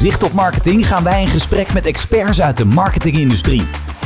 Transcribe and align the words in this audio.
Zicht 0.00 0.22
op 0.22 0.32
Marketing 0.32 0.86
gaan 0.86 1.02
wij 1.02 1.22
in 1.22 1.28
gesprek 1.28 1.72
met 1.72 1.86
experts 1.86 2.40
uit 2.40 2.56
de 2.56 2.64
marketingindustrie. 2.64 3.62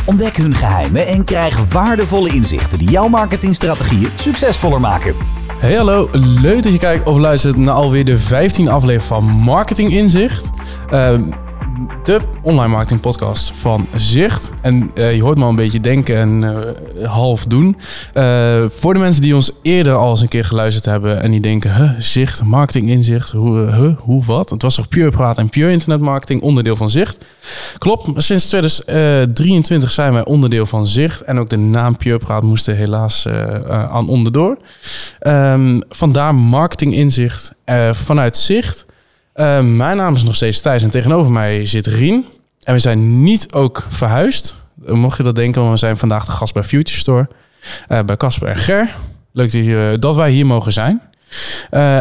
Ontdek 0.07 0.37
hun 0.37 0.55
geheimen 0.55 1.07
en 1.07 1.25
krijg 1.25 1.73
waardevolle 1.73 2.29
inzichten 2.29 2.79
die 2.79 2.91
jouw 2.91 3.09
marketingstrategieën 3.09 4.11
succesvoller 4.15 4.81
maken. 4.81 5.15
Hey 5.59 5.75
hallo, 5.75 6.09
leuk 6.13 6.63
dat 6.63 6.72
je 6.72 6.79
kijkt 6.79 7.07
of 7.07 7.18
luistert 7.18 7.57
naar 7.57 7.75
alweer 7.75 8.04
de 8.04 8.18
15e 8.18 8.68
aflevering 8.68 9.02
van 9.02 9.25
Marketing 9.25 9.93
Inzicht. 9.93 10.50
Uh, 10.91 11.14
de 12.04 12.20
online 12.43 12.68
marketing 12.68 13.00
podcast 13.00 13.52
van 13.54 13.86
Zicht. 13.96 14.50
En 14.62 14.91
uh, 14.95 15.14
je 15.14 15.23
hoort 15.23 15.38
me 15.38 15.45
al 15.45 15.50
een 15.50 15.56
beetje 15.56 15.80
denken 15.80 16.16
en 16.16 16.43
uh, 16.43 17.09
half 17.09 17.45
doen. 17.45 17.77
Uh, 18.14 18.64
voor 18.68 18.93
de 18.93 18.98
mensen 18.98 19.23
die 19.23 19.34
ons 19.34 19.50
eerder 19.62 19.95
al 19.95 20.10
eens 20.10 20.20
een 20.20 20.29
keer 20.29 20.45
geluisterd 20.45 20.84
hebben 20.84 21.23
en 21.23 21.30
die 21.30 21.41
denken, 21.41 21.77
huh, 21.77 21.91
Zicht, 21.98 22.45
marketing 22.45 22.88
inzicht, 22.88 23.30
hoe, 23.30 23.96
hoe 23.98 24.24
wat? 24.24 24.50
Het 24.50 24.62
was 24.62 24.74
toch 24.74 24.88
Pure 24.88 25.10
Praat 25.10 25.38
en 25.38 25.48
Pure 25.48 25.70
Internet 25.70 26.00
Marketing 26.00 26.42
onderdeel 26.42 26.77
van 26.77 26.91
Zicht? 26.91 27.24
Klopt, 27.78 28.22
sinds 28.22 28.47
2023 28.47 29.91
zijn 29.91 30.12
wij 30.12 30.25
onderdeel 30.25 30.66
van 30.66 30.86
Zicht 30.86 31.20
en 31.20 31.38
ook 31.38 31.48
de 31.48 31.56
naam 31.56 31.97
Pure 31.97 32.19
Praat 32.19 32.42
moest 32.42 32.66
er 32.66 32.75
helaas 32.75 33.28
aan 33.69 34.09
onderdoor. 34.09 34.56
Um, 35.20 35.83
vandaar 35.88 36.34
marketing 36.34 36.95
inzicht 36.95 37.55
vanuit 37.92 38.36
Zicht. 38.36 38.86
Uh, 39.34 39.61
mijn 39.61 39.97
naam 39.97 40.15
is 40.15 40.23
nog 40.23 40.34
steeds 40.34 40.61
Thijs 40.61 40.83
en 40.83 40.91
tegenover 40.91 41.33
mij 41.33 41.66
zit 41.66 41.87
Rien. 41.87 42.25
En 42.62 42.75
we 42.75 42.80
zijn 42.80 43.23
niet 43.23 43.52
ook 43.52 43.84
verhuisd. 43.88 44.55
Mocht 44.87 45.16
je 45.16 45.23
dat 45.23 45.34
denken, 45.34 45.61
want 45.61 45.73
we 45.73 45.79
zijn 45.79 45.97
vandaag 45.97 46.25
de 46.25 46.33
gast 46.33 46.55
bij 46.55 46.62
Future 46.62 46.98
Store. 46.98 47.29
Uh, 47.89 48.01
bij 48.02 48.16
Casper 48.16 48.48
en 48.48 48.56
Ger. 48.56 48.95
Leuk 49.33 49.52
dat, 49.52 49.65
je, 49.65 49.97
dat 49.98 50.16
wij 50.16 50.30
hier 50.30 50.47
mogen 50.47 50.73
zijn. 50.73 51.02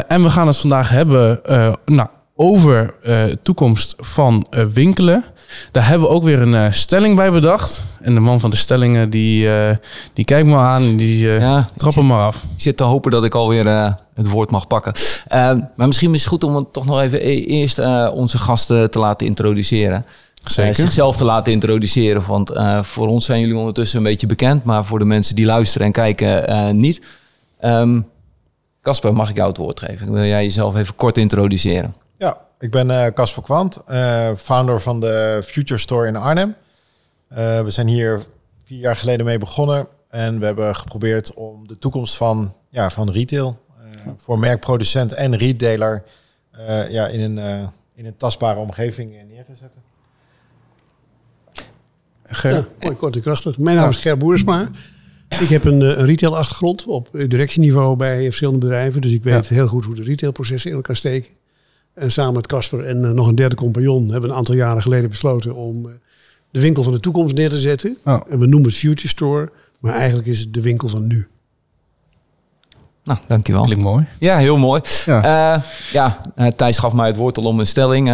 En 0.07 0.23
we 0.23 0.29
gaan 0.29 0.47
het 0.47 0.57
vandaag 0.57 0.89
hebben 0.89 1.41
nou, 1.85 2.07
over 2.35 2.93
toekomst 3.41 3.95
van 3.97 4.45
winkelen. 4.73 5.23
Daar 5.71 5.87
hebben 5.87 6.07
we 6.07 6.13
ook 6.13 6.23
weer 6.23 6.41
een 6.41 6.53
uh, 6.53 6.71
stelling 6.71 7.15
bij 7.15 7.31
bedacht. 7.31 7.83
En 8.01 8.13
de 8.13 8.19
man 8.19 8.39
van 8.39 8.49
de 8.49 8.55
stellingen, 8.55 9.09
die, 9.09 9.49
die 10.13 10.25
kijkt 10.25 10.47
me 10.47 10.55
aan. 10.55 10.95
Die 10.95 11.25
uh, 11.25 11.39
ja, 11.39 11.69
trap 11.75 11.95
hem 11.95 12.05
maar 12.05 12.25
af. 12.25 12.35
Ik 12.35 12.61
zit 12.61 12.77
te 12.77 12.83
hopen 12.83 13.11
dat 13.11 13.23
ik 13.23 13.35
alweer 13.35 13.65
het 14.13 14.29
woord 14.29 14.51
mag 14.51 14.67
pakken. 14.67 14.93
maar 15.75 15.87
misschien 15.87 16.13
is 16.13 16.19
het 16.19 16.29
goed 16.29 16.43
om 16.43 16.55
het 16.55 16.73
toch 16.73 16.85
nog 16.85 17.01
even 17.01 17.27
e-, 17.27 17.43
eerst 17.43 17.79
onze 18.09 18.37
gasten 18.37 18.91
te 18.91 18.99
laten 18.99 19.27
introduceren. 19.27 20.05
Zeker. 20.43 20.75
zichzelf 20.75 21.17
te 21.17 21.25
laten 21.25 21.53
introduceren. 21.53 22.23
Want 22.27 22.51
voor 22.81 23.07
ons 23.07 23.25
zijn 23.25 23.39
jullie 23.39 23.57
ondertussen 23.57 23.97
een 23.97 24.03
beetje 24.03 24.27
bekend. 24.27 24.63
Maar 24.63 24.85
voor 24.85 24.99
de 24.99 25.05
mensen 25.05 25.35
die 25.35 25.45
luisteren 25.45 25.87
en 25.87 25.93
kijken 25.93 26.79
niet. 26.79 27.01
Casper, 28.81 29.09
um, 29.09 29.15
mag 29.15 29.29
ik 29.29 29.35
jou 29.35 29.47
het 29.47 29.57
woord 29.57 29.79
geven? 29.79 30.11
Wil 30.11 30.23
jij 30.23 30.43
jezelf 30.43 30.75
even 30.75 30.95
kort 30.95 31.17
introduceren? 31.17 31.95
Ja, 32.23 32.37
ik 32.59 32.71
ben 32.71 33.13
Casper 33.13 33.39
uh, 33.39 33.45
Kwant, 33.45 33.81
uh, 33.89 34.35
founder 34.35 34.81
van 34.81 34.99
de 34.99 35.41
Future 35.43 35.79
Store 35.79 36.07
in 36.07 36.15
Arnhem. 36.15 36.55
Uh, 37.31 37.61
we 37.61 37.69
zijn 37.71 37.87
hier 37.87 38.21
vier 38.65 38.79
jaar 38.79 38.95
geleden 38.95 39.25
mee 39.25 39.37
begonnen 39.37 39.87
en 40.09 40.39
we 40.39 40.45
hebben 40.45 40.75
geprobeerd 40.75 41.33
om 41.33 41.67
de 41.67 41.75
toekomst 41.75 42.15
van, 42.15 42.53
ja, 42.69 42.89
van 42.89 43.11
retail 43.11 43.59
voor 44.17 44.39
merkproducent 44.39 45.13
en 45.13 45.35
retailer 45.35 46.03
ja, 46.89 47.07
in, 47.07 47.21
een, 47.21 47.69
in 47.93 48.05
een 48.05 48.17
tastbare 48.17 48.59
omgeving 48.59 49.15
neer 49.27 49.45
te 49.45 49.55
zetten. 49.55 49.81
Ger. 52.23 52.53
Ja, 52.53 52.65
mooi 52.79 52.95
kort 52.95 53.15
en 53.15 53.21
krachtig. 53.21 53.57
Mijn 53.57 53.77
naam 53.77 53.89
is 53.89 53.97
Ger 53.97 54.17
Boersma. 54.17 54.69
Ik 55.29 55.49
heb 55.49 55.63
een, 55.63 55.81
een 55.81 56.05
retail-achtergrond 56.05 56.85
op 56.85 57.09
directieniveau 57.11 57.95
bij 57.95 58.23
verschillende 58.23 58.59
bedrijven. 58.59 59.01
Dus 59.01 59.11
ik 59.11 59.23
weet 59.23 59.47
ja. 59.47 59.55
heel 59.55 59.67
goed 59.67 59.85
hoe 59.85 59.95
de 59.95 60.03
retailprocessen 60.03 60.69
in 60.69 60.75
elkaar 60.75 60.95
steken. 60.95 61.41
En 61.93 62.11
samen 62.11 62.33
met 62.33 62.47
Casper 62.47 62.85
en 62.85 63.03
uh, 63.03 63.09
nog 63.09 63.27
een 63.27 63.35
derde 63.35 63.55
compagnon 63.55 64.03
hebben 64.03 64.21
we 64.21 64.27
een 64.27 64.35
aantal 64.35 64.55
jaren 64.55 64.81
geleden 64.81 65.09
besloten 65.09 65.55
om 65.55 65.85
uh, 65.85 65.91
de 66.51 66.59
winkel 66.59 66.83
van 66.83 66.91
de 66.91 66.99
toekomst 66.99 67.35
neer 67.35 67.49
te 67.49 67.59
zetten. 67.59 67.97
Oh. 68.05 68.21
En 68.29 68.39
we 68.39 68.45
noemen 68.45 68.69
het 68.69 68.77
Future 68.77 69.07
Store, 69.07 69.51
maar 69.79 69.93
eigenlijk 69.93 70.27
is 70.27 70.39
het 70.39 70.53
de 70.53 70.61
winkel 70.61 70.87
van 70.87 71.07
nu. 71.07 71.27
Nou, 73.03 73.19
dankjewel. 73.27 73.63
Klinkt 73.63 73.83
mooi. 73.83 74.05
Ja, 74.19 74.37
heel 74.37 74.57
mooi. 74.57 74.81
Ja, 75.05 75.55
uh, 75.55 75.63
ja 75.91 76.21
Thijs 76.55 76.77
gaf 76.77 76.93
mij 76.93 77.07
het 77.07 77.15
woord 77.15 77.37
al 77.37 77.43
om 77.43 77.59
een 77.59 77.67
stelling 77.67 78.07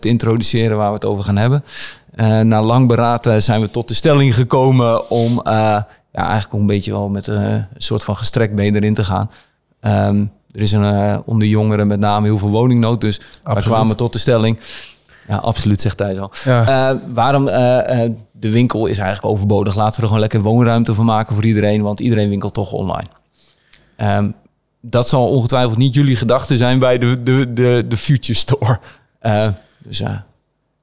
te 0.00 0.08
introduceren 0.08 0.76
waar 0.76 0.88
we 0.88 0.94
het 0.94 1.04
over 1.04 1.24
gaan 1.24 1.36
hebben. 1.36 1.64
na 2.48 2.62
lang 2.62 2.88
beraad 2.88 3.28
zijn 3.38 3.60
we 3.60 3.70
tot 3.70 3.88
de 3.88 3.94
stelling 3.94 4.34
gekomen 4.34 5.10
om 5.10 5.40
ja, 5.44 5.86
eigenlijk 6.12 6.52
een 6.52 6.66
beetje 6.66 6.92
wel 6.92 7.08
met 7.08 7.26
een 7.26 7.66
soort 7.76 8.04
van 8.04 8.16
gestrekt 8.16 8.54
been 8.54 8.76
erin 8.76 8.94
te 8.94 9.04
gaan. 9.04 9.30
Um, 9.80 10.32
er 10.52 10.60
is 10.60 10.72
een, 10.72 10.82
uh, 10.82 11.18
onder 11.24 11.48
jongeren 11.48 11.86
met 11.86 12.00
name 12.00 12.26
heel 12.26 12.38
veel 12.38 12.50
woningnood. 12.50 13.00
Dus 13.00 13.20
we 13.44 13.60
kwamen 13.60 13.96
tot 13.96 14.12
de 14.12 14.18
stelling. 14.18 14.58
Ja, 15.28 15.36
absoluut, 15.36 15.80
zegt 15.80 15.96
Thijs 15.96 16.18
al. 16.18 16.32
Ja. 16.44 16.92
Uh, 16.92 16.98
waarom 17.14 17.48
uh, 17.48 17.54
de 18.32 18.50
winkel 18.50 18.86
is 18.86 18.98
eigenlijk 18.98 19.34
overbodig. 19.34 19.74
Laten 19.74 19.94
we 19.94 20.00
er 20.00 20.06
gewoon 20.06 20.20
lekker 20.20 20.42
woonruimte 20.42 20.94
van 20.94 21.04
maken 21.04 21.34
voor 21.34 21.44
iedereen. 21.44 21.82
Want 21.82 22.00
iedereen 22.00 22.28
winkelt 22.28 22.54
toch 22.54 22.72
online. 22.72 23.08
Um, 23.96 24.34
dat 24.80 25.08
zal 25.08 25.28
ongetwijfeld 25.28 25.76
niet 25.76 25.94
jullie 25.94 26.16
gedachte 26.16 26.56
zijn 26.56 26.78
bij 26.78 26.98
de, 26.98 27.22
de, 27.22 27.52
de, 27.52 27.84
de 27.88 27.96
Future 27.96 28.38
Store. 28.38 28.78
dus 29.78 29.98
ja. 29.98 30.26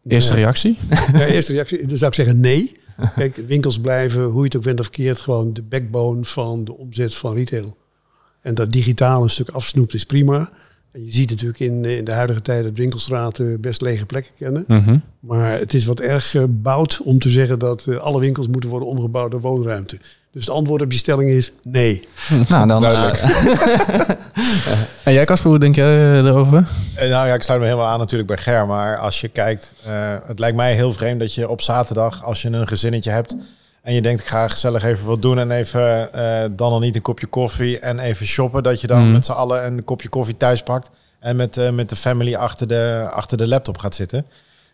Eerste 0.07 0.33
reactie? 0.33 0.77
Ja, 1.13 1.25
eerste 1.25 1.51
reactie. 1.51 1.85
Dan 1.85 1.97
zou 1.97 2.11
ik 2.11 2.17
zeggen 2.17 2.39
nee. 2.39 2.75
Kijk, 3.15 3.35
winkels 3.35 3.79
blijven, 3.79 4.23
hoe 4.23 4.39
je 4.39 4.45
het 4.45 4.55
ook 4.55 4.63
bent 4.63 4.79
of 4.79 4.85
verkeerd, 4.85 5.19
gewoon 5.19 5.53
de 5.53 5.61
backbone 5.61 6.23
van 6.23 6.63
de 6.63 6.77
omzet 6.77 7.15
van 7.15 7.33
retail. 7.33 7.77
En 8.41 8.53
dat 8.53 8.71
digitaal 8.71 9.23
een 9.23 9.29
stuk 9.29 9.49
afsnoept 9.49 9.93
is 9.93 10.05
prima. 10.05 10.49
En 10.91 11.05
je 11.05 11.11
ziet 11.11 11.29
natuurlijk 11.29 11.59
in, 11.59 11.85
in 11.85 12.03
de 12.03 12.11
huidige 12.11 12.41
tijd 12.41 12.63
dat 12.63 12.77
winkelstraten 12.77 13.61
best 13.61 13.81
lege 13.81 14.05
plekken 14.05 14.31
kennen. 14.37 14.63
Mhm. 14.67 14.97
Maar 15.19 15.59
het 15.59 15.73
is 15.73 15.85
wat 15.85 15.99
erg 15.99 16.29
gebouwd 16.29 16.99
om 17.03 17.19
te 17.19 17.29
zeggen 17.29 17.59
dat 17.59 17.85
uh, 17.89 17.97
alle 17.97 18.19
winkels 18.19 18.47
moeten 18.47 18.69
worden 18.69 18.87
omgebouwd 18.87 19.31
naar 19.31 19.41
woonruimte. 19.41 19.97
Dus 20.31 20.45
het 20.45 20.55
antwoord 20.55 20.81
op 20.81 20.91
je 20.91 20.97
stelling 20.97 21.29
is 21.29 21.51
nee. 21.63 22.07
Nou, 22.49 22.67
dan 22.67 22.81
duidelijk. 22.81 23.17
en 25.03 25.13
jij 25.13 25.25
Casper, 25.25 25.49
hoe 25.49 25.59
denk 25.59 25.75
jij 25.75 26.19
erover? 26.19 26.67
Nou 26.95 27.09
ja, 27.09 27.33
ik 27.33 27.41
sluit 27.41 27.59
me 27.59 27.65
helemaal 27.65 27.87
aan 27.87 27.99
natuurlijk 27.99 28.27
bij 28.27 28.37
Ger. 28.37 28.67
Maar 28.67 28.97
als 28.97 29.21
je 29.21 29.27
kijkt, 29.27 29.73
uh, 29.87 30.15
het 30.25 30.39
lijkt 30.39 30.55
mij 30.55 30.73
heel 30.73 30.91
vreemd 30.91 31.19
dat 31.19 31.33
je 31.33 31.49
op 31.49 31.61
zaterdag, 31.61 32.23
als 32.23 32.41
je 32.41 32.51
een 32.51 32.67
gezinnetje 32.67 33.09
hebt 33.11 33.35
en 33.87 33.93
je 33.93 34.01
denkt, 34.01 34.21
ik 34.21 34.27
ga 34.27 34.47
gezellig 34.47 34.83
even 34.83 35.05
wat 35.05 35.21
doen 35.21 35.39
en 35.39 35.51
even 35.51 36.09
uh, 36.15 36.45
dan 36.51 36.71
nog 36.71 36.79
niet 36.79 36.95
een 36.95 37.01
kopje 37.01 37.27
koffie 37.27 37.79
en 37.79 37.99
even 37.99 38.25
shoppen. 38.25 38.63
Dat 38.63 38.81
je 38.81 38.87
dan 38.87 39.05
mm. 39.05 39.11
met 39.11 39.25
z'n 39.25 39.31
allen 39.31 39.65
een 39.65 39.83
kopje 39.83 40.09
koffie 40.09 40.37
thuis 40.37 40.63
pakt 40.63 40.89
en 41.19 41.35
met, 41.35 41.57
uh, 41.57 41.69
met 41.69 41.89
de 41.89 41.95
family 41.95 42.35
achter 42.35 42.67
de, 42.67 43.09
achter 43.11 43.37
de 43.37 43.47
laptop 43.47 43.77
gaat 43.77 43.95
zitten. 43.95 44.25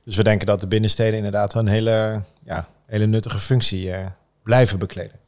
Dus 0.06 0.16
we 0.16 0.24
denken 0.24 0.48
dat 0.48 0.60
de 0.60 0.68
binnensteden 0.68 1.16
inderdaad 1.16 1.54
een 1.54 1.68
hele, 1.68 2.22
ja, 2.46 2.68
hele 2.86 3.06
nuttige 3.06 3.40
functie 3.40 3.88
uh, 3.88 3.98
blijven 4.44 4.80
bekleden. 4.80 5.20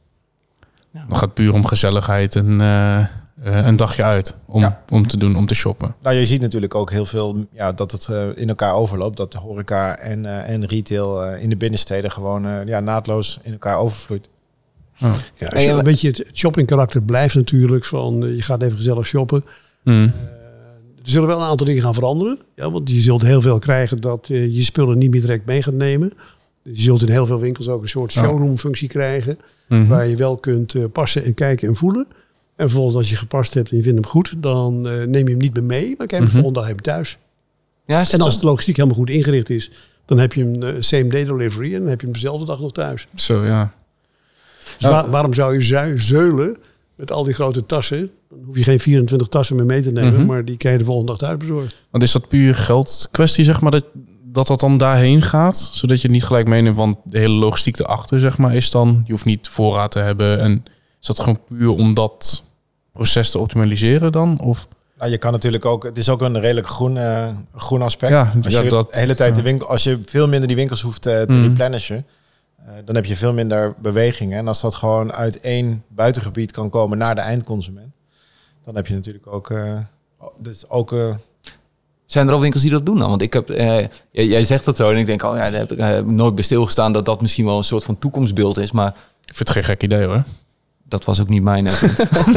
Ja. 0.90 1.04
Het 1.08 1.16
gaat 1.16 1.34
puur 1.34 1.52
om 1.52 1.66
gezelligheid 1.66 2.36
en 2.36 2.60
uh, 2.60 3.06
een 3.42 3.76
dagje 3.76 4.02
uit 4.02 4.36
om, 4.46 4.60
ja. 4.60 4.82
om 4.88 5.06
te 5.06 5.16
doen, 5.16 5.36
om 5.36 5.46
te 5.46 5.54
shoppen. 5.54 5.94
Nou, 6.02 6.16
je 6.16 6.26
ziet 6.26 6.40
natuurlijk 6.40 6.74
ook 6.74 6.90
heel 6.90 7.04
veel 7.04 7.46
ja, 7.50 7.72
dat 7.72 7.92
het 7.92 8.08
uh, 8.10 8.26
in 8.34 8.48
elkaar 8.48 8.74
overloopt. 8.74 9.16
Dat 9.16 9.32
de 9.32 9.38
horeca 9.38 9.98
en, 9.98 10.24
uh, 10.24 10.48
en 10.48 10.66
retail 10.66 11.34
in 11.34 11.48
de 11.48 11.56
binnensteden 11.56 12.10
gewoon 12.10 12.66
ja, 12.66 12.80
naadloos 12.80 13.38
in 13.42 13.52
elkaar 13.52 13.78
overvloeit. 13.78 14.28
Oh. 15.02 15.14
Ja, 15.34 15.54
een 15.54 15.84
beetje 15.84 16.08
het 16.08 16.30
shopping 16.32 16.66
karakter 16.66 17.02
blijft 17.02 17.34
natuurlijk 17.34 17.84
van 17.84 18.34
je 18.36 18.42
gaat 18.42 18.62
even 18.62 18.76
gezellig 18.76 19.06
shoppen. 19.06 19.44
Mm. 19.82 20.02
er 20.02 21.10
zullen 21.10 21.28
wel 21.28 21.40
een 21.40 21.46
aantal 21.46 21.66
dingen 21.66 21.82
gaan 21.82 21.94
veranderen. 21.94 22.38
Ja, 22.54 22.70
want 22.70 22.90
je 22.90 23.00
zult 23.00 23.22
heel 23.22 23.40
veel 23.40 23.58
krijgen 23.58 24.00
dat 24.00 24.26
je 24.28 24.62
spullen 24.62 24.98
niet 24.98 25.10
meer 25.10 25.20
direct 25.20 25.46
mee 25.46 25.62
gaat 25.62 25.74
nemen. 25.74 26.12
Dus 26.62 26.76
je 26.76 26.82
zult 26.82 27.02
in 27.02 27.10
heel 27.10 27.26
veel 27.26 27.40
winkels 27.40 27.68
ook 27.68 27.82
een 27.82 27.88
soort 27.88 28.12
showroom 28.12 28.58
functie 28.58 28.88
krijgen. 28.88 29.38
Mm 29.68 29.78
-hmm. 29.78 29.88
Waar 29.88 30.06
je 30.06 30.16
wel 30.16 30.36
kunt 30.36 30.92
passen 30.92 31.24
en 31.24 31.34
kijken 31.34 31.68
en 31.68 31.76
voelen. 31.76 32.06
En 32.56 32.64
vervolgens 32.68 32.96
als 32.96 33.10
je 33.10 33.16
gepast 33.16 33.54
hebt 33.54 33.70
en 33.70 33.76
je 33.76 33.82
vindt 33.82 33.98
hem 33.98 34.08
goed, 34.10 34.34
dan 34.36 34.86
uh, 34.86 34.92
neem 34.92 35.24
je 35.24 35.30
hem 35.30 35.38
niet 35.38 35.54
meer 35.54 35.64
mee, 35.64 35.94
maar 35.98 36.06
kijk 36.06 36.10
hem 36.10 36.20
mm 36.20 36.26
-hmm. 36.26 36.34
de 36.34 36.42
volgende 36.42 36.58
dag 36.58 36.68
heb 36.68 36.76
je 36.76 36.82
thuis. 36.82 37.18
Ja, 37.86 38.04
en 38.10 38.20
als 38.20 38.40
de 38.40 38.46
logistiek 38.46 38.76
helemaal 38.76 38.98
goed 38.98 39.10
ingericht 39.10 39.50
is, 39.50 39.70
dan 40.04 40.18
heb 40.18 40.32
je 40.32 40.42
een 40.42 40.64
uh, 40.64 40.74
same 40.80 41.06
day 41.06 41.24
delivery 41.24 41.74
en 41.74 41.80
dan 41.80 41.88
heb 41.88 42.00
je 42.00 42.06
hem 42.06 42.14
dezelfde 42.14 42.46
dag 42.46 42.60
nog 42.60 42.72
thuis. 42.72 43.06
Zo 43.14 43.44
ja. 43.44 43.72
Dus 44.78 44.90
waar, 44.90 45.10
waarom 45.10 45.34
zou 45.34 45.58
je 45.58 45.98
zeulen 45.98 46.56
met 46.94 47.12
al 47.12 47.24
die 47.24 47.34
grote 47.34 47.66
tassen? 47.66 48.10
Dan 48.30 48.38
hoef 48.46 48.56
je 48.56 48.62
geen 48.62 48.80
24 48.80 49.28
tassen 49.28 49.56
meer 49.56 49.66
mee 49.66 49.82
te 49.82 49.90
nemen, 49.90 50.10
mm 50.10 50.16
-hmm. 50.16 50.26
maar 50.26 50.44
die 50.44 50.56
kan 50.56 50.72
je 50.72 50.78
de 50.78 50.84
volgende 50.84 51.10
dag 51.10 51.20
thuis 51.20 51.38
bezorgen. 51.38 51.70
Want 51.90 52.02
is 52.02 52.12
dat 52.12 52.28
puur 52.28 52.54
geld 52.54 53.08
kwestie, 53.10 53.44
zeg 53.44 53.60
maar, 53.60 53.70
dat, 53.70 53.84
dat 54.24 54.46
dat 54.46 54.60
dan 54.60 54.78
daarheen 54.78 55.22
gaat? 55.22 55.70
Zodat 55.72 56.02
je 56.02 56.08
niet 56.08 56.24
gelijk 56.24 56.48
meeneemt, 56.48 56.76
want 56.76 56.96
de 57.04 57.18
hele 57.18 57.34
logistiek 57.34 57.78
erachter, 57.78 58.20
zeg 58.20 58.38
maar, 58.38 58.54
is 58.54 58.70
dan, 58.70 59.02
je 59.06 59.12
hoeft 59.12 59.24
niet 59.24 59.48
voorraad 59.48 59.90
te 59.90 59.98
hebben 59.98 60.40
en 60.40 60.64
is 61.00 61.06
dat 61.06 61.18
gewoon 61.18 61.40
puur 61.48 61.70
omdat 61.70 62.42
proces 62.96 63.30
te 63.30 63.38
optimaliseren 63.38 64.12
dan? 64.12 64.40
Of? 64.40 64.68
Nou, 64.98 65.10
je 65.10 65.18
kan 65.18 65.32
natuurlijk 65.32 65.64
ook, 65.64 65.84
het 65.84 65.98
is 65.98 66.08
ook 66.08 66.20
een 66.22 66.40
redelijk 66.40 66.66
groen, 66.66 66.96
uh, 66.96 67.28
groen 67.54 67.82
aspect. 67.82 68.12
Ja, 68.12 68.32
als 68.44 68.54
ja, 68.54 68.60
je 68.60 68.68
dat, 68.70 68.92
de 68.92 68.98
hele 68.98 69.14
tijd 69.14 69.30
ja. 69.30 69.36
de 69.36 69.42
winkel, 69.42 69.68
als 69.68 69.84
je 69.84 69.98
veel 70.04 70.28
minder 70.28 70.46
die 70.48 70.56
winkels 70.56 70.82
hoeft 70.82 71.06
uh, 71.06 71.22
te 71.22 71.36
Mm. 71.36 71.42
replenishen, 71.42 72.06
uh, 72.60 72.72
dan 72.84 72.94
heb 72.94 73.04
je 73.04 73.16
veel 73.16 73.32
minder 73.32 73.74
bewegingen. 73.82 74.38
En 74.38 74.48
als 74.48 74.60
dat 74.60 74.74
gewoon 74.74 75.12
uit 75.12 75.40
één 75.40 75.84
buitengebied 75.88 76.52
kan 76.52 76.70
komen 76.70 76.98
naar 76.98 77.14
de 77.14 77.20
eindconsument, 77.20 77.92
dan 78.64 78.76
heb 78.76 78.86
je 78.86 78.94
natuurlijk 78.94 79.26
ook, 79.26 79.52
dus 80.38 80.68
ook 80.68 80.94
Zijn 82.06 82.26
er 82.26 82.32
al 82.32 82.40
winkels 82.40 82.62
die 82.62 82.70
dat 82.70 82.86
doen 82.86 82.98
dan? 82.98 83.08
Want 83.08 83.22
ik 83.22 83.32
heb, 83.32 83.50
eh, 83.50 83.78
jij, 84.10 84.26
jij 84.26 84.44
zegt 84.44 84.64
dat 84.64 84.76
zo 84.76 84.90
en 84.90 84.96
ik 84.96 85.06
denk, 85.06 85.22
oh 85.22 85.36
ja, 85.36 85.50
daar 85.50 85.60
heb 85.60 85.72
ik 85.72 85.78
eh, 85.78 85.98
nooit 85.98 86.34
bij 86.34 86.44
stilgestaan 86.44 86.92
dat 86.92 87.04
dat 87.04 87.20
misschien 87.20 87.44
wel 87.44 87.56
een 87.56 87.64
soort 87.64 87.84
van 87.84 87.98
toekomstbeeld 87.98 88.58
is. 88.58 88.72
Maar 88.72 88.88
Ik 89.24 89.34
vind 89.34 89.38
het 89.38 89.50
geen 89.50 89.64
gek 89.64 89.82
idee 89.82 90.06
hoor. 90.06 90.24
Dat 90.88 91.04
was 91.04 91.20
ook 91.20 91.28
niet 91.28 91.42
mijn. 91.42 91.64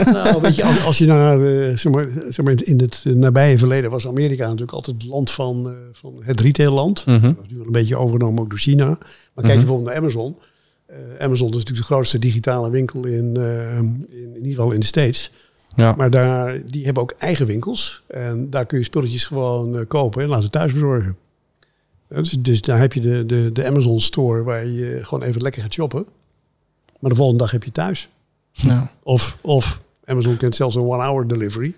Nou, 0.06 0.42
weet 0.42 0.56
je, 0.56 0.64
als, 0.64 0.86
als 0.86 0.98
je 0.98 1.06
naar, 1.06 1.40
eh, 1.40 1.78
zeg 1.78 1.94
maar, 1.94 2.08
zeg 2.30 2.46
maar, 2.46 2.64
in 2.64 2.80
het 2.80 3.04
nabije 3.06 3.58
verleden 3.58 3.90
was 3.90 4.08
Amerika 4.08 4.44
natuurlijk 4.44 4.72
altijd 4.72 5.02
het 5.02 5.12
land 5.12 5.32
van, 5.32 5.70
eh, 5.70 5.74
van 5.92 6.16
het 6.20 6.42
retailland. 6.42 7.06
Mhm. 7.06 7.22
Dat 7.22 7.46
is 7.46 7.52
nu 7.52 7.58
wel 7.58 7.66
een 7.66 7.72
beetje 7.72 7.98
overgenomen 7.98 8.44
ook 8.44 8.50
door 8.50 8.60
China. 8.60 8.86
Maar 8.86 9.44
kijk 9.44 9.48
je 9.48 9.58
bijvoorbeeld 9.58 9.88
naar 9.88 9.98
Amazon. 9.98 10.36
Eh, 10.86 10.98
Amazon 11.20 11.48
is 11.48 11.54
natuurlijk 11.54 11.88
de 11.88 11.94
grootste 11.94 12.20
digitale 12.20 12.70
winkel 12.70 13.06
in, 13.06 13.38
eh, 13.38 13.78
in, 13.78 14.08
in 14.10 14.36
ieder 14.36 14.50
geval 14.50 14.72
in 14.72 14.80
de 14.80 14.86
States. 14.86 15.32
Ja. 15.76 15.94
Maar 15.98 16.10
daar, 16.10 16.62
die 16.66 16.86
hebben 16.86 17.04
ook 17.04 17.16
eigen 17.18 17.46
winkels. 17.46 18.04
En 18.08 18.50
daar 18.50 18.66
kun 18.66 18.78
je 18.78 18.84
spulletjes 18.84 19.26
gewoon 19.26 19.88
kopen 19.88 20.24
en 20.24 20.30
laten 20.30 20.52
thuis 20.52 20.74
bezorgen. 20.74 21.18
Dus, 22.08 22.30
dus 22.40 22.62
daar 22.62 22.80
heb 22.80 22.94
je 22.94 23.00
de, 23.00 23.26
de, 23.26 23.50
de 23.54 23.66
Amazon 23.66 24.02
store 24.02 24.44
waar 24.44 24.66
je 24.66 25.00
gewoon 25.02 25.24
even 25.24 25.42
lekker 25.42 25.62
gaat 25.62 25.74
shoppen. 25.74 26.06
Maar 27.00 27.10
de 27.10 27.18
volgende 27.18 27.44
dag 27.44 27.52
heb 27.52 27.64
je 27.64 27.72
thuis. 27.72 28.10
Ja. 28.52 28.92
Of, 29.04 29.38
of 29.42 29.80
Amazon 30.06 30.38
kent 30.38 30.56
zelfs 30.56 30.76
een 30.76 30.82
one-hour 30.82 31.28
delivery. 31.28 31.76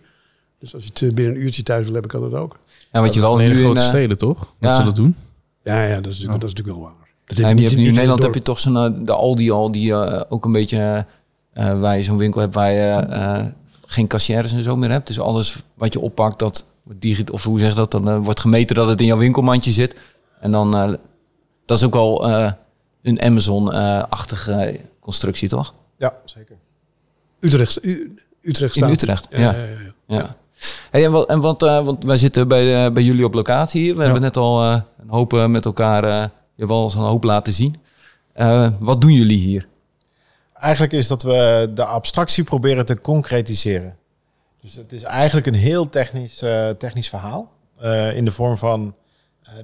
Dus 0.60 0.74
als 0.76 0.84
je 0.84 1.06
het 1.06 1.16
binnen 1.16 1.36
een 1.36 1.42
uurtje 1.42 1.64
thuis 1.64 1.84
wil 1.84 1.94
hebben, 1.94 2.12
kan 2.12 2.22
dat 2.30 2.40
ook. 2.40 2.58
ja, 2.92 3.02
wat 3.02 3.14
je 3.14 3.20
wel 3.20 3.38
nu 3.38 3.50
de 3.50 3.52
in, 3.52 3.64
grote 3.64 3.80
eh, 3.80 3.88
steden 3.88 4.18
toch? 4.18 4.40
Dat 4.40 4.70
ja. 4.70 4.74
ze 4.74 4.84
dat 4.84 4.96
doen. 4.96 5.16
Ja, 5.64 5.84
ja 5.86 5.96
dat, 5.96 6.12
is 6.12 6.20
natuurlijk, 6.20 6.42
dat 6.42 6.50
is 6.50 6.56
natuurlijk 6.56 6.78
wel 6.78 6.96
waar. 6.98 7.10
Dat 7.26 7.38
Ja, 7.38 7.48
heb 7.48 7.58
je 7.58 7.64
hebt 7.64 7.76
nu 7.76 7.86
in 7.86 7.94
Nederland 7.94 8.24
heb 8.24 8.34
je 8.34 8.42
toch 8.42 8.60
zo'n 8.60 8.78
eh, 8.78 9.06
de 9.06 9.12
Aldi 9.14 9.52
al 9.52 9.72
die 9.72 9.94
eh, 9.94 10.22
ook 10.30 10.46
een 10.46 10.52
beetje 10.52 11.06
eh, 11.54 11.80
waar 11.80 11.98
je 11.98 12.04
zo'n 12.04 12.18
winkel 12.18 12.42
hebt 12.42 12.54
waar 12.56 12.72
je 12.72 12.90
eh, 12.90 13.46
geen 13.86 14.08
kassières 14.08 14.52
en 14.52 14.64
zo 14.64 14.76
meer 14.76 14.92
hebt. 14.92 15.08
Dus 15.08 15.20
alles 15.20 15.64
wat 15.74 15.94
je 15.94 16.00
oppakt, 16.00 16.40
dat 16.40 16.66
digit 16.84 17.32
of 17.32 17.44
hoe 17.44 17.60
zeg 17.60 17.70
je 17.70 17.76
dat, 17.76 17.92
dan 17.92 18.24
wordt 18.24 18.40
gemeten 18.40 18.76
dat 18.76 18.88
het 18.88 19.00
in 19.00 19.06
jouw 19.06 19.18
winkelmandje 19.18 19.72
zit. 19.72 20.00
En 20.40 20.52
dan 20.52 20.76
eh, 20.76 20.94
dat 21.66 21.78
is 21.78 21.84
ook 21.84 21.94
wel 21.94 22.28
eh, 22.30 22.52
een 23.02 23.22
Amazon-achtige 23.22 24.80
constructie, 25.00 25.50
toch? 25.50 25.74
Ja, 26.02 26.14
zeker. 26.26 26.56
Utrecht, 27.40 27.86
U- 27.86 28.16
Utrecht 28.42 28.76
In. 28.76 28.90
Utrecht. 28.90 29.28
Ja, 29.30 29.56
Ja. 30.08 30.36
Hey, 30.92 31.06
en 31.06 31.12
wat, 31.12 31.28
en 31.30 31.40
wat, 31.40 31.64
eh, 31.64 31.86
want 31.86 32.04
wij 32.04 32.18
zitten 32.18 32.48
bij, 32.48 32.86
eh, 32.86 32.92
bij 32.92 33.04
jullie 33.04 33.26
op 33.26 33.34
locatie 33.34 33.82
hier. 33.82 33.96
We 33.96 34.04
hebben 34.04 34.22
net 34.22 34.38
al 34.38 34.64
eh, 34.64 34.82
een 35.02 35.10
hoop 35.10 35.48
met 35.48 35.66
elkaar, 35.66 36.04
je 36.06 36.30
hebt 36.56 36.72
al 36.72 36.84
eens 36.84 36.96
een 36.96 37.02
hoop 37.02 37.24
laten 37.24 37.54
zien. 37.54 37.76
Wat 38.80 39.02
doen 39.02 39.12
jullie 39.14 39.38
hier? 39.38 39.68
Eigenlijk 40.54 40.94
is 40.94 41.08
dat 41.08 41.24
we 41.24 41.72
de 41.74 41.86
abstractie 41.86 42.44
proberen 42.44 42.86
te 42.86 43.00
concretiseren. 43.02 43.98
Dus 44.62 44.76
het 44.76 44.92
is 44.92 45.04
eigenlijk 45.04 45.48
een 45.48 45.54
heel 45.54 45.90
technisch, 45.90 46.38
technisch 46.78 47.10
verhaal. 47.10 47.52
in 48.14 48.26
de 48.26 48.32
vorm 48.32 48.58
van 48.58 48.96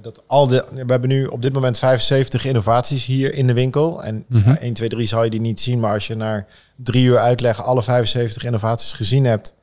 dat 0.02 0.22
al 0.26 0.46
de. 0.48 0.66
We 0.72 0.84
hebben 0.86 1.08
nu 1.08 1.26
op 1.26 1.42
dit 1.42 1.52
moment 1.52 1.78
75 1.78 2.44
innovaties 2.44 3.04
hier 3.04 3.34
in 3.34 3.46
de 3.46 3.52
winkel. 3.52 4.02
En 4.04 4.24
Mhm. 4.28 4.48
ja, 4.48 4.58
1, 4.60 4.72
2, 4.74 4.88
3 4.88 5.06
zal 5.06 5.24
je 5.24 5.30
die 5.30 5.40
niet 5.40 5.60
zien. 5.60 5.80
Maar 5.80 5.92
als 5.92 6.06
je 6.06 6.14
na 6.14 6.46
drie 6.76 7.04
uur 7.04 7.18
uitleg 7.18 7.62
alle 7.64 7.82
75 7.82 8.44
innovaties 8.44 8.92
gezien 8.92 9.24
hebt. 9.24 9.54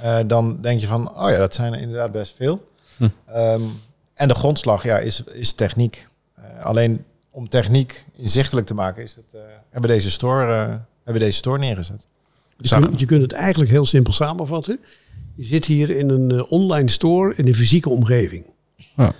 eh, 0.00 0.18
dan 0.26 0.58
denk 0.60 0.80
je 0.80 0.86
van, 0.86 1.10
oh 1.16 1.30
ja, 1.30 1.38
dat 1.38 1.54
zijn 1.54 1.72
er 1.74 1.80
inderdaad 1.80 2.12
best 2.12 2.34
veel. 2.36 2.68
Hm. 2.96 3.08
Ehm, 3.26 3.60
en 4.14 4.28
de 4.28 4.34
grondslag 4.34 4.82
ja, 4.82 4.98
is, 4.98 5.22
is 5.32 5.52
techniek. 5.52 6.06
Eh, 6.34 6.64
alleen 6.64 7.04
om 7.30 7.48
techniek 7.48 8.04
inzichtelijk 8.16 8.66
te 8.66 8.74
maken, 8.74 9.02
is 9.02 9.14
het, 9.14 9.24
eh, 9.32 9.40
hebben, 9.70 9.90
we 9.90 9.96
deze 9.96 10.10
store, 10.10 10.52
eh, 10.52 10.58
hebben 10.66 10.82
we 11.04 11.18
deze 11.18 11.36
store 11.36 11.58
neergezet. 11.58 12.06
Je, 12.58 12.68
kunt, 12.80 13.00
je 13.00 13.06
kunt 13.06 13.22
het 13.22 13.32
eigenlijk 13.32 13.70
heel 13.70 13.86
simpel 13.86 14.12
samenvatten. 14.12 14.80
Je 15.34 15.44
zit 15.44 15.64
hier 15.64 15.90
in 15.90 16.10
een 16.10 16.30
eh, 16.30 16.52
online 16.52 16.90
store 16.90 17.34
in 17.36 17.46
een 17.46 17.54
fysieke 17.54 17.88
omgeving. 17.88 18.44
Ja. 18.96 19.12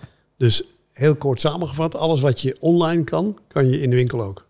Dus 0.43 0.63
heel 0.93 1.15
kort 1.15 1.41
samengevat, 1.41 1.95
alles 1.97 2.21
wat 2.21 2.41
je 2.41 2.57
online 2.61 3.05
kan, 3.05 3.39
kan 3.49 3.69
je 3.71 3.81
in 3.81 3.91
de 3.91 3.97
winkel 3.97 4.23
ook. 4.23 4.47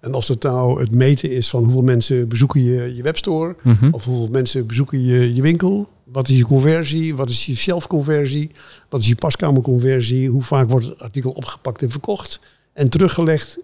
En 0.00 0.14
of 0.14 0.28
het 0.28 0.42
nou 0.42 0.80
het 0.80 0.90
meten 0.90 1.30
is 1.30 1.48
van 1.48 1.62
hoeveel 1.62 1.82
mensen 1.82 2.28
bezoeken 2.28 2.64
je, 2.64 2.94
je 2.94 3.02
webstore, 3.02 3.54
Mhm. 3.62 3.88
of 3.92 4.04
hoeveel 4.04 4.28
mensen 4.30 4.66
bezoeken 4.66 5.04
je, 5.04 5.34
je 5.34 5.42
winkel, 5.42 5.88
wat 6.04 6.28
is 6.28 6.36
je 6.36 6.44
conversie, 6.44 7.14
wat 7.14 7.28
is 7.30 7.46
je 7.46 7.56
shelfconversie, 7.56 8.50
wat 8.88 9.00
is 9.00 9.08
je 9.08 9.14
paskamerconversie, 9.14 10.28
hoe 10.28 10.42
vaak 10.42 10.70
wordt 10.70 10.86
het 10.86 11.00
artikel 11.00 11.30
opgepakt 11.30 11.82
en 11.82 11.90
verkocht 11.90 12.40
en 12.72 12.88
teruggelegd. 12.88 13.58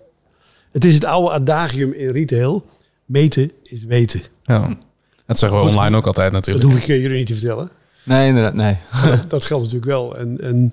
Het 0.73 0.85
is 0.85 0.95
het 0.95 1.05
oude 1.05 1.31
adagium 1.31 1.93
in 1.93 2.11
retail, 2.11 2.65
meten 3.05 3.51
is 3.63 3.85
weten. 3.85 4.21
Ja. 4.45 4.77
Dat 5.27 5.39
zeggen 5.39 5.59
we 5.59 5.65
Goed. 5.65 5.75
online 5.75 5.97
ook 5.97 6.07
altijd 6.07 6.33
Dat 6.33 6.47
natuurlijk. 6.47 6.65
hoef 6.75 6.77
ik 6.83 6.87
jullie 6.87 7.17
niet 7.19 7.27
te 7.27 7.35
vertellen. 7.35 7.71
Nee, 8.05 8.29
inderdaad, 8.29 8.55
nee. 8.55 8.77
dat, 9.05 9.25
dat 9.35 9.45
geldt 9.45 9.63
natuurlijk 9.65 9.91
wel. 9.91 10.17
En, 10.17 10.41
en 10.41 10.73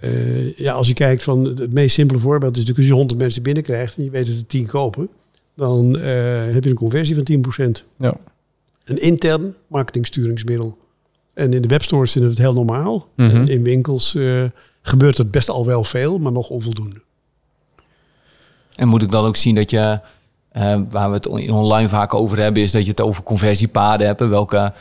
eh, 0.00 0.56
ja, 0.56 0.72
als 0.72 0.88
je 0.88 0.94
kijkt 0.94 1.22
van 1.22 1.44
het 1.44 1.72
meest 1.72 1.94
simpele 1.94 2.20
voorbeeld 2.20 2.56
is 2.56 2.58
natuurlijk 2.58 2.78
als 2.78 2.86
je 2.86 2.92
100 2.92 3.18
mensen 3.18 3.42
binnenkrijgt 3.42 3.96
en 3.96 4.04
je 4.04 4.10
weet 4.10 4.26
dat 4.26 4.36
er 4.36 4.46
10 4.46 4.66
kopen, 4.66 5.08
dan 5.54 5.98
eh, 5.98 6.52
heb 6.52 6.64
je 6.64 6.70
een 6.70 6.76
conversie 6.76 7.14
van 7.14 7.24
10%. 7.24 7.84
Ja. 7.98 8.14
Een 8.84 9.02
intern 9.02 9.54
marketingsturingsmiddel. 9.66 10.78
En 11.34 11.52
in 11.52 11.62
de 11.62 11.68
webstores 11.68 12.12
vinden 12.12 12.30
we 12.30 12.36
het 12.36 12.46
heel 12.46 12.64
normaal. 12.64 13.08
Mhm. 13.16 13.46
In 13.46 13.62
winkels 13.62 14.14
eh, 14.14 14.44
gebeurt 14.82 15.18
het 15.18 15.30
best 15.30 15.48
al 15.48 15.66
wel 15.66 15.84
veel, 15.84 16.18
maar 16.18 16.32
nog 16.32 16.48
onvoldoende. 16.48 17.02
En 18.74 18.88
moet 18.88 19.02
ik 19.02 19.10
dan 19.10 19.24
ook 19.24 19.36
zien 19.36 19.54
dat 19.54 19.70
je, 19.70 20.00
waar 20.88 21.08
we 21.08 21.14
het 21.14 21.26
in 21.26 21.50
online 21.50 21.88
vaak 21.88 22.14
over 22.14 22.38
hebben, 22.38 22.62
is 22.62 22.72
dat 22.72 22.84
je 22.84 22.90
het 22.90 23.00
over 23.00 23.22
conversiepaden 23.22 24.06
hebt. 24.06 24.20
Welke, 24.20 24.72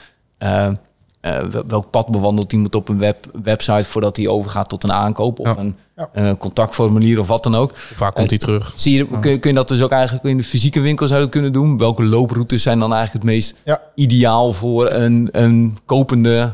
eh, 1.26 1.38
eh, 1.38 1.44
wel- 1.46 1.64
welk 1.68 1.90
pad 1.90 2.08
bewandelt 2.08 2.54
iemand 2.54 2.76
op 2.76 2.90
een 2.90 2.98
web, 2.98 3.26
website 3.44 3.84
voordat 3.84 4.18
hij 4.18 4.28
overgaat 4.28 4.70
tot 4.70 4.84
een 4.84 4.92
aankoop 4.92 5.40
of 5.40 5.48
Ja. 5.48 5.58
een 5.58 5.76
Ja. 5.96 6.10
eh, 6.14 6.32
contactformulier 6.38 7.20
of 7.20 7.28
wat 7.28 7.44
dan 7.44 7.56
ook. 7.56 7.72
Vaak 7.76 8.16
komt 8.16 8.30
hij 8.30 8.38
terug. 8.40 8.74
Zie 8.76 8.96
je, 8.98 9.20
kun, 9.20 9.32
je- 9.32 9.40
kun 9.40 9.50
je 9.50 9.56
dat 9.56 9.68
dus 9.68 9.82
ook 9.82 9.92
eigenlijk 9.92 10.26
in 10.26 10.38
de 10.38 10.44
fysieke 10.44 10.80
winkel 10.80 11.08
zou 11.08 11.20
dat 11.22 11.30
kunnen 11.30 11.52
doen? 11.54 11.78
Welke 11.78 12.04
looproutes 12.04 12.64
zijn 12.64 12.80
dan 12.80 12.94
eigenlijk 12.94 13.24
het 13.26 13.34
meest 13.34 13.56
Ja. 13.64 13.82
ideaal 13.96 14.54
voor 14.54 14.90
een, 14.92 15.30
een 15.32 15.78
kopende 15.86 16.54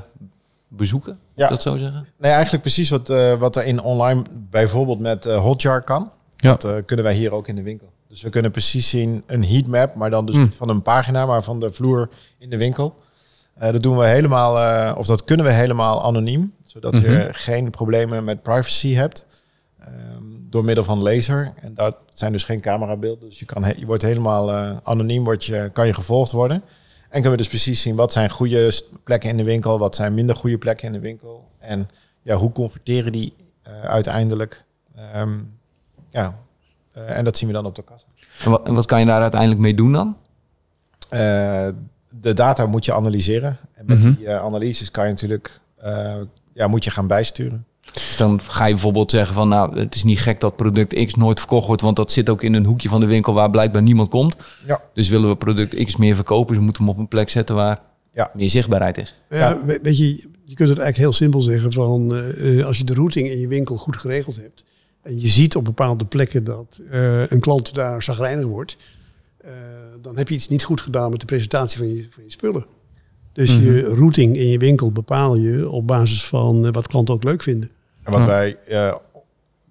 bezoeker? 0.67 1.15
Ja. 1.35 1.47
Dat 1.49 1.61
zo 1.61 1.77
zeggen? 1.77 2.07
Nee, 2.17 2.31
eigenlijk 2.31 2.61
precies 2.63 2.89
wat, 2.89 3.09
eh, 3.09 3.33
wat 3.33 3.55
er 3.55 3.65
in 3.65 3.81
online 3.81 4.21
bijvoorbeeld 4.49 4.99
met 4.99 5.25
eh, 5.25 5.39
Hotjar 5.39 5.81
kan. 5.81 6.11
Ja. 6.35 6.49
Dat 6.49 6.63
eh, 6.63 6.71
kunnen 6.85 7.05
wij 7.05 7.13
hier 7.13 7.31
ook 7.31 7.47
in 7.47 7.55
de 7.55 7.63
winkel. 7.63 7.89
Dus 8.09 8.21
we 8.21 8.29
kunnen 8.29 8.51
precies 8.51 8.89
zien 8.89 9.23
een 9.25 9.45
heatmap, 9.45 9.95
maar 9.95 10.09
dan 10.09 10.25
dus 10.25 10.35
Hmm. 10.35 10.43
niet 10.43 10.55
van 10.55 10.69
een 10.69 10.81
pagina, 10.81 11.25
maar 11.25 11.43
van 11.43 11.59
de 11.59 11.71
vloer 11.71 12.09
in 12.39 12.49
de 12.49 12.57
winkel. 12.57 12.95
Eh, 13.61 13.71
dat 13.71 13.83
doen 13.83 13.97
we 13.97 14.05
helemaal, 14.05 14.59
eh, 14.59 14.97
of 14.97 15.05
dat 15.05 15.23
kunnen 15.23 15.45
we 15.45 15.51
helemaal 15.51 16.03
anoniem, 16.03 16.53
zodat 16.61 16.97
je 16.97 17.07
Mhm. 17.09 17.27
geen 17.31 17.69
problemen 17.69 18.23
met 18.23 18.41
privacy 18.41 18.93
hebt. 18.93 19.25
Ehm, 19.79 20.23
door 20.49 20.63
middel 20.63 20.83
van 20.83 21.01
laser. 21.01 21.53
En 21.61 21.73
dat 21.73 21.97
zijn 22.09 22.31
dus 22.31 22.43
geen 22.43 22.61
camerabeelden. 22.61 23.29
Dus 23.29 23.39
je, 23.39 23.45
kan 23.45 23.73
je 23.77 23.85
wordt 23.85 24.01
helemaal 24.01 24.51
eh, 24.51 24.77
anoniem, 24.83 25.23
wordt 25.23 25.45
je, 25.45 25.69
kan 25.73 25.87
je 25.87 25.93
gevolgd 25.93 26.31
worden. 26.31 26.63
En 27.01 27.11
kunnen 27.11 27.31
we 27.31 27.37
dus 27.37 27.47
precies 27.47 27.81
zien 27.81 27.95
wat 27.95 28.11
zijn 28.11 28.29
goede 28.29 28.71
plekken 29.03 29.29
in 29.29 29.37
de 29.37 29.43
winkel, 29.43 29.79
wat 29.79 29.95
zijn 29.95 30.13
minder 30.13 30.35
goede 30.35 30.57
plekken 30.57 30.85
in 30.87 30.93
de 30.93 30.99
winkel. 30.99 31.47
En 31.59 31.89
ja, 32.21 32.35
hoe 32.35 32.51
converteren 32.51 33.11
die 33.11 33.33
uiteindelijk. 33.83 34.63
Ehm, 34.95 35.39
ja, 36.09 36.35
en 36.93 37.23
dat 37.23 37.37
zien 37.37 37.47
we 37.47 37.53
dan 37.53 37.65
op 37.65 37.75
de 37.75 37.83
kassa. 37.83 38.05
En 38.43 38.51
wat, 38.51 38.67
en 38.67 38.73
wat 38.73 38.85
kan 38.85 38.99
je 38.99 39.05
daar 39.05 39.21
uiteindelijk 39.21 39.61
mee 39.61 39.73
doen 39.73 39.91
dan? 39.91 40.17
De 42.21 42.33
data 42.33 42.65
moet 42.65 42.85
je 42.85 42.93
analyseren. 42.93 43.57
En 43.73 43.85
met 43.85 43.99
Mhm. 43.99 44.13
die 44.13 44.27
eh, 44.27 44.43
analyses 44.43 44.91
kan 44.91 45.03
je 45.03 45.09
natuurlijk 45.09 45.59
eh, 45.77 46.15
ja, 46.53 46.67
moet 46.67 46.83
je 46.83 46.91
gaan 46.91 47.07
bijsturen. 47.07 47.65
Dus 47.93 48.15
dan 48.17 48.41
ga 48.41 48.65
je 48.65 48.73
bijvoorbeeld 48.73 49.11
zeggen 49.11 49.35
van 49.35 49.49
nou, 49.49 49.79
het 49.79 49.95
is 49.95 50.03
niet 50.03 50.19
gek 50.19 50.39
dat 50.39 50.55
product 50.55 51.05
X 51.05 51.15
nooit 51.15 51.39
verkocht 51.39 51.67
wordt, 51.67 51.81
want 51.81 51.95
dat 51.95 52.11
zit 52.11 52.29
ook 52.29 52.43
in 52.43 52.53
een 52.53 52.65
hoekje 52.65 52.89
van 52.89 52.99
de 52.99 53.05
winkel 53.05 53.33
waar 53.33 53.49
blijkbaar 53.49 53.81
niemand 53.81 54.09
komt. 54.09 54.35
Ja. 54.67 54.81
Dus 54.93 55.09
willen 55.09 55.29
we 55.29 55.35
product 55.35 55.83
X 55.85 55.95
meer 55.95 56.15
verkopen, 56.15 56.47
dus 56.47 56.57
we 56.57 56.63
moeten 56.63 56.83
hem 56.83 56.91
op 56.91 56.97
een 56.99 57.07
plek 57.07 57.29
zetten 57.29 57.55
waar 57.55 57.79
Ja. 58.13 58.31
meer 58.33 58.49
zichtbaarheid 58.49 58.97
is. 58.97 59.21
Ja, 59.29 59.57
we- 59.65 59.79
weet 59.83 59.97
je, 59.97 60.15
je 60.43 60.55
kunt 60.55 60.69
het 60.69 60.77
eigenlijk 60.79 60.97
heel 60.97 61.13
simpel 61.13 61.41
zeggen 61.41 61.71
van 61.71 62.15
eh, 62.15 62.59
eh, 62.59 62.65
als 62.65 62.77
je 62.77 62.83
de 62.83 62.93
routing 62.93 63.29
in 63.29 63.39
je 63.39 63.47
winkel 63.47 63.75
goed 63.77 63.97
geregeld 63.97 64.35
hebt 64.35 64.63
en 65.01 65.19
je 65.21 65.27
ziet 65.27 65.55
op 65.55 65.63
bepaalde 65.65 66.05
plekken 66.05 66.43
dat 66.43 66.79
eh, 66.91 67.27
een 67.27 67.39
klant 67.39 67.73
daar 67.73 68.03
zagrijnig 68.03 68.45
wordt, 68.45 68.77
dan 70.01 70.17
heb 70.17 70.27
je 70.29 70.35
iets 70.35 70.47
niet 70.47 70.63
goed 70.63 70.81
gedaan 70.81 71.09
met 71.11 71.19
de 71.19 71.25
presentatie 71.25 71.77
van 71.77 71.87
je, 71.95 72.07
van 72.09 72.23
je 72.23 72.31
spullen. 72.31 72.65
Dus 73.33 73.55
je 73.55 73.81
routing 73.81 74.37
in 74.37 74.47
je 74.47 74.57
winkel 74.57 74.91
bepaal 74.91 75.35
je 75.35 75.69
op 75.69 75.87
basis 75.87 76.25
van 76.25 76.65
eh, 76.65 76.71
wat 76.73 76.87
klanten 76.87 77.13
ook 77.13 77.23
leuk 77.23 77.41
vinden. 77.41 77.69
En 78.03 78.11
wat 78.11 78.21
Ja. 78.21 78.27
wij, 78.27 78.57
eh, 78.67 78.95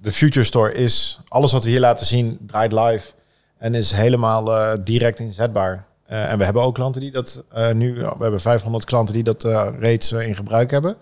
de 0.00 0.12
Future 0.12 0.44
Store 0.44 0.72
is, 0.74 1.20
alles 1.28 1.52
wat 1.52 1.64
we 1.64 1.70
hier 1.70 1.80
laten 1.80 2.06
zien, 2.06 2.38
draait 2.46 2.72
live 2.72 3.12
en 3.58 3.74
is 3.74 3.90
helemaal 3.92 4.52
eh, 4.56 4.78
direct 4.84 5.18
inzetbaar. 5.18 5.86
Eh, 6.06 6.32
en 6.32 6.38
we 6.38 6.44
hebben 6.44 6.62
ook 6.62 6.74
klanten 6.74 7.00
die 7.00 7.10
dat 7.10 7.44
eh, 7.52 7.70
nu, 7.72 7.94
we 7.94 8.16
hebben 8.18 8.40
500 8.40 8.84
klanten 8.84 9.14
die 9.14 9.22
dat 9.22 9.44
eh, 9.44 9.68
reeds 9.78 10.12
eh, 10.12 10.26
in 10.28 10.34
gebruik 10.34 10.70
hebben. 10.70 10.96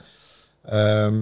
Ehm, 0.65 1.17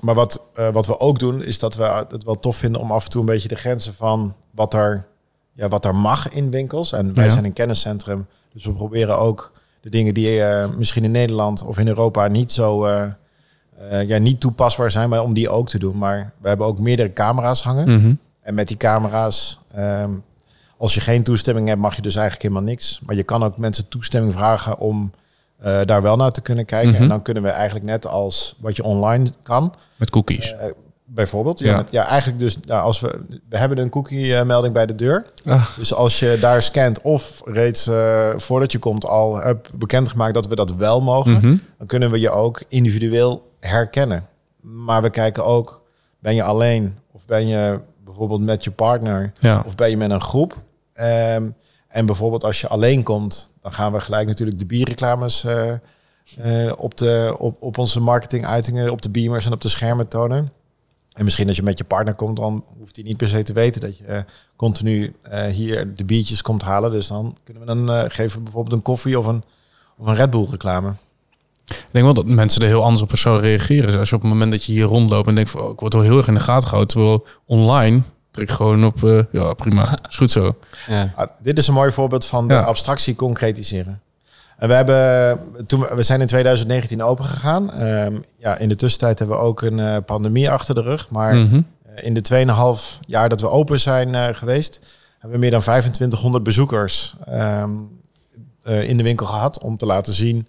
maar 0.00 0.14
wat, 0.14 0.42
eh, 0.54 0.68
wat 0.72 0.86
we 0.86 0.98
ook 1.00 1.18
doen, 1.18 1.42
is 1.44 1.58
dat 1.58 1.74
we 1.74 2.04
het 2.08 2.24
wel 2.24 2.40
tof 2.40 2.56
vinden 2.56 2.80
om 2.80 2.90
af 2.92 3.04
en 3.04 3.10
toe 3.10 3.20
een 3.20 3.26
beetje 3.26 3.48
de 3.48 3.54
grenzen 3.54 3.94
van 3.94 4.36
wat 4.50 4.74
er, 4.74 5.06
ja, 5.56 5.68
wat 5.68 5.84
er 5.84 5.94
mag 5.94 6.32
in 6.32 6.50
winkels. 6.50 6.92
En 6.92 7.14
wij 7.14 7.24
Ja. 7.24 7.30
zijn 7.30 7.44
een 7.44 7.52
kenniscentrum, 7.52 8.26
dus 8.52 8.64
we 8.64 8.72
proberen 8.72 9.18
ook 9.18 9.52
de 9.80 9.90
dingen 9.90 10.14
die 10.14 10.42
eh, 10.42 10.68
misschien 10.76 11.04
in 11.04 11.10
Nederland 11.10 11.64
of 11.64 11.78
in 11.78 11.88
Europa 11.88 12.28
niet 12.28 12.52
zo, 12.52 12.84
eh, 12.84 13.02
eh, 13.90 14.08
ja, 14.08 14.18
niet 14.18 14.40
toepasbaar 14.40 14.90
zijn, 14.90 15.08
maar 15.08 15.22
om 15.22 15.34
die 15.34 15.48
ook 15.50 15.68
te 15.68 15.78
doen. 15.78 15.98
Maar 15.98 16.32
we 16.40 16.48
hebben 16.48 16.66
ook 16.66 16.78
meerdere 16.78 17.12
camera's 17.12 17.62
hangen. 17.62 17.88
Mhm. 18.00 18.14
En 18.40 18.54
met 18.54 18.68
die 18.68 18.76
camera's, 18.76 19.58
ehm, 19.74 20.10
als 20.76 20.94
je 20.94 21.00
geen 21.00 21.22
toestemming 21.22 21.68
hebt, 21.68 21.80
mag 21.80 21.96
je 21.96 22.02
dus 22.02 22.14
eigenlijk 22.14 22.48
helemaal 22.48 22.70
niks. 22.70 23.00
Maar 23.06 23.16
je 23.16 23.22
kan 23.22 23.42
ook 23.44 23.58
mensen 23.58 23.88
toestemming 23.88 24.32
vragen 24.32 24.78
om 24.78 25.12
daar 25.84 26.02
wel 26.02 26.16
naar 26.16 26.30
te 26.32 26.40
kunnen 26.40 26.64
kijken. 26.64 26.92
Mhm. 26.92 27.02
En 27.02 27.08
dan 27.08 27.22
kunnen 27.22 27.42
we 27.42 27.48
eigenlijk 27.48 27.86
net 27.86 28.06
als 28.06 28.56
wat 28.60 28.76
je 28.76 28.82
online 28.84 29.30
kan, 29.42 29.74
Met 29.96 30.10
cookies. 30.10 30.54
Bijvoorbeeld. 31.06 31.58
Ja, 31.58 31.66
Ja. 31.70 31.76
met- 31.76 31.90
ja 31.90 32.06
eigenlijk 32.06 32.38
dus, 32.40 32.56
nou, 32.60 32.82
als 32.82 33.00
we, 33.00 33.20
we 33.48 33.56
hebben 33.58 33.78
een 33.78 33.88
cookie-melding 33.90 34.74
bij 34.74 34.86
de 34.86 34.94
deur. 34.94 35.24
Ah. 35.44 35.76
Dus 35.76 35.94
als 35.94 36.18
je 36.18 36.36
daar 36.40 36.62
scant 36.62 37.00
of 37.00 37.40
reeds 37.44 37.86
eh, 37.86 38.30
voordat 38.36 38.72
je 38.72 38.78
komt 38.78 39.04
al 39.04 39.36
hebt 39.36 39.74
bekendgemaakt 39.74 40.34
dat 40.34 40.46
we 40.46 40.54
dat 40.54 40.74
wel 40.74 41.00
mogen, 41.00 41.32
Mhm. 41.32 41.56
dan 41.78 41.86
kunnen 41.86 42.10
we 42.10 42.20
je 42.20 42.30
ook 42.30 42.62
individueel 42.68 43.50
herkennen. 43.60 44.26
Maar 44.60 45.02
we 45.02 45.10
kijken 45.10 45.44
ook, 45.44 45.82
ben 46.18 46.34
je 46.34 46.42
alleen 46.42 46.98
of 47.12 47.24
ben 47.26 47.46
je 47.46 47.80
bijvoorbeeld 48.04 48.42
met 48.42 48.64
je 48.64 48.70
partner 48.70 49.32
Ja. 49.40 49.62
of 49.66 49.74
ben 49.74 49.90
je 49.90 49.96
met 49.96 50.10
een 50.10 50.20
groep? 50.20 50.54
Ehm, 50.92 51.48
en 51.88 52.06
bijvoorbeeld 52.06 52.44
als 52.44 52.60
je 52.60 52.68
alleen 52.68 53.02
komt, 53.02 53.50
dan 53.62 53.72
gaan 53.72 53.92
we 53.92 54.00
gelijk 54.00 54.26
natuurlijk 54.26 54.58
de 54.58 54.66
bierreclames 54.66 55.44
eh, 55.44 56.72
op, 56.76 56.96
de, 56.98 57.34
op, 57.38 57.62
op 57.62 57.78
onze 57.78 58.00
marketinguitingen, 58.00 58.90
op 58.90 59.02
de 59.02 59.08
beamers 59.10 59.46
en 59.46 59.52
op 59.52 59.60
de 59.60 59.68
schermen 59.68 60.08
tonen. 60.08 60.52
En 61.16 61.24
misschien 61.24 61.46
als 61.48 61.56
je 61.56 61.62
met 61.62 61.78
je 61.78 61.84
partner 61.84 62.14
komt, 62.14 62.36
dan 62.36 62.64
hoeft 62.78 62.96
hij 62.96 63.04
niet 63.04 63.16
per 63.16 63.28
se 63.28 63.42
te 63.42 63.52
weten 63.52 63.80
dat 63.80 63.98
je 63.98 64.04
eh, 64.04 64.20
continu 64.56 65.14
eh, 65.22 65.46
hier 65.46 65.94
de 65.94 66.04
biertjes 66.04 66.42
komt 66.42 66.62
halen. 66.62 66.90
Dus 66.90 67.06
dan 67.06 67.36
kunnen 67.44 67.62
we 67.62 67.68
dan 67.74 67.90
eh, 67.90 68.04
geven 68.08 68.42
bijvoorbeeld 68.42 68.74
een 68.74 68.82
koffie 68.82 69.18
of 69.18 69.26
een, 69.26 69.42
of 69.98 70.06
een 70.06 70.14
Red 70.14 70.30
Bull 70.30 70.46
reclame. 70.50 70.92
Ik 71.66 71.88
denk 71.90 72.04
wel 72.04 72.14
dat 72.14 72.26
mensen 72.26 72.62
er 72.62 72.68
heel 72.68 72.82
anders 72.82 73.02
op 73.02 73.16
zouden 73.16 73.48
reageren. 73.48 73.86
Dus 73.86 73.96
Als 73.96 74.08
je 74.08 74.14
op 74.14 74.20
het 74.22 74.30
moment 74.30 74.50
dat 74.50 74.64
je 74.64 74.72
hier 74.72 74.84
rondloopt 74.84 75.28
en 75.28 75.34
denkt 75.34 75.50
van, 75.50 75.60
oh, 75.60 75.72
ik 75.72 75.80
word 75.80 75.92
wel 75.92 76.02
heel 76.02 76.16
erg 76.16 76.28
in 76.28 76.34
de 76.34 76.40
gaten 76.40 76.68
gehouden. 76.68 76.88
Terwijl 76.96 77.26
online 77.46 78.00
trek 78.30 78.48
je 78.48 78.54
gewoon 78.54 78.84
op, 78.84 79.04
eh, 79.04 79.20
ja 79.32 79.54
prima, 79.54 79.98
is 80.08 80.16
goed 80.16 80.30
zo. 80.30 80.56
Ja. 80.86 81.12
Ah, 81.16 81.28
dit 81.42 81.58
is 81.58 81.66
een 81.68 81.74
mooi 81.74 81.90
voorbeeld 81.90 82.24
van 82.24 82.48
de 82.48 82.54
Ja. 82.54 82.60
abstractie 82.62 83.14
concretiseren. 83.14 84.00
En 84.56 84.68
we, 84.68 84.74
hebben, 84.74 85.38
toen, 85.66 85.80
we- 85.80 86.02
zijn 86.02 86.20
in 86.20 86.26
2019 86.26 87.02
open 87.02 87.24
gegaan. 87.24 87.72
Ehm, 87.72 88.20
ja, 88.38 88.56
in 88.56 88.68
de 88.68 88.76
tussentijd 88.76 89.18
hebben 89.18 89.36
we 89.36 89.42
ook 89.42 89.62
een 89.62 89.80
eh, 89.80 89.96
pandemie 90.06 90.50
achter 90.50 90.74
de 90.74 90.82
rug. 90.82 91.10
Maar 91.10 91.34
Mhm. 91.34 91.60
eh, 91.94 92.04
in 92.04 92.14
de 92.14 92.20
2,5 92.20 93.00
jaar 93.06 93.28
dat 93.28 93.40
we 93.40 93.48
open 93.50 93.80
zijn 93.80 94.14
eh, 94.14 94.26
geweest, 94.34 94.80
hebben 95.12 95.30
we 95.30 95.38
meer 95.38 95.50
dan 95.50 95.60
2500 95.60 96.44
bezoekers 96.44 97.14
ehm, 97.26 97.70
eh, 98.62 98.88
in 98.88 98.96
de 98.96 99.02
winkel 99.02 99.26
gehad 99.26 99.60
om 99.62 99.76
te 99.76 99.86
laten 99.86 100.14
zien 100.14 100.46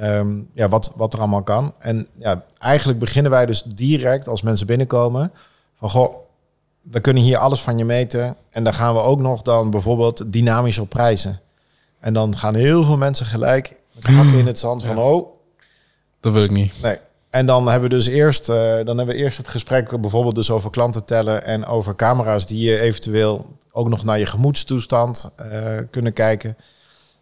ehm, 0.00 0.40
ja, 0.54 0.68
wat, 0.68 0.92
wat 0.96 1.12
er 1.12 1.18
allemaal 1.18 1.42
kan. 1.42 1.74
En 1.78 2.06
ja, 2.18 2.42
eigenlijk 2.58 2.98
beginnen 2.98 3.30
wij 3.30 3.46
dus 3.46 3.62
direct 3.62 4.28
als 4.28 4.42
mensen 4.42 4.66
binnenkomen 4.66 5.32
van 5.76 5.90
goh, 5.90 6.14
we 6.90 7.00
kunnen 7.00 7.22
hier 7.22 7.38
alles 7.38 7.60
van 7.60 7.78
je 7.78 7.84
meten. 7.84 8.36
En 8.50 8.64
dan 8.64 8.74
gaan 8.74 8.94
we 8.94 9.00
ook 9.00 9.20
nog 9.20 9.42
dan 9.42 9.70
bijvoorbeeld 9.70 10.32
dynamisch 10.32 10.78
op 10.78 10.88
prijzen. 10.88 11.40
En 12.00 12.12
dan 12.12 12.36
gaan 12.36 12.54
heel 12.54 12.84
veel 12.84 12.96
mensen 12.96 13.26
gelijk 13.26 13.74
hakken 14.00 14.38
in 14.38 14.46
het 14.46 14.58
zand 14.58 14.84
van 14.84 14.98
oh, 14.98 15.26
Dat 16.20 16.32
wil 16.32 16.42
ik 16.42 16.50
niet. 16.50 16.74
Nee. 16.82 16.96
En 17.30 17.46
dan 17.46 17.68
hebben 17.68 17.88
we 17.90 17.94
dus 17.96 18.06
eerst, 18.06 18.48
eh, 18.48 18.56
dan 18.56 18.96
hebben 18.96 19.06
we 19.06 19.14
eerst 19.14 19.36
het 19.36 19.48
gesprek 19.48 20.00
bijvoorbeeld 20.00 20.34
dus 20.34 20.50
over 20.50 20.70
klanten 20.70 21.04
tellen 21.04 21.44
en 21.44 21.66
over 21.66 21.94
camera's 21.96 22.46
die 22.46 22.70
je 22.70 22.80
eventueel 22.80 23.56
ook 23.72 23.88
nog 23.88 24.04
naar 24.04 24.18
je 24.18 24.26
gemoedstoestand 24.26 25.32
eh, 25.36 25.78
kunnen 25.90 26.12
kijken. 26.12 26.56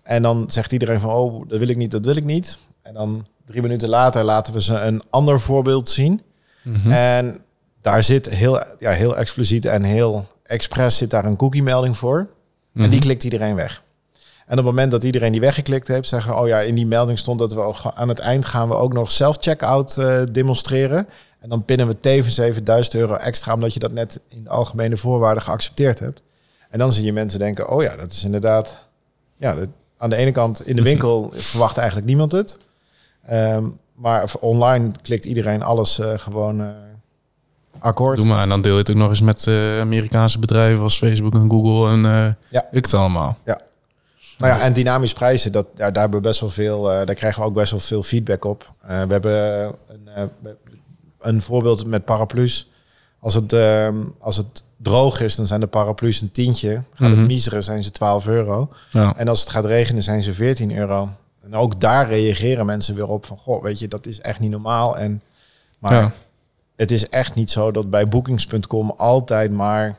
En 0.02 0.22
dan 0.22 0.44
zegt 0.50 0.72
iedereen 0.72 1.00
van, 1.00 1.10
oh, 1.10 1.48
dat 1.48 1.58
wil 1.58 1.68
ik 1.68 1.76
niet, 1.76 1.90
dat 1.90 2.04
wil 2.04 2.16
ik 2.16 2.24
niet. 2.24 2.58
En 2.82 2.94
dan 2.94 3.26
drie 3.44 3.62
minuten 3.62 3.88
later 3.88 4.24
laten 4.24 4.52
we 4.52 4.62
ze 4.62 4.74
een 4.74 5.02
ander 5.10 5.40
voorbeeld 5.40 5.88
zien. 5.88 6.22
Mhm. 6.62 6.90
En 6.90 7.40
daar 7.80 8.02
zit 8.02 8.28
heel, 8.28 8.62
ja, 8.78 8.90
heel 8.90 9.16
expliciet 9.16 9.64
en 9.64 9.82
heel 9.82 10.26
expres 10.42 10.96
zit 10.96 11.10
daar 11.10 11.24
een 11.24 11.36
cookie-melding 11.36 11.96
voor. 11.96 12.18
En 12.18 12.28
Mhm. 12.80 12.90
die 12.90 13.00
klikt 13.00 13.24
iedereen 13.24 13.54
weg. 13.54 13.82
En 14.48 14.58
op 14.58 14.64
het 14.64 14.74
moment 14.74 14.90
dat 14.90 15.04
iedereen 15.04 15.32
die 15.32 15.40
weggeklikt 15.40 15.88
heeft, 15.88 16.08
zeggen 16.08 16.38
oh 16.40 16.46
ja, 16.46 16.60
in 16.60 16.74
die 16.74 16.86
melding 16.86 17.18
stond 17.18 17.38
dat 17.38 17.52
we 17.52 17.60
ook 17.60 17.76
aan 17.94 18.08
het 18.08 18.18
eind 18.18 18.44
gaan 18.44 18.68
we 18.68 18.74
ook 18.74 18.92
nog 18.92 19.10
self-checkout 19.10 19.96
eh, 19.96 20.20
demonstreren. 20.32 21.08
En 21.40 21.48
dan 21.48 21.64
pinnen 21.64 21.86
we 21.86 21.98
tevens 21.98 22.38
even 22.38 22.64
1000 22.64 22.94
euro 22.94 23.14
extra, 23.14 23.54
omdat 23.54 23.74
je 23.74 23.80
dat 23.80 23.92
net 23.92 24.20
in 24.28 24.44
de 24.44 24.50
algemene 24.50 24.96
voorwaarden 24.96 25.42
geaccepteerd 25.42 25.98
hebt. 25.98 26.22
En 26.70 26.78
dan 26.78 26.92
zie 26.92 27.04
je 27.04 27.12
mensen 27.12 27.38
denken, 27.38 27.70
oh 27.70 27.82
ja, 27.82 27.96
dat 27.96 28.10
is 28.10 28.24
inderdaad, 28.24 28.78
ja, 29.36 29.54
dat, 29.54 29.68
aan 29.96 30.10
de 30.10 30.16
ene 30.16 30.32
kant 30.32 30.66
in 30.66 30.76
de 30.76 30.82
winkel 30.82 31.30
verwacht 31.34 31.76
eigenlijk 31.76 32.06
niemand 32.06 32.32
het. 32.32 32.58
Ehm, 33.26 33.64
maar 33.94 34.32
online 34.40 34.90
klikt 35.02 35.24
iedereen 35.24 35.62
alles 35.62 35.98
eh, 35.98 36.12
gewoon 36.16 36.60
eh, 36.60 36.68
akkoord. 37.78 38.18
Doe 38.18 38.26
maar. 38.26 38.42
En 38.42 38.48
dan 38.48 38.62
deel 38.62 38.72
je 38.72 38.78
het 38.78 38.90
ook 38.90 38.96
nog 38.96 39.10
eens 39.10 39.20
met 39.20 39.46
Amerikaanse 39.80 40.38
bedrijven 40.38 40.82
als 40.82 40.98
Facebook 40.98 41.34
en 41.34 41.50
Google 41.50 41.90
en 41.90 42.36
Ja. 42.48 42.66
ik 42.70 42.84
het 42.84 42.94
allemaal. 42.94 43.36
Nou 44.38 44.52
ja, 44.58 44.60
en 44.60 44.72
dynamisch 44.72 45.12
prijzen, 45.12 45.52
dat, 45.52 45.66
ja, 45.76 45.90
daar 45.90 46.02
hebben 46.02 46.20
we 46.22 46.28
best 46.28 46.40
wel 46.40 46.50
veel, 46.50 46.92
eh, 46.92 47.06
daar 47.06 47.14
krijgen 47.14 47.42
we 47.42 47.48
ook 47.48 47.54
best 47.54 47.70
wel 47.70 47.80
veel 47.80 48.02
feedback 48.02 48.44
op. 48.44 48.72
Eh, 48.82 48.88
we 49.02 49.12
hebben 49.12 49.74
een, 49.88 50.08
eh, 50.14 50.50
een 51.20 51.42
voorbeeld 51.42 51.86
met 51.86 52.04
paraplu's. 52.04 52.68
Als 53.20 53.34
het, 53.34 53.52
als 54.18 54.36
het 54.36 54.62
droog 54.76 55.20
is, 55.20 55.36
dan 55.36 55.46
zijn 55.46 55.60
de 55.60 55.66
paraplu's 55.66 56.20
een 56.20 56.32
tientje. 56.32 56.82
Gaat 56.94 57.08
Mhm. 57.08 57.18
het 57.18 57.26
miseren, 57.26 57.62
zijn 57.64 57.84
ze 57.84 57.90
12 57.90 58.26
euro. 58.26 58.68
Ja. 58.90 59.16
En 59.16 59.28
als 59.28 59.40
het 59.40 59.48
gaat 59.48 59.64
regenen, 59.64 60.02
zijn 60.02 60.22
ze 60.22 60.34
14 60.34 60.76
euro. 60.76 61.08
En 61.44 61.54
ook 61.54 61.80
daar 61.80 62.08
reageren 62.08 62.66
mensen 62.66 62.94
weer 62.94 63.08
op 63.08 63.26
van, 63.26 63.36
goh, 63.36 63.62
weet 63.62 63.78
je, 63.78 63.88
dat 63.88 64.06
is 64.06 64.20
echt 64.20 64.40
niet 64.40 64.50
normaal. 64.50 64.98
En, 64.98 65.22
maar 65.80 65.92
Ja. 65.94 66.12
het 66.76 66.90
is 66.90 67.08
echt 67.08 67.34
niet 67.34 67.50
zo 67.50 67.70
dat 67.70 67.90
bij 67.90 68.08
bookings.com 68.08 68.90
altijd 68.90 69.50
maar 69.52 69.96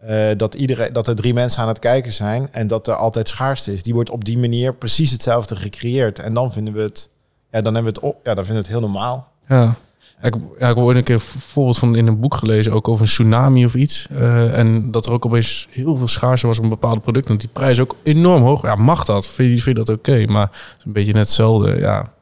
eh, 0.00 0.28
dat, 0.36 0.54
iedereen, 0.54 0.92
dat 0.92 1.08
er 1.08 1.14
drie 1.14 1.34
mensen 1.34 1.62
aan 1.62 1.68
het 1.68 1.78
kijken 1.78 2.12
zijn 2.12 2.48
en 2.50 2.66
dat 2.66 2.88
er 2.88 2.94
altijd 2.94 3.28
schaarste 3.28 3.72
is. 3.72 3.82
Die 3.82 3.94
wordt 3.94 4.10
op 4.10 4.24
die 4.24 4.38
manier 4.38 4.74
precies 4.74 5.10
hetzelfde 5.10 5.56
gecreëerd. 5.56 6.18
En 6.18 6.34
dan 6.34 6.52
vinden 6.52 6.74
we 6.74 6.80
het, 6.80 7.10
ja, 7.50 7.60
dan 7.60 7.74
hebben 7.74 7.92
we 7.92 8.00
het, 8.00 8.08
op, 8.08 8.20
ja, 8.24 8.34
dan 8.34 8.44
vinden 8.44 8.62
we 8.62 8.68
het 8.68 8.78
heel 8.78 8.88
normaal. 8.88 9.28
Ja. 9.48 9.74
Ik, 10.22 10.34
ja, 10.34 10.68
ik 10.68 10.76
heb 10.76 10.76
ooit 10.76 10.96
een 10.96 11.02
keer 11.02 11.14
een 11.14 11.40
voorbeeld 11.40 11.78
van 11.78 11.96
in 11.96 12.06
een 12.06 12.20
boek 12.20 12.34
gelezen, 12.34 12.72
ook 12.72 12.88
over 12.88 13.02
een 13.02 13.08
tsunami 13.08 13.64
of 13.64 13.74
iets. 13.74 14.06
Eh, 14.10 14.58
en 14.58 14.90
dat 14.90 15.06
er 15.06 15.12
ook 15.12 15.26
opeens 15.26 15.68
heel 15.70 15.96
veel 15.96 16.08
schaarste 16.08 16.46
was 16.46 16.58
op 16.58 16.64
een 16.64 16.70
bepaalde 16.70 17.00
product. 17.00 17.28
Want 17.28 17.40
die 17.40 17.50
prijs 17.52 17.80
ook 17.80 17.96
enorm 18.02 18.42
hoog. 18.42 18.62
Ja, 18.62 18.74
mag 18.74 19.04
dat? 19.04 19.26
Vind 19.26 19.48
je, 19.48 19.62
vind 19.62 19.76
je 19.76 19.84
dat 19.84 19.98
oké? 19.98 20.24
Maar 20.26 20.46
het 20.46 20.78
is 20.78 20.84
een 20.84 20.92
beetje 20.92 21.12
net 21.12 21.26
hetzelfde. 21.26 21.76
Ja. 21.76 22.12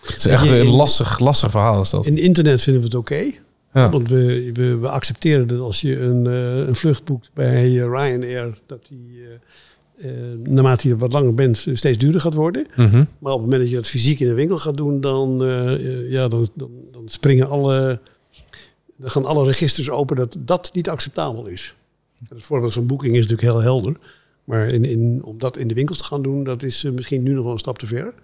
Het 0.00 0.16
is 0.16 0.26
echt 0.26 0.46
een 0.46 0.66
lastig, 0.66 1.18
lastig 1.18 1.50
verhaal 1.50 1.80
is 1.80 1.90
dat. 1.90 2.06
In 2.06 2.18
internet 2.18 2.62
vinden 2.62 2.82
we 2.82 2.88
het 2.88 2.96
oké. 2.96 3.24
Ja. 3.76 3.90
Want 3.90 4.08
we, 4.08 4.50
we, 4.52 4.76
we 4.76 4.88
accepteren 4.88 5.48
dat 5.48 5.60
als 5.60 5.80
je 5.80 5.98
een, 5.98 6.26
eh, 6.26 6.66
een 6.66 6.74
vlucht 6.74 7.04
boekt 7.04 7.30
bij 7.34 7.72
Ryanair, 7.72 8.58
dat 8.66 8.86
die 8.88 9.20
eh, 9.96 10.10
eh, 10.10 10.38
naarmate 10.38 10.88
je 10.88 10.96
wat 10.96 11.12
langer 11.12 11.34
bent 11.34 11.66
steeds 11.72 11.98
duurder 11.98 12.20
gaat 12.20 12.34
worden. 12.34 12.66
Mhm. 12.76 13.04
Maar 13.18 13.32
op 13.32 13.38
het 13.38 13.40
moment 13.40 13.60
dat 13.60 13.70
je 13.70 13.76
dat 13.76 13.86
fysiek 13.86 14.20
in 14.20 14.28
de 14.28 14.34
winkel 14.34 14.58
gaat 14.58 14.76
doen, 14.76 15.00
dan, 15.00 15.38
ja, 16.08 16.28
dan, 16.28 16.48
dan, 16.54 16.70
dan 16.92 17.08
springen 17.08 17.48
alle, 17.48 18.00
dan 18.96 19.10
gaan 19.10 19.24
alle 19.24 19.44
registers 19.46 19.90
open 19.90 20.16
dat 20.16 20.36
dat 20.38 20.70
niet 20.72 20.88
acceptabel 20.88 21.46
is. 21.46 21.74
Het 22.28 22.44
voorbeeld 22.44 22.72
van 22.72 22.86
boeking 22.86 23.14
is 23.14 23.26
natuurlijk 23.26 23.48
heel 23.48 23.62
helder. 23.62 23.96
Maar 24.44 24.68
in, 24.68 24.84
in, 24.84 25.20
om 25.24 25.38
dat 25.38 25.56
in 25.56 25.68
de 25.68 25.74
winkels 25.74 25.98
te 25.98 26.04
gaan 26.04 26.22
doen, 26.22 26.44
dat 26.44 26.62
is 26.62 26.82
misschien 26.82 27.22
nu 27.22 27.32
nog 27.32 27.44
wel 27.44 27.52
een 27.52 27.58
stap 27.58 27.78
te 27.78 27.86
ver. 27.86 28.14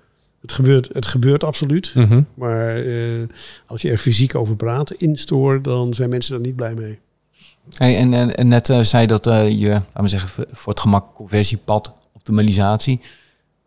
Het 0.42 0.52
gebeurt, 0.52 0.88
het 0.92 1.06
gebeurt 1.06 1.44
absoluut. 1.44 1.92
Mhm. 1.94 2.22
Maar 2.34 2.76
eh, 2.76 3.22
als 3.66 3.82
je 3.82 3.90
er 3.90 3.98
fysiek 3.98 4.34
over 4.34 4.56
praat, 4.56 4.90
in 4.90 5.16
store, 5.16 5.60
dan 5.60 5.94
zijn 5.94 6.10
mensen 6.10 6.34
er 6.34 6.40
niet 6.40 6.56
blij 6.56 6.74
mee. 6.74 6.98
Hey, 7.74 7.96
en, 7.96 8.14
en, 8.14 8.36
en 8.36 8.48
net 8.48 8.68
eh, 8.68 8.80
zei 8.80 9.06
dat 9.06 9.26
eh, 9.26 9.50
je, 9.50 9.68
laten 9.68 10.02
we 10.02 10.08
zeggen, 10.08 10.46
voor 10.50 10.72
het 10.72 10.80
gemak 10.80 11.14
conversiepad, 11.14 11.94
optimalisatie. 12.12 13.00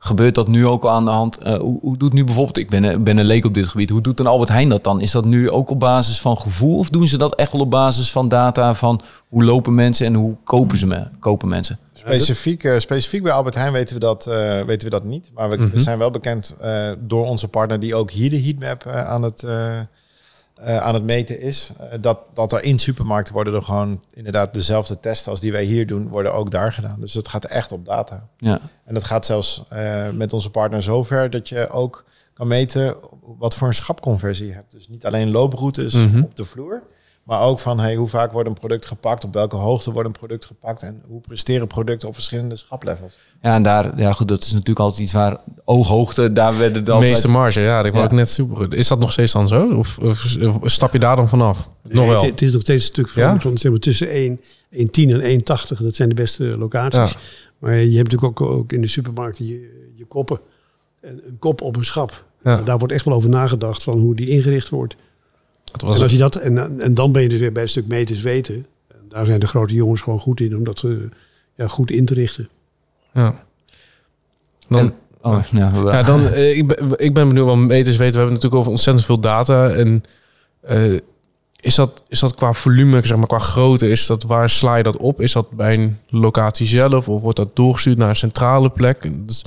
Gebeurt 0.06 0.36
dat 0.36 0.48
nu 0.48 0.68
ook 0.68 0.84
al 0.84 0.90
aan 0.90 1.06
de 1.06 1.12
hand? 1.12 1.38
Eh, 1.38 1.54
hoe, 1.60 1.80
hoe 1.82 1.98
doet 1.98 2.14
nu 2.14 2.24
bijvoorbeeld, 2.24 2.58
ik 2.58 2.70
ben, 2.70 2.84
een- 2.84 3.04
ben 3.04 3.18
een 3.18 3.26
leek 3.26 3.46
op 3.46 3.54
dit 3.54 3.68
gebied, 3.68 3.90
hoe 3.90 4.02
doet 4.02 4.20
een 4.20 4.28
Albert 4.28 4.50
Heijn 4.50 4.70
dat 4.70 4.84
dan? 4.84 5.02
Is 5.02 5.12
dat 5.12 5.26
nu 5.26 5.50
ook 5.50 5.70
op 5.70 5.80
basis 5.80 6.22
van 6.22 6.38
gevoel 6.38 6.78
of 6.78 6.90
doen 6.90 7.08
ze 7.08 7.18
dat 7.18 7.36
echt 7.36 7.52
wel 7.52 7.62
op 7.62 7.70
basis 7.72 8.12
van 8.12 8.28
data 8.28 8.74
van 8.74 9.02
hoe 9.28 9.44
lopen 9.44 9.76
mensen 9.76 10.06
en 10.06 10.14
hoe 10.14 10.36
kopen, 10.44 10.78
ze 10.78 10.88
me, 10.88 11.08
kopen 11.20 11.50
mensen? 11.50 11.78
Specifiek, 11.94 12.64
eh, 12.64 12.78
specifiek 12.78 13.24
bij 13.24 13.32
Albert 13.32 13.56
Heijn 13.56 13.72
weten 13.74 13.94
we 13.94 14.00
dat, 14.00 14.28
eh, 14.28 14.62
weten 14.62 14.84
we 14.88 14.90
dat 14.90 15.04
niet. 15.04 15.32
Maar 15.34 15.50
we, 15.50 15.70
we 15.70 15.80
zijn 15.80 15.98
wel 15.98 16.12
bekend 16.12 16.56
eh, 16.62 16.92
door 17.00 17.26
onze 17.26 17.48
partner 17.48 17.80
die 17.80 17.96
ook 17.96 18.12
hier 18.12 18.30
de 18.30 18.42
heatmap 18.42 18.86
eh, 18.86 19.08
aan, 19.08 19.24
het, 19.24 19.46
eh, 20.56 20.78
aan 20.78 20.94
het 20.94 21.04
meten 21.04 21.40
is. 21.42 21.72
eh, 21.80 21.98
dat, 22.02 22.20
dat 22.34 22.52
er 22.52 22.64
in 22.64 22.80
supermarkten 22.80 23.34
worden 23.34 23.54
er 23.54 23.62
gewoon 23.64 24.02
inderdaad 24.14 24.54
dezelfde 24.54 25.00
testen 25.00 25.32
als 25.32 25.42
die 25.42 25.52
wij 25.52 25.64
hier 25.64 25.88
doen, 25.88 26.08
worden 26.10 26.34
ook 26.34 26.52
daar 26.52 26.74
gedaan. 26.74 27.00
Dus 27.00 27.14
het 27.14 27.28
gaat 27.28 27.46
echt 27.46 27.72
op 27.72 27.86
data. 27.86 28.28
Ja, 28.38 28.60
En 28.86 28.94
dat 28.94 29.04
gaat 29.04 29.26
zelfs 29.26 29.64
eh, 29.70 30.10
met 30.12 30.34
onze 30.34 30.50
partner 30.50 30.82
zover 30.82 31.30
dat 31.30 31.50
je 31.50 31.70
ook 31.70 32.06
kan 32.34 32.48
meten 32.48 32.96
wat 33.38 33.56
voor 33.56 33.68
een 33.68 33.74
schapconversie 33.74 34.48
je 34.48 34.54
hebt. 34.54 34.72
Dus 34.72 34.88
niet 34.88 35.06
alleen 35.06 35.32
looproutes 35.32 35.94
Mhm. 35.94 36.22
op 36.24 36.36
de 36.36 36.46
vloer, 36.46 36.82
Maar 37.26 37.42
ook 37.42 37.60
van 37.60 37.80
hey, 37.80 37.96
hoe 37.96 38.08
vaak 38.08 38.32
wordt 38.32 38.50
een 38.50 38.54
product 38.56 38.86
gepakt, 38.86 39.24
op 39.24 39.34
welke 39.34 39.56
hoogte 39.56 39.92
wordt 39.92 40.08
een 40.08 40.14
product 40.14 40.46
gepakt 40.46 40.82
en 40.82 41.02
hoe 41.08 41.20
presteren 41.22 41.68
producten 41.68 42.08
op 42.08 42.14
verschillende 42.14 42.56
schaplevels. 42.56 43.18
Ja, 43.42 43.54
en 43.56 43.64
daar, 43.64 43.98
ja 44.00 44.12
goed, 44.12 44.28
dat 44.28 44.42
is 44.44 44.52
natuurlijk 44.52 44.80
altijd 44.80 45.02
iets 45.02 45.14
waar 45.14 45.38
ooghoogte, 45.64 46.34
daar 46.34 46.58
werden 46.58 46.84
De 46.84 46.90
dan 46.90 47.00
meeste 47.00 47.28
marge, 47.32 47.60
ja, 47.62 47.82
dat 47.82 47.92
wou 47.92 48.04
Ja. 48.04 48.10
ik 48.10 48.16
net 48.16 48.30
super 48.30 48.56
goed. 48.56 48.74
Is 48.74 48.88
dat 48.88 49.00
nog 49.00 49.12
steeds 49.12 49.32
dan 49.32 49.48
zo? 49.48 49.74
Of, 49.74 49.98
of, 49.98 50.38
of 50.62 50.72
stap 50.72 50.94
je 50.94 51.00
daar 51.00 51.16
dan 51.16 51.30
vanaf? 51.30 51.70
Nog 51.84 51.94
Nee, 51.94 52.08
wel. 52.08 52.22
Het, 52.22 52.32
het 52.32 52.42
is 52.42 52.52
nog 52.52 52.62
steeds 52.62 52.84
een 52.84 52.92
stuk 52.94 53.08
van, 53.10 53.24
Ja? 53.24 53.40
van 53.40 53.58
zeg 53.58 53.72
maar, 53.72 53.80
tussen 53.80 54.10
1, 54.10 54.40
1,10 54.40 54.42
en 54.94 55.40
1,80. 55.40 55.78
Dat 55.82 55.96
zijn 55.96 56.10
de 56.10 56.16
beste 56.16 56.58
locaties. 56.58 57.12
Ja. 57.12 57.18
Maar 57.60 57.76
je 57.76 57.98
hebt 57.98 58.12
natuurlijk 58.12 58.42
ook, 58.42 58.50
ook 58.50 58.72
in 58.72 58.82
de 58.82 58.88
supermarkt 58.88 59.38
je, 59.38 59.46
je 59.96 60.06
koppen. 60.06 60.40
En 61.02 61.22
een 61.28 61.40
kop 61.40 61.62
op 61.62 61.76
een 61.76 61.86
schap. 61.86 62.26
Ja. 62.44 62.58
Daar 62.62 62.78
wordt 62.78 62.94
echt 62.94 63.06
wel 63.06 63.14
over 63.14 63.30
nagedacht 63.30 63.84
van 63.84 64.00
hoe 64.00 64.16
die 64.16 64.30
ingericht 64.30 64.70
wordt. 64.70 64.96
Dat 65.80 65.90
was 65.90 65.98
En, 65.98 66.04
als 66.04 66.12
je 66.12 66.18
dat, 66.18 66.36
en, 66.36 66.80
en 66.82 66.94
dan 66.94 67.12
ben 67.12 67.22
je 67.22 67.30
dus 67.30 67.40
weer 67.40 67.52
bij 67.52 67.64
een 67.64 67.70
stuk 67.70 67.88
meters 67.88 68.22
weten. 68.22 68.66
En 68.88 68.98
daar 69.10 69.26
zijn 69.26 69.40
de 69.40 69.48
grote 69.48 69.74
jongens 69.74 70.02
gewoon 70.02 70.20
goed 70.20 70.40
in 70.40 70.58
om 70.58 70.64
dat 70.64 70.84
eh, 70.84 70.92
ja, 71.56 71.68
goed 71.68 71.92
in 71.92 72.06
te 72.06 72.14
richten. 72.14 72.50
ja. 73.14 73.44
Dan, 74.70 74.80
En- 74.80 74.94
oh, 75.22 75.44
ja, 75.52 76.02
dan, 76.04 76.22
eh, 76.28 76.58
ik, 76.58 76.68
ben, 76.68 76.78
ik 76.96 77.14
ben 77.14 77.28
benieuwd 77.28 77.46
wat 77.48 77.58
meters 77.58 77.98
weten. 77.98 78.14
We 78.14 78.18
hebben 78.20 78.34
natuurlijk 78.34 78.62
over 78.62 78.72
ontzettend 78.72 79.06
veel 79.06 79.20
data. 79.20 79.70
En 79.70 80.04
eh, 80.62 80.94
is, 81.60 81.76
dat, 81.76 82.04
is 82.08 82.20
dat 82.20 82.36
qua 82.36 82.54
volume, 82.54 83.06
zeg 83.06 83.18
maar 83.18 83.28
qua 83.28 83.40
grootte, 83.40 83.90
is 83.90 84.06
dat, 84.06 84.24
waar 84.24 84.50
sla 84.50 84.76
je 84.76 84.84
dat 84.84 84.98
op? 84.98 85.22
Is 85.22 85.32
dat 85.32 85.50
bij 85.52 85.74
een 85.74 85.98
locatie 86.10 86.68
zelf 86.68 87.10
of 87.10 87.22
wordt 87.22 87.38
dat 87.38 87.56
doorgestuurd 87.56 87.98
naar 87.98 88.10
een 88.10 88.16
centrale 88.16 88.70
plek? 88.70 89.04
En 89.04 89.22
dat 89.26 89.30
is- 89.36 89.46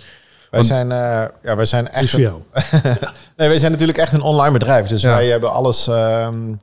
Wij 0.51 0.63
zijn, 0.63 0.93
eh, 0.93 1.25
ja, 1.43 1.57
wij 1.57 1.65
zijn 1.67 1.85
Dus 1.85 1.93
echt 1.93 2.13
een-. 2.13 2.43
Nee, 3.37 3.49
wij 3.49 3.59
zijn 3.59 3.71
natuurlijk 3.73 3.99
echt 3.99 4.13
een 4.13 4.21
online 4.21 4.53
bedrijf. 4.53 4.87
Dus 4.87 5.03
Ja. 5.03 5.11
wij 5.11 5.27
hebben 5.27 5.53
alles. 5.53 5.87
ehm, 5.89 6.55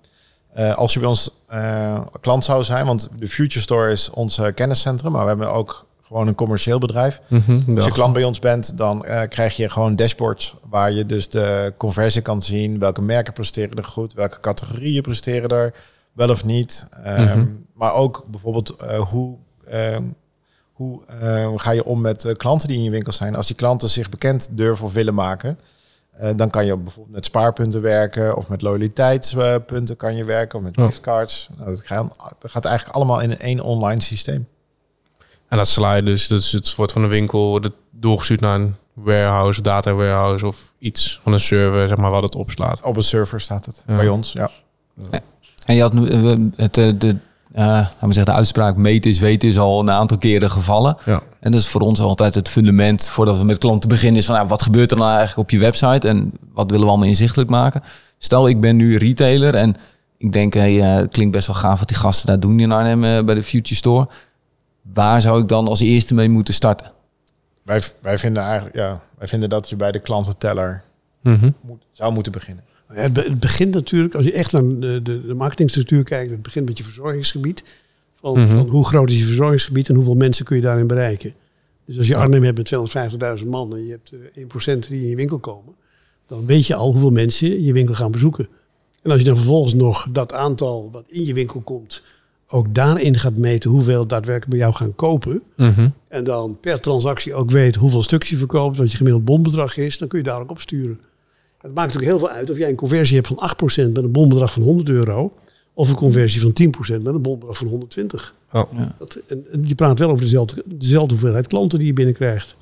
eh, 0.53 0.75
als 0.77 0.93
je 0.93 0.99
bij 0.99 1.07
ons 1.09 1.31
eh, 1.47 1.99
klant 2.21 2.43
zou 2.45 2.63
zijn, 2.63 2.85
want 2.85 3.09
de 3.19 3.27
Future 3.27 3.61
Store 3.61 3.91
is 3.91 4.09
ons 4.09 4.39
kenniscentrum, 4.55 5.11
maar 5.11 5.21
we 5.21 5.27
hebben 5.27 5.51
ook 5.51 5.85
gewoon 6.07 6.27
een 6.27 6.35
commercieel 6.35 6.79
bedrijf. 6.79 7.21
Mhm, 7.27 7.75
Als 7.75 7.85
je 7.85 7.91
klant 7.91 8.13
bij 8.13 8.23
ons 8.23 8.39
bent, 8.39 8.77
dan 8.77 9.05
krijg 9.29 9.55
je 9.57 9.69
gewoon 9.69 9.95
dashboards 9.95 10.55
waar 10.69 10.91
je 10.91 11.05
dus 11.05 11.29
de 11.29 11.73
conversie 11.77 12.21
kan 12.21 12.41
zien. 12.41 12.79
Welke 12.79 13.01
merken 13.01 13.33
presteren 13.33 13.77
er 13.77 13.83
goed, 13.83 14.13
welke 14.13 14.39
categorieën 14.39 15.01
presteren 15.01 15.49
er 15.49 15.73
wel 16.13 16.29
of 16.29 16.43
niet. 16.43 16.87
Ehm, 17.03 17.21
Mhm. 17.39 17.47
Maar 17.73 17.93
ook 17.93 18.25
bijvoorbeeld 18.27 18.75
hoe, 19.09 19.35
ehm, 19.67 20.03
hoe 20.75 20.99
eh, 21.21 21.51
ga 21.55 21.71
je 21.71 21.85
om 21.85 22.01
met 22.01 22.25
eh, 22.25 22.33
klanten 22.33 22.67
die 22.67 22.77
in 22.77 22.83
je 22.83 22.89
winkel 22.89 23.11
zijn. 23.13 23.35
Als 23.35 23.47
die 23.47 23.55
klanten 23.55 23.89
zich 23.89 24.09
bekend 24.09 24.57
durven 24.57 24.85
of 24.85 24.93
willen 24.93 25.13
maken, 25.13 25.59
eh, 26.11 26.29
dan 26.35 26.49
kan 26.49 26.65
je 26.65 26.77
bijvoorbeeld 26.77 27.15
met 27.15 27.25
spaarpunten 27.25 27.81
werken 27.81 28.35
of 28.35 28.49
met 28.49 28.61
loyaliteitspunten 28.61 29.95
kan 29.95 30.15
je 30.15 30.23
werken 30.23 30.57
of 30.57 30.63
met 30.65 30.75
Ja. 30.75 30.85
giftcards. 30.85 31.49
Nou, 31.57 31.69
dat, 31.69 31.81
gaat, 31.85 32.15
dat 32.39 32.51
gaat 32.51 32.65
eigenlijk 32.65 32.95
allemaal 32.95 33.19
in 33.19 33.39
één 33.39 33.59
online 33.59 34.01
systeem. 34.01 34.47
En 35.47 35.57
dat 35.57 35.67
sla 35.67 35.95
je 35.95 36.03
dus, 36.03 36.27
dus 36.27 36.51
het 36.51 36.75
wordt 36.75 36.91
van 36.91 37.01
de 37.01 37.07
winkel 37.07 37.47
wordt 37.49 37.65
het 37.65 37.73
doorgestuurd 37.91 38.39
naar 38.39 38.55
een 38.59 38.75
warehouse, 38.93 39.61
data 39.61 39.93
warehouse 39.93 40.47
of 40.47 40.73
iets 40.79 41.19
van 41.23 41.33
een 41.33 41.39
server, 41.39 41.87
zeg 41.87 41.97
maar, 41.97 42.11
wat 42.11 42.23
het 42.23 42.35
opslaat. 42.35 42.81
Op 42.81 42.95
een 42.95 43.03
server 43.03 43.41
staat 43.41 43.65
het 43.65 43.83
Ja. 43.87 43.95
bij 43.95 44.07
ons. 44.07 44.31
Ja. 44.31 44.49
En 45.65 45.75
je 45.75 45.81
had 45.81 45.93
nu, 45.93 46.07
het, 46.55 46.73
de, 46.73 47.15
laten 47.63 48.07
we 48.07 48.13
zeggen, 48.13 48.25
de 48.25 48.39
uitspraak 48.39 48.75
meten 48.75 49.11
is 49.11 49.19
weten 49.19 49.49
is 49.49 49.57
al 49.57 49.79
een 49.79 49.91
aantal 49.91 50.17
keren 50.17 50.51
gevallen. 50.51 50.97
Ja. 51.05 51.21
En 51.39 51.51
dat 51.51 51.59
is 51.61 51.67
voor 51.67 51.81
ons 51.81 51.99
altijd 51.99 52.35
het 52.35 52.49
fundament 52.49 53.09
voordat 53.09 53.37
we 53.37 53.43
met 53.43 53.57
klanten 53.57 53.89
beginnen. 53.89 54.19
Is 54.19 54.25
van 54.25 54.35
nou, 54.35 54.47
wat 54.47 54.61
gebeurt 54.61 54.91
er 54.91 54.97
nou 54.97 55.09
eigenlijk 55.09 55.39
op 55.39 55.49
je 55.49 55.59
website 55.59 56.07
en 56.07 56.31
wat 56.53 56.65
willen 56.65 56.85
we 56.85 56.89
allemaal 56.89 57.07
inzichtelijk 57.07 57.49
maken? 57.49 57.83
Stel, 58.17 58.47
ik 58.47 58.61
ben 58.61 58.75
nu 58.75 58.97
retailer 58.97 59.55
en 59.55 59.75
ik 60.17 60.31
denk, 60.31 60.53
hey, 60.53 60.81
eh, 60.81 60.95
het 60.95 61.11
klinkt 61.11 61.31
best 61.33 61.47
wel 61.47 61.55
gaaf 61.55 61.79
wat 61.79 61.87
die 61.87 61.97
gasten 61.97 62.27
daar 62.27 62.39
doen 62.39 62.59
in 62.59 62.71
Arnhem 62.71 63.03
eh, 63.03 63.23
bij 63.23 63.35
de 63.35 63.43
Future 63.43 63.75
Store. 63.75 64.07
Waar 64.93 65.21
zou 65.21 65.41
ik 65.41 65.47
dan 65.47 65.67
als 65.67 65.79
eerste 65.79 66.13
mee 66.13 66.29
moeten 66.29 66.53
starten? 66.53 66.91
Wij, 67.63 67.81
wij, 68.01 68.17
vinden 68.17 68.43
eigenlijk, 68.43 68.75
ja, 68.75 68.99
wij 69.17 69.27
vinden 69.27 69.49
dat 69.49 69.69
je 69.69 69.75
bij 69.75 69.91
de 69.91 69.99
klantenteller 69.99 70.83
Mhm. 71.25 71.49
moet, 71.61 71.83
zou 71.91 72.13
moeten 72.13 72.31
beginnen. 72.31 72.63
Het 72.87 73.15
het 73.15 73.39
begint 73.39 73.73
natuurlijk, 73.73 74.15
als 74.15 74.25
je 74.25 74.31
echt 74.31 74.51
naar 74.51 74.63
de, 74.63 74.99
de, 75.03 75.25
de 75.27 75.33
marketingstructuur 75.33 76.03
kijkt, 76.03 76.31
het 76.31 76.41
begint 76.41 76.65
met 76.67 76.77
je 76.77 76.83
verzorgingsgebied. 76.83 77.63
Van, 78.13 78.39
Mhm. 78.39 78.47
van 78.47 78.67
hoe 78.67 78.85
groot 78.85 79.09
is 79.09 79.19
je 79.19 79.25
verzorgingsgebied 79.25 79.89
en 79.89 79.95
hoeveel 79.95 80.15
mensen 80.15 80.45
kun 80.45 80.55
je 80.55 80.61
daarin 80.61 80.87
bereiken. 80.87 81.33
Dus 81.85 81.97
als 81.97 82.07
je 82.07 82.15
Arnhem 82.15 82.43
hebt 82.43 82.57
met 82.57 82.65
250.000 82.65 83.47
man 83.49 83.75
en 83.75 83.85
je 83.85 83.91
hebt 83.91 84.11
eh, 84.11 84.41
1% 84.41 84.87
die 84.87 85.01
in 85.01 85.09
je 85.09 85.15
winkel 85.15 85.37
komen, 85.39 85.73
dan 86.27 86.45
weet 86.45 86.67
je 86.67 86.75
al 86.75 86.91
hoeveel 86.91 87.11
mensen 87.11 87.63
je 87.63 87.73
winkel 87.73 87.95
gaan 87.95 88.11
bezoeken. 88.11 88.47
En 89.01 89.11
als 89.11 89.19
je 89.19 89.25
dan 89.25 89.35
vervolgens 89.35 89.73
nog 89.73 90.07
dat 90.11 90.33
aantal 90.33 90.89
wat 90.91 91.03
in 91.07 91.25
je 91.25 91.33
winkel 91.33 91.61
komt, 91.61 92.01
ook 92.47 92.75
daarin 92.75 93.17
gaat 93.17 93.35
meten 93.35 93.69
hoeveel 93.69 94.05
daadwerkelijk 94.05 94.49
bij 94.51 94.59
jou 94.59 94.73
gaan 94.73 94.95
kopen. 94.95 95.41
Mhm. 95.55 95.89
En 96.07 96.23
dan 96.23 96.57
per 96.61 96.79
transactie 96.79 97.33
ook 97.33 97.51
weet 97.51 97.75
hoeveel 97.75 98.03
stukjes 98.03 98.29
je 98.29 98.37
verkoopt, 98.37 98.77
wat 98.77 98.91
je 98.91 98.97
gemiddeld 98.97 99.25
bonbedrag 99.25 99.77
is, 99.77 99.97
dan 99.97 100.07
kun 100.07 100.17
je 100.17 100.23
daar 100.25 100.41
ook 100.41 100.51
op 100.51 100.59
sturen. 100.61 100.99
Het 101.65 101.73
maakt 101.73 101.93
natuurlijk 101.93 102.19
heel 102.19 102.27
veel 102.27 102.37
uit 102.37 102.49
of 102.49 102.57
jij 102.57 102.69
een 102.69 102.75
conversie 102.75 103.15
hebt 103.15 103.27
van 103.27 103.51
8% 103.87 103.91
met 103.91 104.03
een 104.03 104.11
bonbedrag 104.11 104.51
van 104.51 104.61
100 104.61 104.89
euro. 104.89 105.33
Of 105.73 105.89
een 105.89 105.95
conversie 105.95 106.41
van 106.41 106.53
10% 106.97 107.01
met 107.01 107.13
een 107.13 107.21
bonbedrag 107.21 107.57
van 107.57 107.67
120. 107.67 108.33
Oh. 108.51 108.71
Dat, 108.99 109.19
en, 109.27 109.45
en 109.51 109.63
je 109.67 109.75
praat 109.75 109.99
wel 109.99 110.09
over 110.09 110.23
dezelfde, 110.23 110.63
dezelfde 110.65 111.13
hoeveelheid 111.13 111.47
klanten 111.47 111.79
die 111.79 111.87
je 111.87 111.93
binnenkrijgt. 111.93 112.55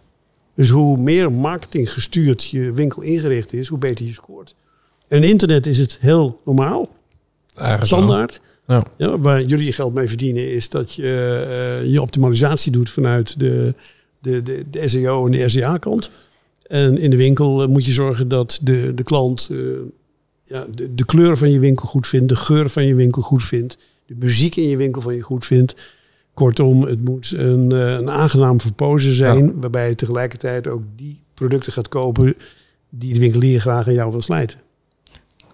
Dus 0.56 0.70
hoe 0.70 0.98
meer 0.98 1.32
marketing 1.32 1.92
gestuurd 1.92 2.44
je 2.44 2.72
winkel 2.72 3.02
ingericht 3.02 3.54
is, 3.54 3.68
hoe 3.68 3.78
beter 3.78 4.06
je 4.06 4.14
scoort. 4.14 4.56
En 5.08 5.24
in 5.24 5.30
internet 5.30 5.68
is 5.68 5.78
het 5.78 5.98
heel 6.00 6.40
normaal, 6.46 6.90
standaard. 7.82 8.42
Ja. 8.68 8.84
Ja, 8.98 9.20
waar 9.20 9.44
jullie 9.44 9.66
je 9.66 9.72
geld 9.72 9.94
mee 9.94 10.08
verdienen 10.08 10.52
is 10.52 10.70
dat 10.70 10.94
je 10.94 11.04
eh, 11.82 11.92
je 11.92 12.02
optimalisatie 12.02 12.72
doet 12.72 12.90
vanuit 12.90 13.40
de, 13.40 13.74
de, 14.20 14.42
de, 14.42 14.66
de 14.70 14.88
SEO 14.88 15.26
en 15.26 15.32
de 15.32 15.50
SEA-kant. 15.50 16.12
En 16.68 16.98
in 16.98 17.10
de 17.10 17.18
winkel 17.18 17.62
eh, 17.62 17.68
moet 17.68 17.86
je 17.86 17.92
zorgen 17.92 18.28
dat 18.28 18.60
de, 18.62 18.94
de 18.94 19.04
klant 19.04 19.48
eh, 19.52 19.58
ja, 20.44 20.66
de, 20.76 20.94
de 20.96 21.06
kleur 21.06 21.38
van 21.38 21.52
je 21.52 21.60
winkel 21.60 21.88
goed 21.88 22.08
vindt, 22.08 22.30
de 22.30 22.36
geur 22.36 22.70
van 22.70 22.86
je 22.86 22.96
winkel 22.96 23.22
goed 23.22 23.44
vindt, 23.44 23.78
de 24.06 24.16
muziek 24.18 24.56
in 24.56 24.70
je 24.70 24.78
winkel 24.78 25.02
van 25.02 25.16
je 25.16 25.22
goed 25.22 25.46
vindt. 25.46 25.76
Kortom, 26.34 26.82
het 26.82 27.04
moet 27.04 27.34
een, 27.36 27.72
eh, 27.72 27.92
een 27.92 28.10
aangenaam 28.10 28.62
verpozen 28.62 29.14
zijn, 29.14 29.60
waarbij 29.62 29.90
je 29.90 29.96
tegelijkertijd 29.96 30.68
ook 30.68 30.82
die 30.96 31.22
producten 31.34 31.74
gaat 31.74 31.88
kopen 31.88 32.36
die 32.90 33.14
de 33.14 33.20
winkelier 33.20 33.62
graag 33.62 33.88
aan 33.88 33.94
jou 33.94 34.12
wil 34.12 34.22
slijten. 34.22 34.60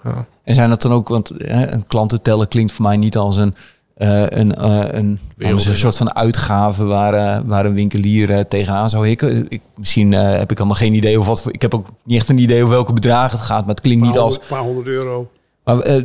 Ja. 0.04 0.28
En 0.44 0.56
zijn 0.56 0.70
dat 0.70 0.82
dan 0.82 0.92
ook, 0.92 1.08
want 1.08 1.32
hè, 1.38 1.72
een 1.72 1.88
klantenteller 1.88 2.48
klinkt 2.48 2.72
voor 2.72 2.86
mij 2.86 2.98
niet 2.98 3.18
als 3.18 3.38
een, 3.38 3.56
eh, 4.00 4.26
een, 4.28 4.56
eh, 4.56 5.00
een, 5.00 5.20
zeggen, 5.38 5.78
soort 5.78 5.98
van 5.98 6.16
uitgave 6.16 6.84
waar, 6.84 7.14
eh, 7.14 7.42
waar 7.46 7.66
een 7.66 7.74
winkelier 7.74 8.48
tegenaan 8.48 8.90
zou 8.90 9.08
hikken. 9.08 9.46
Ik, 9.50 9.62
misschien 9.76 10.12
heb 10.12 10.52
ik 10.52 10.58
allemaal 10.58 10.76
geen 10.76 10.94
idee 10.94 11.20
of 11.20 11.28
wat 11.28 11.42
voor, 11.42 11.54
ik 11.54 11.62
heb 11.62 11.74
ook 11.74 11.88
niet 12.04 12.18
echt 12.18 12.30
een 12.30 12.38
idee 12.38 12.64
over 12.64 12.74
welke 12.74 12.94
bedragen 12.94 13.38
het 13.38 13.48
gaat, 13.48 13.66
maar 13.66 13.76
het 13.76 13.84
klinkt 13.84 14.06
niet 14.06 14.16
Een 14.16 14.22
als, 14.22 14.40
paar 14.40 14.62
honderd 14.62 14.88
euro. 14.88 15.32
maar, 15.64 16.04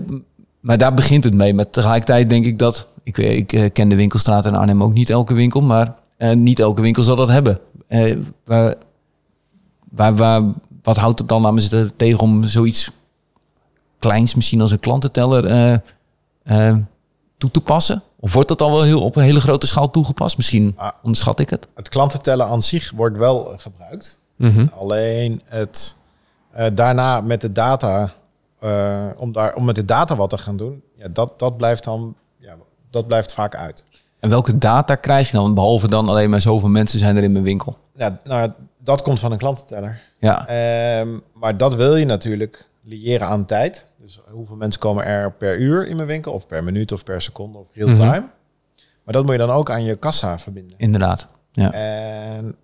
maar 0.61 0.79
daar 0.79 0.95
begint 0.95 1.25
het 1.25 1.35
mee. 1.35 1.55
Maar 1.55 1.71
tegelijkertijd 1.71 2.31
denk 2.31 2.45
ik 2.45 2.59
dat, 2.59 2.87
ik, 3.03 3.17
weet- 3.17 3.53
ik 3.53 3.73
ken 3.73 3.89
de 3.89 3.97
winkelstraat 3.97 4.47
in 4.47 4.55
Arnhem 4.55 4.83
ook 4.83 4.93
niet 4.93 5.11
elke 5.11 5.35
winkel, 5.35 5.61
maar 5.61 5.95
niet 6.35 6.59
elke 6.61 6.83
winkel 6.83 7.03
zal 7.03 7.17
dat 7.17 7.29
hebben. 7.29 7.61
Waar, 8.45 8.75
waar, 9.91 10.17
waar, 10.17 10.43
wat 10.83 10.97
houdt 10.97 11.19
het 11.19 11.29
dan 11.29 11.47
aan 11.47 11.55
me 11.55 11.91
tegen 11.97 12.21
om 12.21 12.49
zoiets 12.49 12.91
kleins 13.99 14.35
misschien 14.35 14.61
als 14.61 14.71
een 14.71 14.81
klantenteller 14.81 15.81
toe 17.51 17.63
te 17.63 17.73
passen? 17.73 18.03
Of 18.21 18.33
wordt 18.33 18.49
dat 18.49 18.63
al 18.63 18.71
wel 18.71 18.83
heel, 18.83 19.03
op 19.03 19.17
een 19.17 19.23
hele 19.23 19.41
grote 19.41 19.67
schaal 19.67 19.91
toegepast? 19.91 20.37
Misschien 20.37 20.75
Ah. 20.77 20.91
onderschat 21.03 21.39
ik 21.41 21.51
het. 21.51 21.69
Het 21.75 21.89
klantentellen 21.89 22.47
aan 22.47 22.63
zich 22.63 22.91
wordt 22.91 23.17
wel 23.17 23.53
gebruikt. 23.57 24.21
Mhm. 24.37 24.67
Alleen 24.79 25.43
het 25.45 25.97
eh, 26.53 26.67
daarna 26.75 27.21
met 27.21 27.41
de 27.41 27.53
data, 27.53 28.13
eh, 28.59 29.07
om, 29.17 29.33
daar, 29.33 29.55
om 29.55 29.65
met 29.65 29.75
de 29.75 29.85
data 29.85 30.17
wat 30.17 30.31
te 30.31 30.39
gaan 30.39 30.57
doen, 30.57 30.83
ja, 30.97 31.09
dat, 31.09 31.39
dat 31.39 31.57
blijft 31.57 31.85
dan 31.85 32.15
ja, 32.39 32.55
dat 32.91 33.07
blijft 33.07 33.33
vaak 33.33 33.55
uit. 33.57 33.85
En 34.21 34.31
welke 34.31 34.59
data 34.59 34.95
krijg 34.95 35.31
je 35.31 35.37
dan? 35.37 35.55
Behalve 35.55 35.89
dan 35.89 36.09
alleen 36.09 36.31
maar 36.31 36.41
zoveel 36.41 36.69
mensen 36.69 36.99
zijn 36.99 37.17
er 37.17 37.23
in 37.23 37.33
mijn 37.33 37.45
winkel. 37.45 37.79
Ja, 37.93 38.19
nou, 38.25 38.51
dat 38.79 39.03
komt 39.03 39.21
van 39.21 39.33
een 39.33 39.39
klantenteller. 39.39 40.01
Ja, 40.19 40.47
Ehm, 40.47 41.09
maar 41.33 41.57
dat 41.57 41.75
wil 41.75 41.97
je 41.97 42.05
natuurlijk 42.05 42.69
liëren 42.83 43.27
aan 43.29 43.45
tijd. 43.45 43.87
Dus 44.05 44.21
hoeveel 44.31 44.57
mensen 44.57 44.81
komen 44.81 45.05
er 45.05 45.33
per 45.33 45.59
uur 45.59 45.87
in 45.87 45.97
mijn 45.97 46.09
winkel, 46.09 46.33
of 46.33 46.47
per 46.47 46.65
minuut, 46.65 46.93
of 46.93 47.05
per 47.05 47.23
seconde, 47.23 47.59
of 47.59 47.69
real 47.73 47.95
time. 47.97 48.25
Maar 49.05 49.15
dat 49.15 49.23
moet 49.25 49.33
je 49.33 49.39
dan 49.39 49.51
ook 49.51 49.71
aan 49.71 49.85
je 49.85 49.97
kassa 49.97 50.39
verbinden. 50.39 50.79
inderdaad. 50.79 51.27
Ja. 51.53 51.73
En 51.73 52.57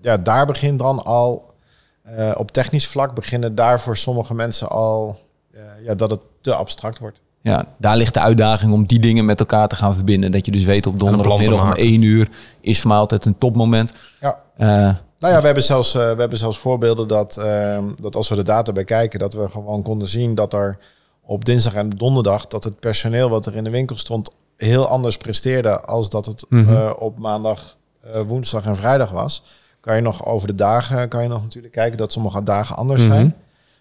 ja, 0.00 0.16
daar 0.16 0.46
begint 0.46 0.78
dan 0.78 1.04
al 1.04 1.54
eh, 2.02 2.30
op 2.36 2.50
technisch 2.50 2.86
vlak 2.86 3.14
beginnen 3.14 3.54
daar 3.54 3.80
voor 3.80 3.96
sommige 3.96 4.34
mensen 4.34 4.68
al 4.68 5.20
eh, 5.52 5.62
ja, 5.84 5.94
dat 5.94 6.10
het 6.10 6.20
te 6.40 6.54
abstract 6.54 6.98
wordt. 6.98 7.20
Ja, 7.40 7.66
daar 7.78 7.96
ligt 7.96 8.14
de 8.14 8.20
uitdaging 8.20 8.72
om 8.72 8.86
die 8.86 9.00
dingen 9.00 9.24
met 9.24 9.40
elkaar 9.40 9.68
te 9.68 9.76
gaan 9.76 9.94
verbinden. 9.94 10.32
Dat 10.32 10.46
je 10.46 10.52
dus 10.52 10.64
weet 10.64 10.86
op 10.86 10.98
donderdagmiddag 10.98 11.64
om 11.64 11.72
één 11.72 12.02
uur 12.02 12.28
is 12.60 12.80
voor 12.80 12.90
mij 12.90 12.98
altijd 12.98 13.26
een 13.26 13.38
topmoment. 13.38 13.92
Ja. 14.20 14.40
Eh, 14.56 14.94
Nou 15.22 15.34
ja, 15.34 15.40
we 15.40 15.46
hebben 15.46 15.64
zelfs, 15.64 15.94
eh, 15.94 16.00
we 16.12 16.20
hebben 16.20 16.38
zelfs 16.38 16.58
voorbeelden 16.58 17.08
dat, 17.08 17.36
ehm, 17.36 17.84
dat 18.00 18.16
als 18.16 18.28
we 18.28 18.34
de 18.34 18.42
data 18.42 18.72
bekijken, 18.72 19.18
dat 19.18 19.34
we 19.34 19.48
gewoon 19.48 19.82
konden 19.82 20.08
zien 20.08 20.34
dat 20.34 20.52
er 20.54 20.78
op 21.22 21.44
dinsdag 21.44 21.74
en 21.74 21.88
donderdag 21.90 22.46
dat 22.46 22.64
het 22.64 22.80
personeel 22.80 23.28
wat 23.30 23.46
er 23.46 23.56
in 23.56 23.64
de 23.64 23.70
winkel 23.70 23.96
stond 23.96 24.30
heel 24.56 24.86
anders 24.88 25.16
presteerde 25.16 25.80
als 25.80 26.10
dat 26.10 26.26
het 26.26 26.44
Mhm. 26.48 26.72
eh, 26.76 26.90
op 26.98 27.18
maandag, 27.18 27.76
eh, 28.00 28.20
woensdag 28.26 28.64
en 28.64 28.76
vrijdag 28.76 29.10
was. 29.10 29.42
Kan 29.80 29.94
je 29.96 30.00
nog 30.02 30.26
over 30.26 30.46
de 30.48 30.54
dagen 30.54 31.08
kan 31.08 31.22
je 31.22 31.28
nog 31.28 31.42
natuurlijk 31.42 31.72
kijken 31.72 31.98
dat 31.98 32.12
sommige 32.12 32.42
dagen 32.42 32.76
anders 32.76 33.02
Mhm. 33.02 33.10
zijn. 33.10 33.36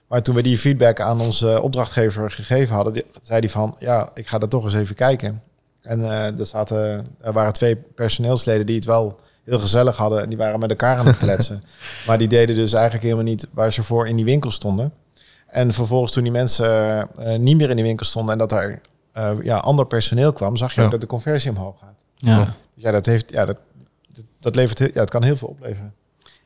Maar 0.08 0.21
toen 0.21 0.36
we 0.36 0.41
die 0.41 0.58
feedback 0.58 0.99
aan 0.99 1.21
onze 1.21 1.62
opdrachtgever 1.62 2.32
gegeven 2.32 2.75
hadden, 2.75 2.93
die- 2.93 3.06
zei 3.21 3.39
hij 3.39 3.49
van 3.49 3.75
ja, 3.80 4.10
ik 4.13 4.27
ga 4.27 4.39
er 4.39 4.47
toch 4.49 4.63
eens 4.63 4.73
even 4.73 4.95
kijken. 4.95 5.41
En 5.82 6.01
er, 6.38 6.45
zaten, 6.45 7.08
er 7.21 7.34
waren 7.34 7.54
twee 7.54 7.75
personeelsleden 7.75 8.65
die 8.65 8.75
het 8.75 8.86
wel 8.86 9.19
heel 9.43 9.60
gezellig 9.60 9.95
hadden 9.97 10.21
en 10.21 10.30
die 10.30 10.38
waren 10.38 10.60
met 10.60 10.69
elkaar 10.69 10.97
aan 10.97 11.08
het 11.08 11.17
kletsen. 11.25 11.63
maar 12.08 12.17
die 12.17 12.27
deden 12.27 12.56
dus 12.56 12.73
eigenlijk 12.73 13.04
helemaal 13.04 13.23
niet 13.25 13.47
waar 13.54 13.73
ze 13.73 13.84
voor 13.84 14.08
in 14.08 14.15
die 14.15 14.25
winkel 14.25 14.51
stonden. 14.51 14.93
En 15.47 15.73
vervolgens 15.73 16.12
toen 16.12 16.23
die 16.23 16.32
mensen 16.32 16.67
eh, 17.17 17.38
niet 17.39 17.58
meer 17.58 17.69
in 17.69 17.75
die 17.75 17.86
winkel 17.86 18.06
stonden 18.06 18.32
en 18.32 18.38
dat 18.38 18.51
er 18.51 18.82
eh, 19.12 19.32
ja, 19.43 19.58
ander 19.58 19.86
personeel 19.88 20.34
kwam, 20.34 20.58
zag 20.58 20.73
je 20.73 20.80
Ja. 20.80 20.86
ook 20.86 20.91
dat 20.91 21.01
de 21.01 21.08
conversie 21.08 21.51
omhoog 21.51 21.80
gaat. 21.80 21.95
Ja. 22.15 22.38
Dus 22.38 22.47
ja, 22.73 22.91
dat 22.91 23.06
heeft, 23.06 23.32
ja, 23.32 23.45
dat, 23.45 23.58
dat, 24.39 24.56
levert, 24.56 24.80
heel- 24.80 24.89
ja, 24.93 24.99
het 25.01 25.10
kan 25.10 25.23
heel 25.23 25.36
veel 25.38 25.47
opleveren. 25.47 25.93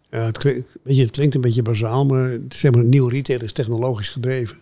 Ja, 0.10 0.20
het, 0.20 0.38
klinkt, 0.38 0.68
weet 0.84 0.96
je, 0.96 1.02
het 1.02 1.12
klinkt 1.12 1.36
een 1.36 1.42
beetje 1.42 1.62
bazaal, 1.62 2.06
maar 2.06 2.38
zeg 2.50 2.72
maar, 2.72 2.82
een 2.82 2.90
nieuw 2.90 3.08
retail 3.08 3.42
is 3.42 3.52
technologisch 3.54 4.10
gedreven. 4.10 4.58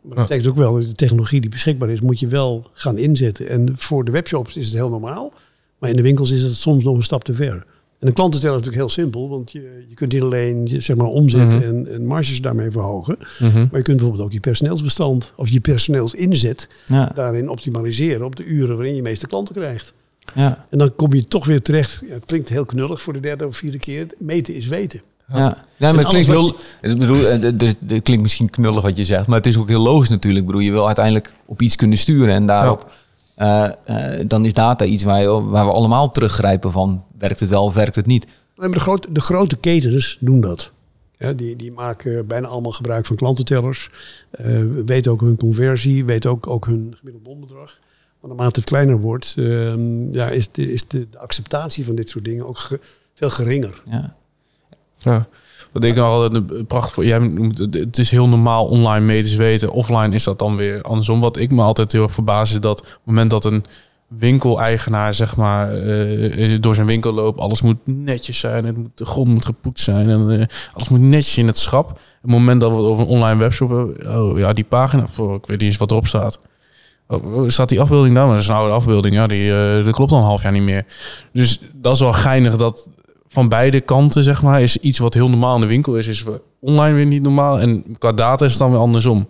Maar 0.00 0.16
dat 0.16 0.28
betekent 0.28 0.48
ook 0.52 0.56
wel, 0.58 0.72
dat 0.72 0.82
de 0.82 0.94
technologie 0.94 1.40
die 1.40 1.50
beschikbaar 1.50 1.88
is, 1.90 2.00
moet 2.00 2.20
je 2.20 2.26
wel 2.26 2.66
gaan 2.72 2.98
inzetten. 2.98 3.48
En 3.48 3.72
voor 3.76 4.04
de 4.04 4.10
webshops 4.10 4.56
is 4.56 4.64
het 4.66 4.74
heel 4.74 4.88
normaal, 4.88 5.32
maar 5.82 5.90
in 5.90 5.96
de 5.96 6.02
winkels 6.02 6.30
is 6.30 6.42
het 6.42 6.56
soms 6.56 6.84
nog 6.84 6.96
een 6.96 7.02
stap 7.02 7.24
te 7.24 7.34
ver. 7.34 7.64
En 7.98 8.08
een 8.08 8.14
klantenteller 8.14 8.58
is 8.58 8.64
natuurlijk 8.64 8.94
heel 8.94 9.02
simpel, 9.04 9.28
want 9.28 9.52
je, 9.52 9.84
je 9.88 9.94
kunt 9.94 10.12
niet 10.12 10.22
alleen 10.22 10.66
je, 10.66 10.80
zeg 10.80 10.96
maar, 10.96 11.06
omzet 11.06 11.46
Mhm. 11.48 11.62
en, 11.62 11.88
en 11.92 12.06
marges 12.06 12.40
daarmee 12.40 12.70
verhogen, 12.70 13.16
Mhm. 13.38 13.58
maar 13.58 13.78
je 13.78 13.82
kunt 13.82 13.96
bijvoorbeeld 13.96 14.20
ook 14.24 14.32
je 14.32 14.40
personeelsbestand 14.40 15.32
of 15.36 15.48
je 15.48 15.60
personeelsinzet 15.60 16.68
Ja. 16.86 17.12
daarin 17.14 17.48
optimaliseren 17.48 18.26
op 18.26 18.36
de 18.36 18.44
uren 18.44 18.76
waarin 18.76 18.94
je 18.94 19.02
meeste 19.02 19.26
klanten 19.26 19.54
krijgt. 19.54 19.92
Ja. 20.34 20.66
En 20.70 20.78
dan 20.78 20.94
kom 20.96 21.12
je 21.14 21.28
toch 21.28 21.46
weer 21.46 21.62
terecht, 21.62 22.02
ja, 22.08 22.14
het 22.14 22.24
klinkt 22.24 22.48
heel 22.48 22.64
knullig 22.64 23.02
voor 23.02 23.12
de 23.12 23.20
derde 23.20 23.46
of 23.46 23.56
vierde 23.56 23.78
keer, 23.78 24.06
meten 24.18 24.54
is 24.54 24.66
weten. 24.66 25.00
Ja, 25.28 25.38
ja 25.76 25.92
maar 25.92 25.98
het 25.98 26.08
klinkt 26.08 26.28
heel. 26.28 26.54
Ik 26.82 26.98
bedoel, 26.98 27.26
eh, 27.26 27.40
het 27.86 28.02
klinkt 28.02 28.22
misschien 28.22 28.50
knullig 28.50 28.80
wat 28.82 28.96
je 28.96 29.04
zegt, 29.04 29.26
maar 29.26 29.36
het 29.36 29.46
is 29.46 29.56
ook 29.58 29.68
heel 29.68 29.80
logisch 29.82 30.08
natuurlijk. 30.08 30.40
Ik 30.40 30.46
bedoel, 30.46 30.62
je 30.66 30.70
wil 30.70 30.86
uiteindelijk 30.86 31.34
op 31.46 31.62
iets 31.62 31.76
kunnen 31.76 31.98
sturen 31.98 32.34
en 32.34 32.46
daarop. 32.46 32.92
Eh, 33.42 34.18
eh, 34.20 34.28
dan 34.28 34.44
is 34.44 34.52
data 34.52 34.84
iets 34.84 35.02
waar, 35.04 35.20
je, 35.20 35.42
waar 35.42 35.66
we 35.66 35.72
allemaal 35.72 36.04
op 36.04 36.14
teruggrijpen 36.14 36.72
van 36.72 37.04
werkt 37.18 37.40
het 37.40 37.48
wel 37.48 37.64
of 37.64 37.74
werkt 37.74 37.96
het 37.96 38.06
niet. 38.06 38.24
Nee, 38.24 38.68
maar 38.68 38.78
de, 38.78 38.80
grote, 38.80 39.12
de 39.12 39.20
grote 39.20 39.56
ketens 39.56 40.16
doen 40.20 40.40
dat. 40.40 40.70
Ja, 41.18 41.32
die, 41.32 41.56
die 41.56 41.72
maken 41.72 42.26
bijna 42.26 42.46
allemaal 42.48 42.72
gebruik 42.72 43.06
van 43.06 43.16
klantentellers. 43.16 43.90
eh 44.30 44.64
weten 44.86 45.12
ook 45.12 45.20
hun 45.20 45.36
conversie, 45.36 46.04
weten 46.04 46.30
ook, 46.30 46.46
ook 46.46 46.66
hun 46.66 46.94
gemiddeld 46.98 47.24
bonbedrag. 47.24 47.78
Maar 48.20 48.30
naarmate 48.30 48.60
het 48.60 48.68
kleiner 48.68 49.00
wordt, 49.00 49.34
ehm, 49.38 50.12
ja, 50.12 50.28
is, 50.28 50.52
de, 50.52 50.72
is 50.72 50.88
de, 50.88 51.06
de 51.10 51.18
acceptatie 51.18 51.84
van 51.84 51.94
dit 51.94 52.08
soort 52.10 52.24
dingen 52.24 52.46
ook 52.48 52.58
ge- 52.58 52.80
veel 53.14 53.30
geringer. 53.30 53.82
Ja. 53.86 54.16
Ja. 54.98 55.26
Wat 55.72 55.84
ik 55.84 55.98
al 55.98 56.34
een 56.34 56.66
prachtig 56.66 56.94
voor. 56.94 57.04
Jij 57.04 57.30
het, 57.72 57.98
is 57.98 58.10
heel 58.10 58.28
normaal 58.28 58.66
online 58.66 59.06
meters 59.06 59.34
weten. 59.34 59.72
Offline 59.72 60.14
is 60.14 60.24
dat 60.24 60.38
dan 60.38 60.56
weer 60.56 60.82
andersom. 60.82 61.20
Wat 61.20 61.36
ik 61.36 61.50
me 61.50 61.62
altijd 61.62 61.92
heel 61.92 62.02
erg 62.02 62.12
verbaas 62.12 62.52
is 62.52 62.60
dat 62.60 62.80
op 62.80 62.86
het 62.86 63.00
moment 63.04 63.30
dat 63.30 63.44
een 63.44 63.64
winkeleigenaar 64.18 65.14
zeg 65.14 65.36
maar 65.36 65.74
eh, 65.74 66.56
door 66.60 66.74
zijn 66.74 66.86
winkel 66.86 67.12
loopt, 67.12 67.38
alles 67.38 67.62
moet 67.62 67.76
netjes 67.84 68.38
zijn. 68.38 68.64
Het 68.64 68.76
moet, 68.76 68.90
de 68.94 69.04
grond 69.04 69.28
moet 69.28 69.44
gepoetst 69.44 69.84
zijn 69.84 70.08
en 70.08 70.40
eh, 70.40 70.46
alles 70.72 70.88
moet 70.88 71.00
netjes 71.00 71.38
in 71.38 71.46
het 71.46 71.58
schap. 71.58 71.90
Op 71.90 71.96
het 72.22 72.30
moment 72.30 72.60
dat 72.60 72.70
we 72.70 72.76
over 72.76 73.02
een 73.02 73.10
online 73.10 73.38
webshop 73.38 73.68
hebben, 73.68 74.16
oh 74.16 74.38
ja, 74.38 74.52
die 74.52 74.64
pagina, 74.64 75.06
voor, 75.08 75.34
ik 75.34 75.46
weet 75.46 75.58
niet 75.58 75.68
eens 75.68 75.76
wat 75.76 75.90
erop 75.90 76.06
staat. 76.06 76.38
Oh, 77.06 77.48
staat 77.48 77.68
die 77.68 77.80
afbeelding 77.80 78.14
daar? 78.14 78.24
Maar 78.24 78.34
dat 78.34 78.42
is 78.42 78.48
een 78.48 78.54
oude 78.54 78.74
afbeelding. 78.74 79.14
Ja, 79.14 79.26
die 79.26 79.52
eh, 79.52 79.84
dat 79.84 79.94
klopt 79.94 80.12
al 80.12 80.18
een 80.18 80.24
half 80.24 80.42
jaar 80.42 80.52
niet 80.52 80.62
meer. 80.62 80.84
Dus 81.32 81.60
dat 81.74 81.94
is 81.94 82.00
wel 82.00 82.12
geinig 82.12 82.56
dat 82.56 82.90
van 83.32 83.48
beide 83.48 83.80
kanten, 83.80 84.22
zeg 84.22 84.42
maar, 84.42 84.62
is 84.62 84.76
iets 84.76 84.98
wat 84.98 85.14
heel 85.14 85.28
normaal 85.28 85.54
in 85.54 85.60
de 85.60 85.66
winkel 85.66 85.96
is, 85.96 86.06
is 86.06 86.24
online 86.60 86.94
weer 86.94 87.06
niet 87.06 87.22
normaal. 87.22 87.60
En 87.60 87.96
qua 87.98 88.12
data 88.12 88.44
is 88.44 88.50
het 88.50 88.60
dan 88.60 88.70
weer 88.70 88.80
andersom. 88.80 89.28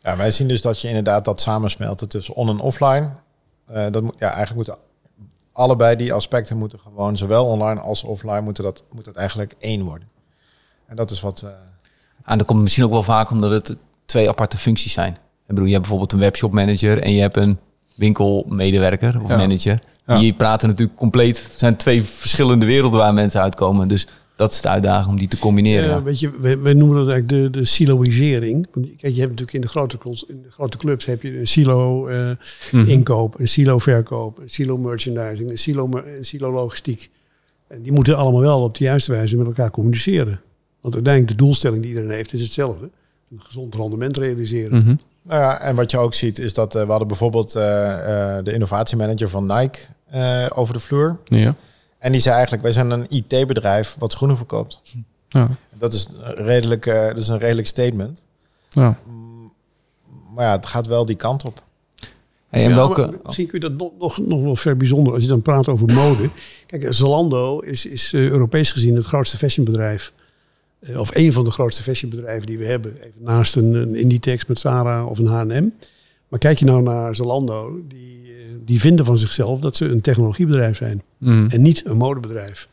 Ja, 0.00 0.16
wij 0.16 0.30
zien 0.30 0.48
dus 0.48 0.62
dat 0.62 0.80
je 0.80 0.88
inderdaad 0.88 1.24
dat 1.24 1.40
samensmelten 1.40 2.08
tussen 2.08 2.34
on- 2.34 2.48
en 2.48 2.58
offline. 2.58 3.12
Eh, 3.66 3.84
dat 3.90 4.02
moet, 4.02 4.14
ja, 4.18 4.26
eigenlijk 4.26 4.54
moeten 4.54 4.76
allebei 5.52 5.96
die 5.96 6.12
aspecten 6.12 6.56
moeten 6.56 6.78
gewoon, 6.78 7.16
zowel 7.16 7.46
online 7.46 7.80
als 7.80 8.02
offline, 8.02 8.40
moeten 8.40 8.64
dat, 8.64 8.82
moet 8.92 9.04
dat 9.04 9.14
eigenlijk 9.16 9.54
één 9.58 9.82
worden. 9.82 10.08
En 10.86 10.96
dat 10.96 11.10
is 11.10 11.20
wat... 11.20 11.42
eh, 11.42 11.50
En 12.24 12.38
dat 12.38 12.46
komt 12.46 12.60
misschien 12.62 12.84
ook 12.84 12.90
wel 12.90 13.02
vaak 13.02 13.30
omdat 13.30 13.50
het 13.50 13.76
twee 14.06 14.28
aparte 14.28 14.56
functies 14.58 14.92
zijn. 14.92 15.12
Ik 15.12 15.18
bedoel, 15.48 15.64
je 15.64 15.70
hebt 15.70 15.80
bijvoorbeeld 15.82 16.12
een 16.12 16.18
webshop 16.18 16.52
manager 16.52 17.02
en 17.02 17.12
je 17.12 17.20
hebt 17.20 17.36
een 17.36 17.58
winkelmedewerker 17.96 19.22
of 19.22 19.28
Ja. 19.28 19.36
manager. 19.36 19.78
Ja. 20.06 20.18
Die 20.18 20.32
praten 20.32 20.68
natuurlijk 20.68 20.98
compleet. 20.98 21.42
Het 21.42 21.58
zijn 21.58 21.76
twee 21.76 22.02
verschillende 22.02 22.66
werelden 22.66 22.98
waar 22.98 23.14
mensen 23.14 23.40
uitkomen. 23.40 23.88
Dus 23.88 24.06
dat 24.36 24.52
is 24.52 24.60
de 24.60 24.68
uitdaging 24.68 25.10
om 25.10 25.16
die 25.18 25.28
te 25.28 25.38
combineren. 25.38 25.88
Ja, 25.88 26.02
weet 26.02 26.20
je, 26.20 26.30
wij 26.40 26.72
noemen 26.72 26.96
dat 26.96 27.08
eigenlijk 27.08 27.52
de, 27.52 27.58
de 27.58 27.64
siloïsering. 27.64 28.66
Want 28.72 28.86
kijk, 28.86 29.14
je 29.14 29.20
hebt 29.20 29.30
natuurlijk 29.30 29.52
in 29.52 29.60
de 29.60 29.68
grote, 29.68 29.98
in 30.28 30.42
de 30.42 30.50
grote 30.50 30.76
clubs 30.76 31.04
heb 31.04 31.22
je 31.22 31.38
een 31.38 31.46
silo 31.46 32.06
eh, 32.06 32.30
Mhm. 32.72 32.88
inkoop, 32.88 33.40
een 33.40 33.48
silo 33.48 33.78
verkoop, 33.78 34.38
een 34.38 34.50
silo 34.50 34.78
merchandising, 34.78 35.50
een 35.50 35.58
silo, 35.58 35.88
een 36.16 36.24
silo 36.24 36.52
logistiek. 36.52 37.10
En 37.68 37.82
die 37.82 37.92
moeten 37.92 38.16
allemaal 38.16 38.40
wel 38.40 38.60
op 38.62 38.76
de 38.78 38.84
juiste 38.84 39.12
wijze 39.12 39.36
met 39.36 39.46
elkaar 39.46 39.70
communiceren. 39.70 40.40
Want 40.80 40.94
uiteindelijk 40.94 41.38
de 41.38 41.44
doelstelling 41.44 41.82
die 41.82 41.90
iedereen 41.90 42.10
heeft 42.10 42.32
is 42.32 42.40
hetzelfde. 42.42 42.90
Een 43.30 43.40
gezond 43.40 43.74
rendement 43.74 44.16
realiseren. 44.16 44.78
Mhm. 44.78 44.94
Nou 45.22 45.40
ja, 45.40 45.60
en 45.60 45.74
wat 45.76 45.90
je 45.90 45.98
ook 45.98 46.14
ziet 46.14 46.38
is 46.38 46.54
dat 46.54 46.74
eh, 46.74 46.82
we 46.82 46.88
hadden 46.88 47.08
bijvoorbeeld 47.08 47.54
eh, 47.54 48.36
eh, 48.38 48.44
de 48.44 48.52
innovatiemanager 48.52 49.28
van 49.28 49.46
Nike 49.46 49.78
eh, 50.10 50.46
over 50.54 50.74
de 50.74 50.80
vloer. 50.80 51.18
Ja. 51.24 51.54
En 51.98 52.12
die 52.12 52.20
zei 52.20 52.32
eigenlijk, 52.34 52.62
wij 52.62 52.72
zijn 52.72 52.90
een 52.90 53.06
IT-bedrijf 53.08 53.96
wat 53.98 54.12
schoenen 54.12 54.36
verkoopt. 54.36 54.80
Ja. 55.28 55.48
Dat 55.78 55.92
is, 55.92 56.08
een 56.22 56.34
redelijk, 56.44 56.86
eh, 56.86 57.06
dat 57.06 57.18
is 57.18 57.28
een 57.28 57.38
redelijk 57.38 57.66
statement. 57.66 58.24
Ja. 58.68 58.98
Maar 60.34 60.44
ja, 60.44 60.52
het 60.52 60.66
gaat 60.66 60.86
wel 60.86 61.06
die 61.06 61.16
kant 61.16 61.44
op. 61.44 61.62
Hey, 62.48 62.64
en 62.64 62.68
Ja, 62.70 62.74
welke, 62.76 63.20
misschien 63.24 63.46
kun 63.46 63.60
je 63.60 63.68
dat 63.68 63.78
nog, 63.78 63.92
nog, 63.98 64.18
nog 64.18 64.42
wel 64.42 64.56
ver 64.56 64.76
bijzonder 64.76 65.12
als 65.12 65.22
je 65.22 65.28
dan 65.28 65.42
praat 65.42 65.68
over 65.68 65.94
mode. 65.94 66.30
Kijk, 66.66 66.86
Zalando 66.90 67.58
is, 67.60 67.86
is 67.86 68.12
eh, 68.12 68.20
Europees 68.28 68.72
gezien 68.72 68.96
het 68.96 69.04
grootste 69.06 69.36
fashionbedrijf. 69.36 70.12
Eh, 70.82 70.98
of 70.98 71.14
een 71.14 71.32
van 71.32 71.44
de 71.44 71.50
grootste 71.50 71.82
fashionbedrijven 71.82 72.46
die 72.46 72.58
we 72.58 72.64
hebben. 72.64 72.96
Even 72.96 73.22
naast 73.22 73.56
een, 73.56 73.74
een 73.74 73.94
Inditex 73.94 74.46
met 74.46 74.58
Zara 74.58 75.04
of 75.04 75.18
een 75.18 75.26
H&M. 75.26 75.68
Maar 76.28 76.38
kijk 76.38 76.58
je 76.58 76.64
nou 76.64 76.82
naar 76.82 77.14
Zalando, 77.14 77.80
die, 77.88 78.22
eh, 78.24 78.32
die 78.64 78.80
vinden 78.80 79.04
van 79.04 79.18
zichzelf 79.18 79.60
dat 79.60 79.76
ze 79.76 79.84
een 79.84 80.00
technologiebedrijf 80.00 80.76
zijn. 80.76 81.02
Mhm. 81.18 81.46
En 81.48 81.62
niet 81.62 81.82
een 81.86 81.96
modebedrijf. 81.96 82.68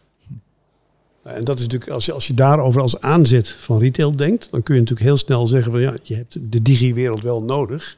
Nou, 1.24 1.38
En 1.38 1.44
dat 1.44 1.58
is 1.58 1.64
natuurlijk, 1.64 1.92
als 1.92 2.06
je, 2.06 2.12
als 2.12 2.28
je 2.28 2.34
daarover 2.34 2.82
als 2.82 3.02
aanzet 3.02 3.50
van 3.50 3.80
retail 3.80 4.16
denkt, 4.16 4.52
dan 4.52 4.64
kun 4.64 4.74
je 4.74 4.80
natuurlijk 4.80 5.08
heel 5.08 5.18
snel 5.18 5.48
zeggen 5.48 5.72
van 5.72 5.82
ja, 5.82 5.94
je 6.04 6.16
hebt 6.16 6.38
de 6.52 6.62
digi-wereld 6.62 7.22
wel 7.22 7.44
nodig. 7.44 7.98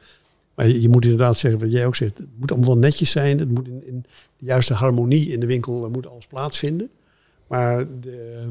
Maar 0.54 0.68
je, 0.68 0.80
je 0.80 0.88
moet 0.88 1.04
inderdaad 1.04 1.38
zeggen 1.38 1.60
wat 1.60 1.70
jij 1.70 1.86
ook 1.86 1.96
zegt. 1.96 2.18
Het 2.18 2.26
moet 2.36 2.50
allemaal 2.50 2.68
wel 2.68 2.78
netjes 2.78 3.10
zijn. 3.10 3.38
Het 3.38 3.50
moet 3.50 3.66
in, 3.66 3.86
in 3.86 4.04
de 4.38 4.44
juiste 4.46 4.74
harmonie 4.74 5.28
in 5.28 5.40
de 5.40 5.46
winkel 5.46 5.88
moet 5.92 6.08
alles 6.08 6.26
plaatsvinden. 6.26 6.90
Maar 7.46 7.86
de, 8.00 8.48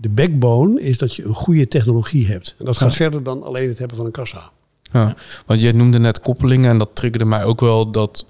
de 0.00 0.08
backbone 0.08 0.80
is 0.80 0.98
dat 0.98 1.14
je 1.14 1.24
een 1.24 1.34
goede 1.34 1.68
technologie 1.68 2.26
hebt. 2.26 2.54
En 2.58 2.64
dat 2.64 2.76
gaat 2.76 2.90
Ja. 2.90 2.96
verder 2.96 3.22
dan 3.22 3.42
alleen 3.42 3.68
het 3.68 3.78
hebben 3.78 3.96
van 3.96 4.06
een 4.06 4.12
kassa. 4.12 4.50
Ja, 4.92 5.14
want 5.46 5.60
je 5.60 5.72
noemde 5.74 5.98
net 5.98 6.20
koppelingen 6.20 6.70
en 6.70 6.78
dat 6.78 6.90
triggerde 6.92 7.24
mij 7.24 7.44
ook 7.44 7.60
wel 7.60 7.90
dat 7.90 8.24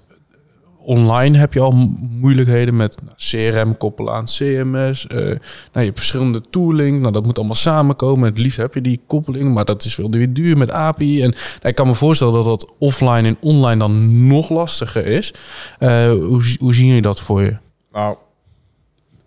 online 0.81 1.37
heb 1.37 1.53
je 1.53 1.59
al 1.59 1.71
moeilijkheden 1.99 2.75
met 2.75 2.97
nou, 3.03 3.15
CRM 3.17 3.77
koppelen 3.77 4.13
aan 4.13 4.25
CMS. 4.25 5.07
eh 5.07 5.17
nou, 5.17 5.37
je 5.73 5.79
hebt 5.79 5.97
verschillende 5.97 6.41
tooling, 6.49 6.99
nou 7.01 7.13
dat 7.13 7.25
moet 7.25 7.37
allemaal 7.37 7.55
samenkomen. 7.55 8.29
Het 8.29 8.37
liefst 8.37 8.57
heb 8.57 8.73
je 8.73 8.81
die 8.81 9.01
koppeling, 9.07 9.53
maar 9.53 9.65
dat 9.65 9.83
is 9.83 9.93
veel 9.95 10.09
weer 10.09 10.33
duur 10.33 10.57
met 10.57 10.71
API. 10.71 11.21
En 11.23 11.29
nou, 11.29 11.39
ik 11.61 11.75
kan 11.75 11.87
me 11.87 11.95
voorstellen 11.95 12.33
dat 12.33 12.43
dat 12.43 12.73
offline 12.79 13.27
en 13.27 13.37
online 13.41 13.79
dan 13.79 14.27
nog 14.27 14.49
lastiger 14.49 15.05
is. 15.05 15.33
Eh, 15.79 16.11
hoe, 16.11 16.55
hoe 16.59 16.73
zien 16.73 16.85
jullie 16.87 17.01
dat 17.01 17.19
voor 17.21 17.41
je? 17.41 17.55
Nou, 17.91 18.17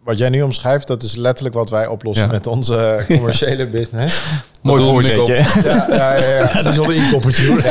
wat 0.05 0.19
jij 0.19 0.29
nu 0.29 0.43
omschrijft, 0.43 0.87
dat 0.87 1.03
is 1.03 1.17
letterlijk 1.17 1.55
wat 1.55 1.71
wij 1.71 1.87
oplossen 1.87 2.27
Ja. 2.27 2.33
met 2.33 2.47
onze 2.47 3.01
commerciële 3.09 3.67
business. 3.67 4.23
mooi 4.63 4.83
voorzetje. 4.83 5.35
Ja, 5.35 5.87
ja, 5.89 6.15
ja, 6.17 6.29
ja. 6.39 6.53
Dat 6.63 6.73
is 6.73 6.77
wel 6.77 6.91
een 6.91 7.05
inkoppertje 7.05 7.47
hoor. 7.47 7.63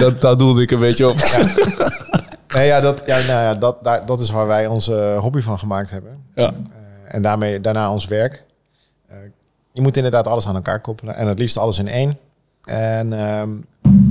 Dat, 0.00 0.20
daar 0.20 0.36
doelde 0.36 0.62
ik 0.62 0.70
een 0.70 0.78
beetje 0.78 1.08
op. 1.08 1.16
Nee, 2.54 2.66
ja, 2.66 2.80
dat, 2.80 3.02
ja, 3.06 3.16
nou 3.16 3.28
ja, 3.42 3.54
dat, 3.54 3.84
daar, 3.84 4.06
dat 4.06 4.20
is 4.20 4.30
waar 4.30 4.46
wij 4.46 4.66
onze 4.66 5.16
hobby 5.20 5.40
van 5.40 5.58
gemaakt 5.58 5.90
hebben. 5.90 6.18
Ja. 6.34 6.46
Eh, 6.46 7.14
en 7.14 7.22
daarmee 7.22 7.60
daarna 7.60 7.92
ons 7.92 8.06
werk. 8.06 8.44
Eh, 9.08 9.16
je 9.72 9.80
moet 9.80 9.96
inderdaad 9.96 10.26
alles 10.26 10.46
aan 10.46 10.54
elkaar 10.54 10.80
koppelen. 10.80 11.14
En 11.16 11.26
het 11.26 11.38
liefst 11.38 11.56
alles 11.56 11.78
in 11.78 11.88
één. 11.88 12.18
En 12.64 13.12
ehm, 13.12 13.50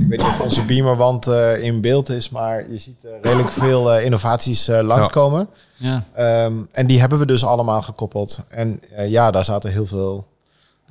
ik 0.00 0.08
weet 0.08 0.18
niet 0.18 0.28
of 0.28 0.40
onze 0.40 0.64
beamerwand 0.64 1.26
eh, 1.26 1.62
in 1.62 1.80
beeld 1.80 2.08
is, 2.08 2.30
maar 2.30 2.70
je 2.70 2.78
ziet 2.78 3.04
eh, 3.04 3.10
redelijk 3.22 3.52
veel 3.52 3.92
eh, 3.92 4.04
innovaties 4.04 4.68
eh, 4.68 4.80
langskomen. 4.80 5.48
Ja. 5.76 6.04
Ehm, 6.14 6.54
en 6.72 6.86
die 6.86 7.00
hebben 7.00 7.18
we 7.18 7.26
dus 7.26 7.44
allemaal 7.44 7.82
gekoppeld. 7.82 8.38
En 8.48 8.80
eh, 8.94 9.10
ja, 9.10 9.30
daar 9.30 9.44
zaten 9.44 9.70
heel 9.70 9.86
veel 9.86 10.26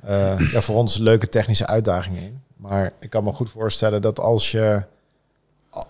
eh, 0.02 0.38
ja, 0.52 0.60
voor 0.60 0.76
ons 0.76 0.96
leuke 0.98 1.28
technische 1.28 1.66
uitdagingen 1.66 2.22
in. 2.22 2.40
Maar 2.56 2.92
ik 3.00 3.10
kan 3.10 3.24
me 3.24 3.32
goed 3.32 3.50
voorstellen 3.50 4.02
dat 4.02 4.20
als 4.20 4.50
je 4.50 4.82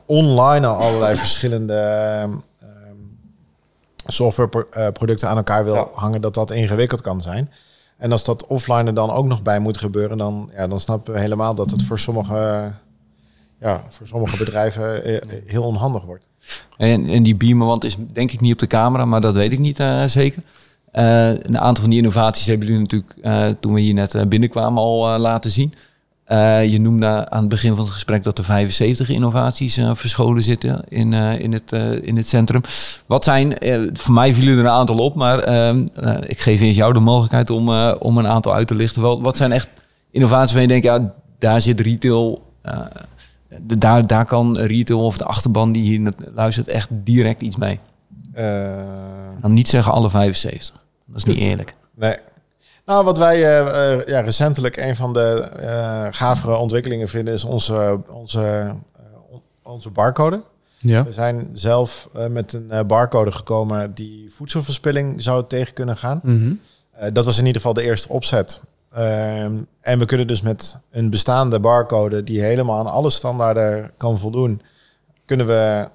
online 0.06 0.66
al 0.66 0.76
allerlei 0.76 1.16
verschillende 1.16 1.74
ehm, 1.74 2.30
softwareproducten 4.06 5.28
aan 5.28 5.36
elkaar 5.36 5.64
wil 5.64 5.90
hangen, 5.94 6.20
dat 6.20 6.34
dat 6.34 6.50
ingewikkeld 6.50 7.00
kan 7.00 7.20
zijn. 7.20 7.50
En 7.96 8.12
als 8.12 8.24
dat 8.24 8.46
offline 8.46 8.84
er 8.84 8.94
dan 8.94 9.10
ook 9.10 9.26
nog 9.26 9.42
bij 9.42 9.58
moet 9.58 9.78
gebeuren, 9.78 10.18
dan, 10.18 10.50
ja, 10.56 10.66
dan 10.66 10.80
snappen 10.80 11.14
we 11.14 11.20
helemaal 11.20 11.54
dat 11.54 11.70
het 11.70 11.82
voor 11.82 11.98
sommige, 11.98 12.72
ja, 13.60 13.84
voor 13.88 14.06
sommige 14.06 14.36
bedrijven 14.36 15.04
eh, 15.04 15.38
heel 15.46 15.62
onhandig 15.62 16.02
wordt. 16.02 16.24
En, 16.76 17.08
en 17.08 17.22
die 17.22 17.36
beamer, 17.36 17.66
want 17.66 17.84
is 17.84 17.96
denk 18.12 18.32
ik 18.32 18.40
niet 18.40 18.52
op 18.52 18.58
de 18.58 18.66
camera, 18.66 19.04
maar 19.04 19.20
dat 19.20 19.34
weet 19.34 19.52
ik 19.52 19.58
niet 19.58 19.80
uh, 19.80 20.04
zeker. 20.04 20.42
Uh, 20.92 21.28
een 21.28 21.58
aantal 21.58 21.82
van 21.82 21.90
die 21.90 21.98
innovaties 21.98 22.46
hebben 22.46 22.66
jullie 22.66 22.82
natuurlijk 22.82 23.60
toen 23.60 23.74
we 23.74 23.80
hier 23.80 23.94
net 23.94 24.28
binnenkwamen 24.28 24.82
al 24.82 25.18
laten 25.18 25.50
zien. 25.50 25.72
Je 26.70 26.76
noemde 26.80 27.30
aan 27.30 27.40
het 27.40 27.48
begin 27.48 27.74
van 27.74 27.84
het 27.84 27.92
gesprek 27.92 28.22
dat 28.22 28.38
er 28.38 28.44
75 28.44 29.08
innovaties 29.08 29.80
verscholen 29.92 30.42
zitten 30.42 30.84
in, 30.88 31.12
in, 31.12 31.52
het, 31.52 31.72
in 32.02 32.16
het 32.16 32.26
centrum. 32.26 32.60
Wat 33.06 33.24
zijn, 33.24 33.56
voor 33.92 34.14
mij 34.14 34.34
vielen 34.34 34.58
er 34.58 34.64
een 34.64 34.70
aantal 34.70 34.98
op, 34.98 35.14
maar 35.14 35.38
ehm, 35.38 35.86
ik 36.20 36.38
geef 36.38 36.60
eens 36.60 36.76
jou 36.76 36.92
de 36.92 37.00
mogelijkheid 37.00 37.50
om, 37.50 37.68
om 37.92 38.18
een 38.18 38.28
aantal 38.28 38.54
uit 38.54 38.66
te 38.66 38.74
lichten. 38.74 39.02
Wat, 39.02 39.20
wat 39.20 39.36
zijn 39.36 39.52
echt 39.52 39.68
innovaties 40.10 40.52
waar 40.52 40.62
je 40.62 40.68
denkt, 40.68 40.84
ja, 40.84 41.14
daar 41.38 41.60
zit 41.60 41.80
retail, 41.80 42.42
daar, 43.62 44.06
daar 44.06 44.24
kan 44.24 44.58
retail 44.58 45.04
of 45.04 45.18
de 45.18 45.24
achterban 45.24 45.72
die 45.72 45.82
hier 45.82 46.12
luistert 46.34 46.68
echt 46.68 46.88
direct 46.90 47.42
iets 47.42 47.56
mee? 47.56 47.80
Dan 49.40 49.52
niet 49.52 49.68
zeggen 49.68 49.92
alle 49.92 50.10
75. 50.10 50.84
Dat 51.06 51.16
is 51.16 51.24
niet 51.24 51.36
eerlijk. 51.36 51.74
Nee, 51.94 52.16
nou, 52.86 53.04
wat 53.04 53.18
wij 53.18 53.36
uh, 53.36 54.04
ja, 54.06 54.20
recentelijk 54.20 54.76
een 54.76 54.96
van 54.96 55.12
de 55.12 55.50
uh, 55.60 56.06
gavere 56.10 56.56
ontwikkelingen 56.56 57.08
vinden 57.08 57.34
is 57.34 57.44
onze, 57.44 58.00
onze, 58.08 58.74
uh, 59.00 59.38
onze 59.62 59.90
barcode. 59.90 60.42
Ja. 60.78 61.04
We 61.04 61.12
zijn 61.12 61.48
zelf 61.52 62.08
met 62.28 62.52
een 62.52 62.86
barcode 62.86 63.32
gekomen 63.32 63.94
die 63.94 64.32
voedselverspilling 64.34 65.22
zou 65.22 65.44
tegen 65.48 65.74
kunnen 65.74 65.96
gaan. 65.96 66.20
Mm 66.22 66.38
-hmm. 66.38 67.12
dat 67.12 67.24
was 67.24 67.38
in 67.38 67.46
ieder 67.46 67.60
geval 67.60 67.74
de 67.74 67.82
eerste 67.82 68.08
opzet. 68.08 68.60
Ehm, 68.96 69.62
en 69.80 69.98
we 69.98 70.06
kunnen 70.06 70.26
dus 70.26 70.40
met 70.40 70.80
een 70.90 71.10
bestaande 71.10 71.60
barcode 71.60 72.22
die 72.22 72.40
helemaal 72.40 72.78
aan 72.78 72.92
alle 72.92 73.10
standaarden 73.10 73.90
kan 73.96 74.18
voldoen, 74.18 74.62
kunnen 75.24 75.46
we 75.46 75.88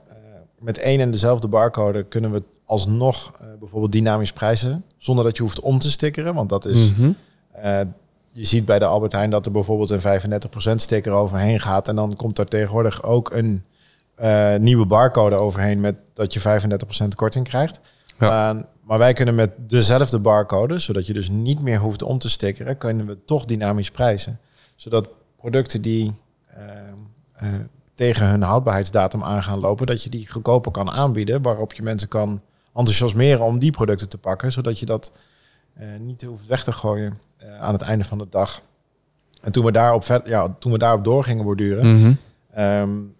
met 0.59 0.77
één 0.77 0.99
en 0.99 1.11
dezelfde 1.11 1.47
barcode 1.47 2.03
kunnen 2.03 2.31
we 2.31 2.43
alsnog 2.65 3.31
uh, 3.41 3.47
bijvoorbeeld 3.59 3.91
dynamisch 3.91 4.33
prijzen, 4.33 4.83
zonder 4.97 5.23
dat 5.23 5.37
je 5.37 5.43
hoeft 5.43 5.59
om 5.59 5.79
te 5.79 5.91
stickeren. 5.91 6.33
Want 6.33 6.49
dat 6.49 6.65
is, 6.65 6.93
mm 6.95 7.15
je 8.33 8.45
ziet 8.45 8.65
bij 8.65 8.79
de 8.79 8.85
Albert 8.85 9.11
Heijn 9.11 9.29
dat 9.29 9.45
er 9.45 9.51
bijvoorbeeld 9.51 9.89
een 9.89 10.21
35% 10.71 10.75
sticker 10.75 11.11
overheen 11.11 11.59
gaat. 11.59 11.87
En 11.87 11.95
dan 11.95 12.15
komt 12.15 12.39
er 12.39 12.45
tegenwoordig 12.45 13.03
ook 13.03 13.31
een 13.33 13.63
nieuwe 14.63 14.85
barcode 14.85 15.35
overheen 15.35 15.79
met 15.79 15.95
dat 16.13 16.33
je 16.33 16.39
35% 17.03 17.07
korting 17.15 17.47
krijgt. 17.47 17.79
Ja. 18.19 18.65
Maar 18.91 18.99
wij 18.99 19.13
kunnen 19.13 19.35
met 19.35 19.51
dezelfde 19.57 20.19
barcode, 20.19 20.79
zodat 20.79 21.07
je 21.07 21.13
dus 21.13 21.29
niet 21.29 21.61
meer 21.61 21.79
hoeft 21.79 22.03
om 22.03 22.17
te 22.17 22.29
stickeren, 22.29 22.77
kunnen 22.77 23.05
we 23.05 23.17
toch 23.25 23.45
dynamisch 23.45 23.91
prijzen. 23.91 24.39
Zodat 24.75 25.09
producten 25.35 25.81
die 25.81 26.13
tegen 27.93 28.29
hun 28.29 28.41
houdbaarheidsdatum 28.41 29.23
aan 29.23 29.43
gaan 29.43 29.59
lopen, 29.59 29.85
dat 29.85 30.03
je 30.03 30.09
die 30.09 30.29
goedkoper 30.29 30.71
kan 30.71 30.89
aanbieden, 30.89 31.41
waarop 31.41 31.73
je 31.73 31.83
mensen 31.83 32.07
kan 32.07 32.41
enthousiasmeren 32.73 33.45
om 33.45 33.59
die 33.59 33.71
producten 33.71 34.09
te 34.09 34.17
pakken, 34.17 34.51
zodat 34.51 34.79
je 34.79 34.85
dat 34.85 35.11
uh, 35.79 35.85
niet 35.99 36.21
hoeft 36.21 36.47
weg 36.47 36.63
te 36.63 36.71
gooien 36.71 37.19
aan 37.59 37.73
het 37.73 37.81
einde 37.81 38.03
van 38.03 38.17
de 38.17 38.27
dag. 38.29 38.61
En 39.41 39.51
toen 39.51 39.65
we 39.65 39.71
daarop, 39.71 40.03
vet, 40.03 40.27
ja, 40.27 40.55
toen 40.59 40.71
we 40.71 40.77
daarop 40.77 41.03
door 41.03 41.23
gingen 41.23 41.43
borduren, 41.43 41.85
mm 41.85 42.01
-hmm. 42.01 42.63
um, 42.63 43.15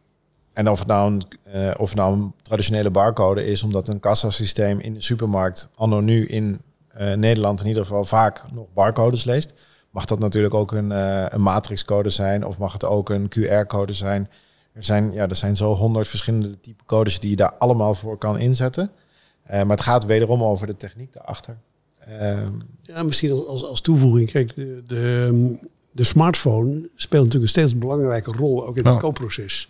en 0.54 0.70
of 0.70 0.80
het, 0.80 0.88
nou 0.88 1.12
een, 1.12 1.22
uh, 1.56 1.72
of 1.78 1.90
het 1.90 1.98
nou 1.98 2.14
een 2.14 2.34
traditionele 2.42 2.90
barcode 2.90 3.46
is, 3.46 3.64
omdat 3.64 3.88
een 3.88 4.00
kassasysteem 4.00 4.80
in 4.80 4.94
de 4.94 5.02
supermarkt 5.02 5.70
anno 5.76 6.00
nu 6.00 6.26
in 6.26 6.62
Nederland 7.16 7.62
in 7.62 7.68
ieder 7.68 7.84
geval 7.84 8.06
vaak 8.06 8.44
nog 8.54 8.66
barcodes 8.74 9.24
leest, 9.24 9.54
mag 9.90 10.06
dat 10.06 10.20
natuurlijk 10.20 10.54
ook 10.54 10.72
een, 10.72 10.90
een 11.34 11.42
matrixcode 11.42 12.10
zijn 12.10 12.46
of 12.46 12.58
mag 12.58 12.74
het 12.74 12.86
ook 12.86 13.10
een 13.10 13.30
QR-code 13.30 13.94
zijn. 13.94 14.30
Er 14.74 14.84
zijn, 14.84 15.14
ja, 15.14 15.28
er 15.28 15.36
zijn 15.36 15.56
zo 15.56 15.74
honderd 15.74 16.08
verschillende 16.08 16.60
type 16.60 16.84
codes 16.86 17.20
die 17.20 17.30
je 17.30 17.36
daar 17.36 17.54
allemaal 17.54 17.94
voor 17.94 18.18
kan 18.18 18.40
inzetten. 18.40 18.92
Uh, 19.52 19.52
maar 19.52 19.78
het 19.78 19.82
gaat 19.82 20.06
wederom 20.06 20.44
over 20.44 20.68
de 20.68 20.78
techniek 20.78 21.14
daarachter. 21.14 21.58
Uh, 22.10 22.40
ja, 22.82 23.04
misschien 23.04 23.32
als, 23.32 23.64
als 23.64 23.82
toevoeging. 23.82 24.32
Kijk, 24.32 24.56
de, 24.56 24.84
de, 24.88 25.58
de, 25.92 26.04
smartphone 26.04 26.90
speelt 26.96 27.26
natuurlijk 27.26 27.44
een 27.44 27.62
steeds 27.62 27.78
belangrijke 27.78 28.32
rol 28.32 28.68
ook 28.68 28.78
in 28.78 28.86
het 28.86 28.94
oh. 28.94 29.00
koopproces. 29.00 29.70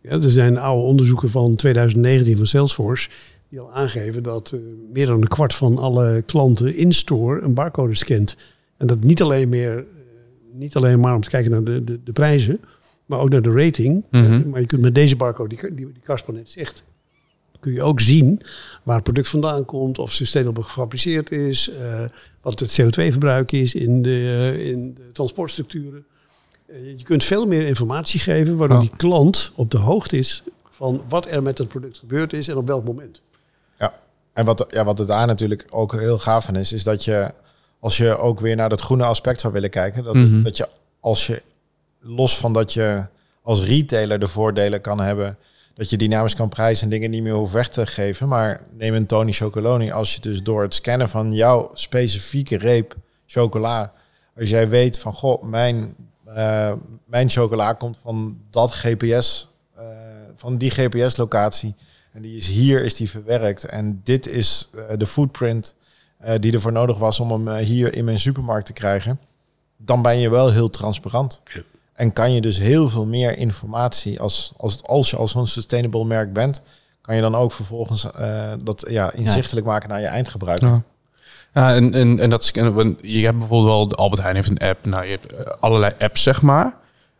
Ja, 0.00 0.10
er 0.10 0.30
zijn 0.30 0.58
oude 0.58 0.82
onderzoeken 0.82 1.30
van 1.30 1.54
2019 1.54 2.36
van 2.36 2.46
Salesforce 2.46 3.08
die 3.48 3.60
al 3.60 3.72
aangeven 3.72 4.22
dat 4.22 4.52
uh, 4.54 4.60
meer 4.92 5.06
dan 5.06 5.22
een 5.22 5.28
kwart 5.28 5.54
van 5.54 5.78
alle 5.78 6.22
klanten 6.26 6.76
in 6.76 6.92
store 6.92 7.40
een 7.40 7.54
barcode 7.54 7.94
scant. 7.94 8.36
En 8.76 8.86
dat 8.86 9.00
niet 9.00 9.22
alleen, 9.22 9.48
meer, 9.48 9.84
niet 10.52 10.76
alleen 10.76 11.00
maar 11.00 11.14
om 11.14 11.20
te 11.20 11.30
kijken 11.30 11.50
naar 11.50 11.64
de, 11.64 11.84
de, 11.84 12.00
de 12.04 12.12
prijzen, 12.12 12.60
maar 13.06 13.18
ook 13.18 13.30
naar 13.30 13.42
de 13.42 13.52
rating. 13.52 14.04
Mm 14.10 14.24
-hmm. 14.24 14.48
Maar 14.50 14.60
je 14.60 14.66
kunt 14.66 14.82
met 14.82 14.94
deze 14.94 15.16
barcode, 15.16 15.56
die, 15.56 15.74
die, 15.74 15.92
die 15.92 16.02
Kasper 16.02 16.34
net 16.34 16.50
zegt, 16.50 16.84
kun 17.60 17.72
je 17.72 17.82
ook 17.82 18.00
zien 18.00 18.40
waar 18.82 18.94
het 18.94 19.04
product 19.04 19.28
vandaan 19.28 19.64
komt, 19.64 19.98
of 19.98 20.12
sustainable 20.12 20.62
gefabriceerd 20.62 21.30
is, 21.30 21.70
wat 22.40 22.60
het 22.60 22.80
CO2-verbruik 22.80 23.52
is 23.52 23.74
in 23.74 24.02
de, 24.02 24.54
in 24.58 24.94
de 24.94 25.12
transportstructuren. 25.12 26.04
Uh, 26.70 26.96
je 26.98 27.02
kunt 27.02 27.24
veel 27.24 27.46
meer 27.46 27.66
informatie 27.66 28.20
geven, 28.20 28.56
waardoor 28.56 28.76
oh. 28.76 28.82
die 28.82 28.96
klant 28.96 29.52
op 29.54 29.70
de 29.70 29.78
hoogte 29.78 30.16
is 30.18 30.42
van 30.70 31.02
wat 31.08 31.26
er 31.26 31.42
met 31.42 31.58
het 31.58 31.68
product 31.68 31.98
gebeurd 31.98 32.32
is 32.32 32.48
en 32.48 32.56
op 32.56 32.66
welk 32.66 32.84
moment. 32.84 33.20
Ja, 33.78 34.00
en 34.32 34.44
wat, 34.44 34.66
ja, 34.70 34.84
wat 34.84 34.98
het 34.98 35.08
daar 35.08 35.26
natuurlijk 35.26 35.64
ook 35.70 35.92
heel 35.92 36.18
gaaf 36.18 36.44
van 36.44 36.56
is, 36.56 36.72
is 36.72 36.84
dat 36.84 37.04
je, 37.04 37.32
als 37.80 37.96
je 37.96 38.18
ook 38.18 38.40
weer 38.40 38.56
naar 38.56 38.68
dat 38.68 38.80
groene 38.80 39.04
aspect 39.04 39.40
zou 39.40 39.52
willen 39.52 39.70
kijken, 39.70 40.04
dat, 40.04 40.14
mm 40.14 40.22
-hmm. 40.22 40.42
dat 40.42 40.56
je 40.56 40.68
als 41.00 41.26
je 41.26 41.42
los 42.00 42.38
van 42.38 42.52
dat 42.52 42.72
je 42.72 43.06
als 43.42 43.64
retailer 43.64 44.18
de 44.18 44.28
voordelen 44.28 44.80
kan 44.80 45.00
hebben 45.00 45.38
dat 45.78 45.90
je 45.90 45.96
dynamisch 45.96 46.34
kan 46.34 46.48
prijzen 46.48 46.84
en 46.84 46.90
dingen 46.90 47.10
niet 47.10 47.22
meer 47.22 47.32
hoeft 47.34 47.52
weg 47.52 47.68
te 47.68 47.86
geven. 47.86 48.28
Maar 48.28 48.60
neem 48.76 48.94
een 48.94 49.06
Tony 49.06 49.32
Chocoloni. 49.32 49.90
Als 49.90 50.14
je 50.14 50.20
dus 50.20 50.42
door 50.42 50.62
het 50.62 50.74
scannen 50.74 51.08
van 51.08 51.34
jouw 51.34 51.70
specifieke 51.72 52.56
reep 52.56 52.94
chocola, 53.26 53.92
als 54.36 54.50
jij 54.50 54.68
weet 54.68 54.98
van 54.98 55.12
goh, 55.12 55.42
mijn, 55.42 55.94
uh, 56.28 56.72
mijn 57.04 57.28
chocola 57.30 57.72
komt 57.72 57.98
van 57.98 58.38
dat 58.50 58.74
GPS, 58.74 59.48
uh, 59.78 59.84
van 60.34 60.56
die 60.56 60.70
GPS-locatie. 60.70 61.74
En 62.12 62.22
die 62.22 62.36
is 62.36 62.46
hier, 62.46 62.84
is 62.84 62.94
die 62.94 63.10
verwerkt. 63.10 63.64
En 63.64 64.00
dit 64.04 64.26
is 64.26 64.70
uh, 64.74 64.82
de 64.96 65.06
footprint 65.06 65.76
die 66.40 66.52
ervoor 66.52 66.72
nodig 66.72 66.98
was 66.98 67.20
om 67.20 67.30
hem 67.30 67.64
hier 67.64 67.94
in 67.94 68.04
mijn 68.04 68.18
supermarkt 68.18 68.66
te 68.66 68.72
krijgen. 68.72 69.20
Dan 69.76 70.02
ben 70.02 70.18
je 70.18 70.30
wel 70.30 70.52
heel 70.52 70.70
transparant. 70.70 71.42
Ja. 71.44 71.60
En 71.98 72.12
kan 72.12 72.32
je 72.32 72.40
dus 72.40 72.58
heel 72.58 72.88
veel 72.88 73.06
meer 73.06 73.36
informatie 73.36 74.20
als, 74.20 74.52
als, 74.56 74.82
als 74.82 75.10
je 75.10 75.16
als 75.16 75.30
zo'n 75.30 75.46
sustainable 75.46 76.04
merk 76.04 76.32
bent, 76.32 76.62
kan 77.00 77.14
je 77.14 77.20
dan 77.20 77.34
ook 77.34 77.52
vervolgens 77.52 78.06
uh, 78.20 78.52
dat 78.64 78.84
ja, 78.88 79.12
inzichtelijk 79.12 79.66
ja. 79.66 79.72
maken 79.72 79.88
naar 79.88 80.00
je 80.00 80.06
eindgebruiker. 80.06 80.68
Ja. 80.68 80.82
Ja, 81.52 81.74
en, 81.74 81.94
en, 81.94 82.18
en 82.18 82.30
dat 82.30 82.42
is, 82.42 82.50
je 83.00 83.24
hebt 83.24 83.38
bijvoorbeeld 83.38 83.88
wel, 83.90 83.98
Albert 83.98 84.22
Heijn 84.22 84.34
heeft 84.34 84.50
een 84.50 84.58
app, 84.58 84.86
nou 84.86 85.04
je 85.04 85.10
hebt 85.10 85.32
uh, 85.32 85.38
allerlei 85.60 85.92
apps 85.98 86.22
zeg 86.22 86.42
maar. 86.42 86.74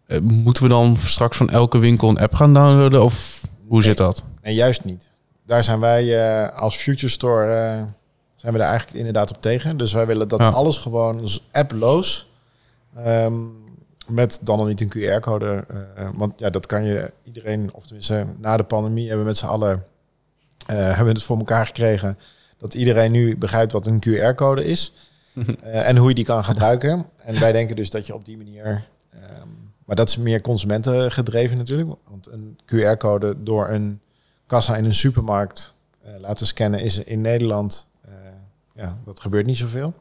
Uh, 0.06 0.20
moeten 0.20 0.62
we 0.62 0.68
dan 0.68 0.96
straks 0.96 1.36
van 1.36 1.50
elke 1.50 1.78
winkel 1.78 2.08
een 2.08 2.18
app 2.18 2.34
gaan 2.34 2.54
downloaden 2.54 3.02
of 3.02 3.40
hoe 3.66 3.78
nee, 3.78 3.82
zit 3.82 3.96
dat? 3.96 4.22
Nee, 4.42 4.54
juist 4.54 4.84
niet. 4.84 5.10
Daar 5.46 5.64
zijn 5.64 5.80
wij 5.80 6.50
als 6.52 6.76
Future 6.76 7.12
Store, 7.12 7.46
zijn 8.34 8.52
we 8.52 8.58
daar 8.58 8.68
eigenlijk 8.68 8.98
inderdaad 8.98 9.30
op 9.30 9.42
tegen. 9.42 9.76
Dus 9.76 9.92
wij 9.92 10.06
willen 10.06 10.28
dat 10.28 10.40
ja. 10.40 10.48
alles 10.48 10.76
gewoon 10.76 11.28
apploos 11.52 12.28
um, 13.06 13.58
met 14.08 14.40
dan 14.42 14.58
nog 14.58 14.66
niet 14.66 14.80
een 14.80 14.92
QR-code. 14.92 15.64
Uh, 15.98 16.08
want 16.14 16.40
ja, 16.40 16.50
dat 16.50 16.66
kan 16.66 16.84
je 16.84 17.12
iedereen, 17.22 17.70
of 17.72 17.86
tenminste 17.86 18.26
na 18.38 18.56
de 18.56 18.62
pandemie 18.62 19.06
hebben 19.06 19.24
we 19.24 19.30
met 19.30 19.38
z'n 19.38 19.46
allen 19.46 19.84
uh, 20.70 20.76
hebben 20.76 21.04
we 21.04 21.10
het 21.10 21.22
voor 21.22 21.38
elkaar 21.38 21.66
gekregen. 21.66 22.18
Dat 22.58 22.74
iedereen 22.74 23.12
nu 23.12 23.36
begrijpt 23.36 23.72
wat 23.72 23.86
een 23.86 24.02
QR-code 24.08 24.64
is. 24.64 24.92
uh, 25.34 25.46
en 25.88 25.96
hoe 25.96 26.08
je 26.08 26.14
die 26.14 26.24
kan 26.24 26.44
gebruiken. 26.44 27.06
En 27.16 27.40
wij 27.40 27.52
denken 27.52 27.76
dus 27.76 27.90
dat 27.90 28.06
je 28.06 28.14
op 28.14 28.24
die 28.24 28.36
manier. 28.36 28.84
Um, 29.14 29.72
maar 29.84 29.96
dat 29.96 30.08
is 30.08 30.16
meer 30.16 30.40
consumentengedreven 30.40 31.56
natuurlijk. 31.56 31.88
Want 32.08 32.26
een 32.26 32.58
QR-code 32.64 33.42
door 33.42 33.68
een 33.68 34.00
kassa 34.46 34.76
in 34.76 34.84
een 34.84 34.94
supermarkt 34.94 35.74
laten 36.18 36.46
scannen 36.46 36.80
is 36.80 37.04
in 37.04 37.20
Nederland. 37.20 37.90
ja, 38.74 38.98
dat 39.04 39.20
gebeurt 39.20 39.46
niet 39.46 39.58
zoveel. 39.58 39.94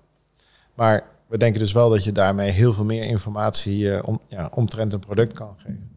Maar 0.73 1.03
we 1.27 1.37
denken 1.37 1.59
dus 1.59 1.71
wel 1.71 1.89
dat 1.89 2.03
je 2.03 2.11
daarmee 2.11 2.49
heel 2.49 2.73
veel 2.73 2.83
meer 2.83 3.03
informatie 3.03 3.77
uh, 3.77 3.99
om, 4.03 4.19
ja, 4.27 4.49
omtrent 4.53 4.93
een 4.93 4.99
product 4.99 5.33
kan 5.33 5.55
geven. 5.57 5.91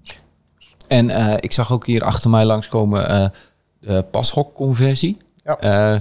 En 0.89 1.09
uh, 1.09 1.35
ik 1.41 1.53
zag 1.53 1.73
ook 1.73 1.87
hier 1.87 2.03
achter 2.03 2.31
mij 2.31 2.45
langskomen 2.45 3.11
uh, 3.11 3.29
de 3.81 4.05
pashokconversie. 4.11 5.17
Ja. 5.45 6.01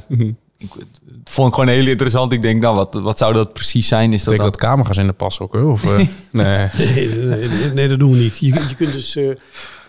Ik, 0.60 0.74
het 0.74 1.00
vond 1.24 1.48
ik 1.48 1.54
gewoon 1.54 1.70
heel 1.70 1.88
interessant. 1.88 2.34
Ik 2.34 2.42
denk, 2.42 2.62
nou, 2.62 2.76
wat, 2.76 2.94
wat 2.94 3.18
zou 3.18 3.34
dat 3.34 3.54
precies 3.54 3.88
zijn? 3.88 4.14
Is 4.14 4.24
dat, 4.24 4.34
Betekent 4.34 4.60
dat 4.60 4.70
camera's 4.70 4.98
in 4.98 5.08
de 5.08 5.14
pas 5.14 5.40
ook? 5.40 5.54
Of, 5.54 5.84
eh, 5.84 6.08
nee. 6.32 6.68
Nee, 6.78 7.10
nee, 7.10 7.48
nee, 7.48 7.74
nee, 7.74 7.88
dat 7.88 8.00
doen 8.00 8.12
we 8.12 8.18
niet. 8.18 8.38
Je, 8.38 8.46
je 8.46 8.76
kunt 8.78 8.94
dus 8.94 9.16
eh, 9.16 9.30
eh, 9.30 9.36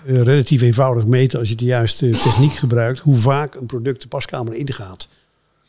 relatief 0.05 0.63
eenvoudig 0.63 1.07
meten 1.07 1.39
als 1.39 1.49
je 1.49 1.55
de 1.55 1.65
juiste 1.65 2.11
techniek 2.11 2.55
gebruikt, 2.55 2.99
hoe 2.99 3.17
vaak 3.17 3.55
een 3.55 3.67
product 3.67 4.03
de 4.03 4.09
paskamer 4.09 4.55
ingaat. 4.55 5.09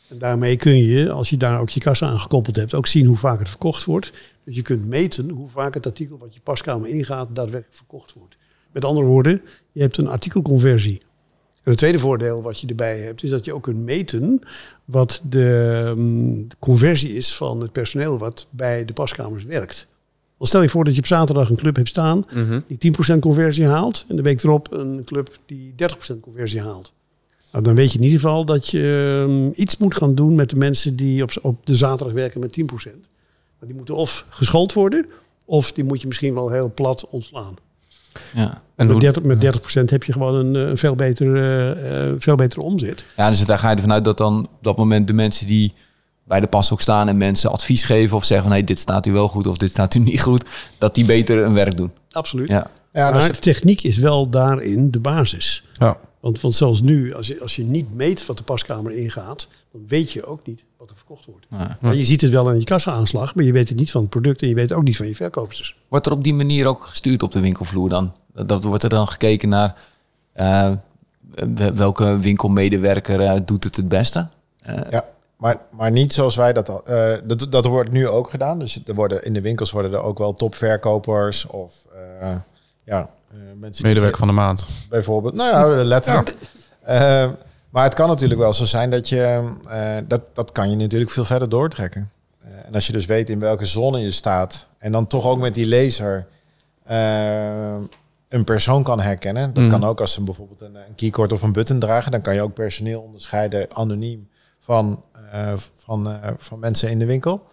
En 0.08 0.18
daarmee 0.18 0.56
kun 0.56 0.76
je, 0.76 1.10
als 1.10 1.30
je 1.30 1.36
daar 1.36 1.60
ook 1.60 1.70
je 1.70 1.80
kassa 1.80 2.06
aan 2.06 2.20
gekoppeld 2.20 2.56
hebt, 2.56 2.74
ook 2.74 2.86
zien 2.86 3.06
hoe 3.06 3.16
vaak 3.16 3.38
het 3.38 3.48
verkocht 3.48 3.84
wordt. 3.84 4.12
Dus 4.44 4.54
je 4.54 4.62
kunt 4.62 4.86
meten 4.86 5.30
hoe 5.30 5.48
vaak 5.48 5.74
het 5.74 5.86
artikel 5.86 6.18
wat 6.18 6.34
je 6.34 6.40
paskamer 6.40 6.88
ingaat 6.88 7.28
daadwerkelijk 7.34 7.76
verkocht 7.76 8.12
wordt. 8.18 8.36
Met 8.72 8.84
andere 8.84 9.06
woorden, 9.06 9.42
je 9.72 9.80
hebt 9.80 9.96
een 9.96 10.08
artikelconversie. 10.08 11.02
En 11.62 11.70
het 11.70 11.78
tweede 11.78 11.98
voordeel 11.98 12.42
wat 12.42 12.60
je 12.60 12.66
erbij 12.66 12.98
hebt, 12.98 13.22
is 13.22 13.30
dat 13.30 13.44
je 13.44 13.54
ook 13.54 13.62
kunt 13.62 13.84
meten 13.84 14.40
wat 14.84 15.20
de, 15.28 15.92
mm, 15.96 16.48
de 16.48 16.56
conversie 16.58 17.14
is 17.14 17.34
van 17.34 17.60
het 17.60 17.72
personeel 17.72 18.18
wat 18.18 18.46
bij 18.50 18.84
de 18.84 18.92
paskamers 18.92 19.44
werkt. 19.44 19.86
Stel 20.40 20.62
je 20.62 20.68
voor 20.68 20.84
dat 20.84 20.94
je 20.94 21.00
op 21.00 21.06
zaterdag 21.06 21.50
een 21.50 21.56
club 21.56 21.76
hebt 21.76 21.88
staan 21.88 22.26
die 22.66 22.78
10% 22.78 23.18
conversie 23.20 23.66
haalt. 23.66 24.04
En 24.08 24.16
de 24.16 24.22
week 24.22 24.42
erop 24.42 24.72
een 24.72 25.02
club 25.04 25.38
die 25.46 25.74
30% 26.14 26.20
conversie 26.20 26.60
haalt. 26.60 26.92
Nou, 27.52 27.64
dan 27.64 27.74
weet 27.74 27.92
je 27.92 27.98
in 27.98 28.04
ieder 28.04 28.20
geval 28.20 28.44
dat 28.44 28.68
je 28.68 29.24
mm, 29.28 29.52
iets 29.54 29.76
moet 29.76 29.96
gaan 29.96 30.14
doen 30.14 30.34
met 30.34 30.50
de 30.50 30.56
mensen 30.56 30.96
die 30.96 31.22
op, 31.22 31.30
op 31.42 31.66
de 31.66 31.76
zaterdag 31.76 32.14
werken 32.14 32.40
met 32.40 32.60
10%. 32.60 32.64
Maar 33.58 33.68
die 33.68 33.74
moeten 33.74 33.94
of 33.94 34.26
geschoold 34.28 34.72
worden, 34.72 35.06
of 35.44 35.72
die 35.72 35.84
moet 35.84 36.00
je 36.00 36.06
misschien 36.06 36.34
wel 36.34 36.50
heel 36.50 36.72
plat 36.74 37.08
ontslaan. 37.10 37.54
Ja. 38.34 38.62
En 38.76 38.86
Met 38.86 38.90
hoe, 38.90 39.00
30, 39.00 39.22
met 39.22 39.80
30% 39.80 39.90
heb 39.90 40.04
je 40.04 40.12
gewoon 40.12 40.34
een, 40.34 40.56
eh, 40.56 40.68
een 40.68 40.78
veel, 40.78 40.94
beter, 40.94 41.36
eh, 41.36 42.06
eh, 42.06 42.14
veel 42.18 42.36
betere 42.36 42.62
omzet. 42.62 43.04
ja, 43.16 43.28
dus 43.28 43.46
daar 43.46 43.58
ga 43.58 43.70
je 43.70 43.76
ervan 43.76 43.92
uit 43.92 44.04
dat 44.04 44.18
dan 44.18 44.38
op 44.38 44.58
dat 44.60 44.76
moment 44.76 45.06
de 45.06 45.12
mensen 45.12 45.46
die 45.46 45.72
bij 46.24 46.40
de 46.40 46.46
pas 46.46 46.72
ook 46.72 46.80
staan 46.80 47.08
en 47.08 47.16
mensen 47.16 47.50
advies 47.50 47.82
geven 47.82 48.16
of 48.16 48.24
zeggen 48.24 48.46
van 48.46 48.56
hey, 48.56 48.64
dit 48.64 48.78
staat 48.78 49.06
u 49.06 49.12
wel 49.12 49.28
goed 49.28 49.46
of 49.46 49.56
dit 49.56 49.70
staat 49.70 49.94
u 49.94 49.98
niet 49.98 50.22
goed, 50.22 50.44
dat 50.78 50.94
die 50.94 51.04
beter 51.04 51.42
hun 51.42 51.54
werk 51.54 51.76
doen. 51.76 51.90
Absoluut. 52.10 52.48
Ja. 52.48 52.66
Ja, 52.92 53.10
maar 53.10 53.28
dus, 53.28 53.38
techniek 53.38 53.82
is 53.82 53.98
wel 53.98 54.28
daarin 54.28 54.90
de 54.90 54.98
basis. 54.98 55.62
ja. 55.72 55.96
Want, 56.22 56.40
want 56.40 56.54
zoals 56.54 56.80
nu, 56.80 57.14
als 57.14 57.26
je, 57.26 57.40
als 57.40 57.56
je 57.56 57.64
niet 57.64 57.94
meet 57.94 58.26
wat 58.26 58.36
de 58.36 58.42
paskamer 58.42 58.92
ingaat, 58.92 59.48
dan 59.72 59.84
weet 59.88 60.12
je 60.12 60.24
ook 60.24 60.46
niet 60.46 60.64
wat 60.78 60.90
er 60.90 60.96
verkocht 60.96 61.24
wordt. 61.24 61.46
Ja. 61.50 61.78
Maar 61.80 61.94
je 61.94 62.04
ziet 62.04 62.20
het 62.20 62.30
wel 62.30 62.48
aan 62.48 62.58
je 62.58 62.64
kassa-aanslag, 62.64 63.34
maar 63.34 63.44
je 63.44 63.52
weet 63.52 63.68
het 63.68 63.78
niet 63.78 63.90
van 63.90 64.00
het 64.00 64.10
product 64.10 64.42
en 64.42 64.48
je 64.48 64.54
weet 64.54 64.68
het 64.68 64.78
ook 64.78 64.84
niet 64.84 64.96
van 64.96 65.06
je 65.06 65.14
verkoopsters. 65.14 65.76
Wordt 65.88 66.06
er 66.06 66.12
op 66.12 66.24
die 66.24 66.34
manier 66.34 66.66
ook 66.66 66.82
gestuurd 66.84 67.22
op 67.22 67.32
de 67.32 67.40
winkelvloer 67.40 67.88
dan? 67.88 68.12
Dat, 68.34 68.48
dat 68.48 68.64
wordt 68.64 68.82
er 68.82 68.88
dan 68.88 69.08
gekeken 69.08 69.48
naar 69.48 69.82
eh, 70.32 70.72
we- 71.54 71.72
welke 71.74 72.18
winkelmedewerker 72.18 73.20
eh, 73.20 73.40
doet 73.44 73.64
het 73.64 73.76
het 73.76 73.88
beste? 73.88 74.28
ja, 74.90 75.04
maar, 75.36 75.60
maar 75.76 75.90
niet 75.90 76.12
zoals 76.12 76.36
wij 76.36 76.52
dat 76.52 76.68
al. 76.68 76.84
eh, 76.86 77.14
dat, 77.24 77.46
dat 77.52 77.64
wordt 77.64 77.90
nu 77.90 78.08
ook 78.08 78.30
gedaan. 78.30 78.58
Dus 78.58 78.80
er 78.86 78.94
worden, 78.94 79.24
in 79.24 79.32
de 79.32 79.40
winkels 79.40 79.70
worden 79.70 79.92
er 79.92 80.02
ook 80.02 80.18
wel 80.18 80.32
topverkopers 80.32 81.46
of 81.46 81.86
eh, 82.20 82.36
ja, 82.84 83.00
eh, 83.00 83.04
mensen 83.56 83.82
die 83.84 83.92
Medewerker 83.92 84.18
van 84.18 84.28
de 84.28 84.34
maand. 84.34 84.66
bijvoorbeeld. 84.88 85.34
Nou 85.34 85.76
ja, 85.76 85.84
letterlijk. 85.84 86.36
Eh, 86.82 87.28
maar 87.70 87.84
het 87.84 87.94
kan 87.94 88.08
natuurlijk 88.08 88.40
wel 88.40 88.52
zo 88.52 88.64
zijn 88.64 88.90
dat 88.90 89.08
je 89.08 89.52
eh, 89.68 89.96
dat, 90.06 90.30
dat 90.32 90.52
kan 90.52 90.70
je 90.70 90.76
natuurlijk 90.76 91.10
veel 91.10 91.24
verder 91.24 91.48
doortrekken. 91.48 92.10
Eh, 92.38 92.50
en 92.66 92.74
als 92.74 92.86
je 92.86 92.92
dus 92.92 93.06
weet 93.06 93.30
in 93.30 93.38
welke 93.38 93.64
zone 93.64 93.98
je 94.00 94.10
staat 94.10 94.66
en 94.78 94.92
dan 94.92 95.06
toch 95.06 95.24
ook 95.24 95.38
met 95.38 95.54
die 95.54 95.68
laser 95.68 96.26
eh, 96.84 97.76
een 98.28 98.44
persoon 98.44 98.82
kan 98.82 99.00
herkennen. 99.00 99.52
Dat 99.54 99.62
Mhm. 99.62 99.72
kan 99.72 99.84
ook 99.84 100.00
als 100.00 100.12
ze 100.12 100.22
bijvoorbeeld 100.22 100.60
een, 100.60 100.74
een 100.74 100.94
keycord 100.94 101.32
of 101.32 101.42
een 101.42 101.52
button 101.52 101.78
dragen. 101.78 102.10
Dan 102.12 102.20
kan 102.20 102.34
je 102.34 102.42
ook 102.42 102.54
personeel 102.54 103.00
onderscheiden 103.00 103.74
anoniem 103.76 104.28
van, 104.58 105.04
eh, 105.30 105.52
van, 105.76 106.10
eh, 106.10 106.30
van 106.36 106.58
mensen 106.58 106.90
in 106.90 106.98
de 106.98 107.06
winkel. 107.06 107.46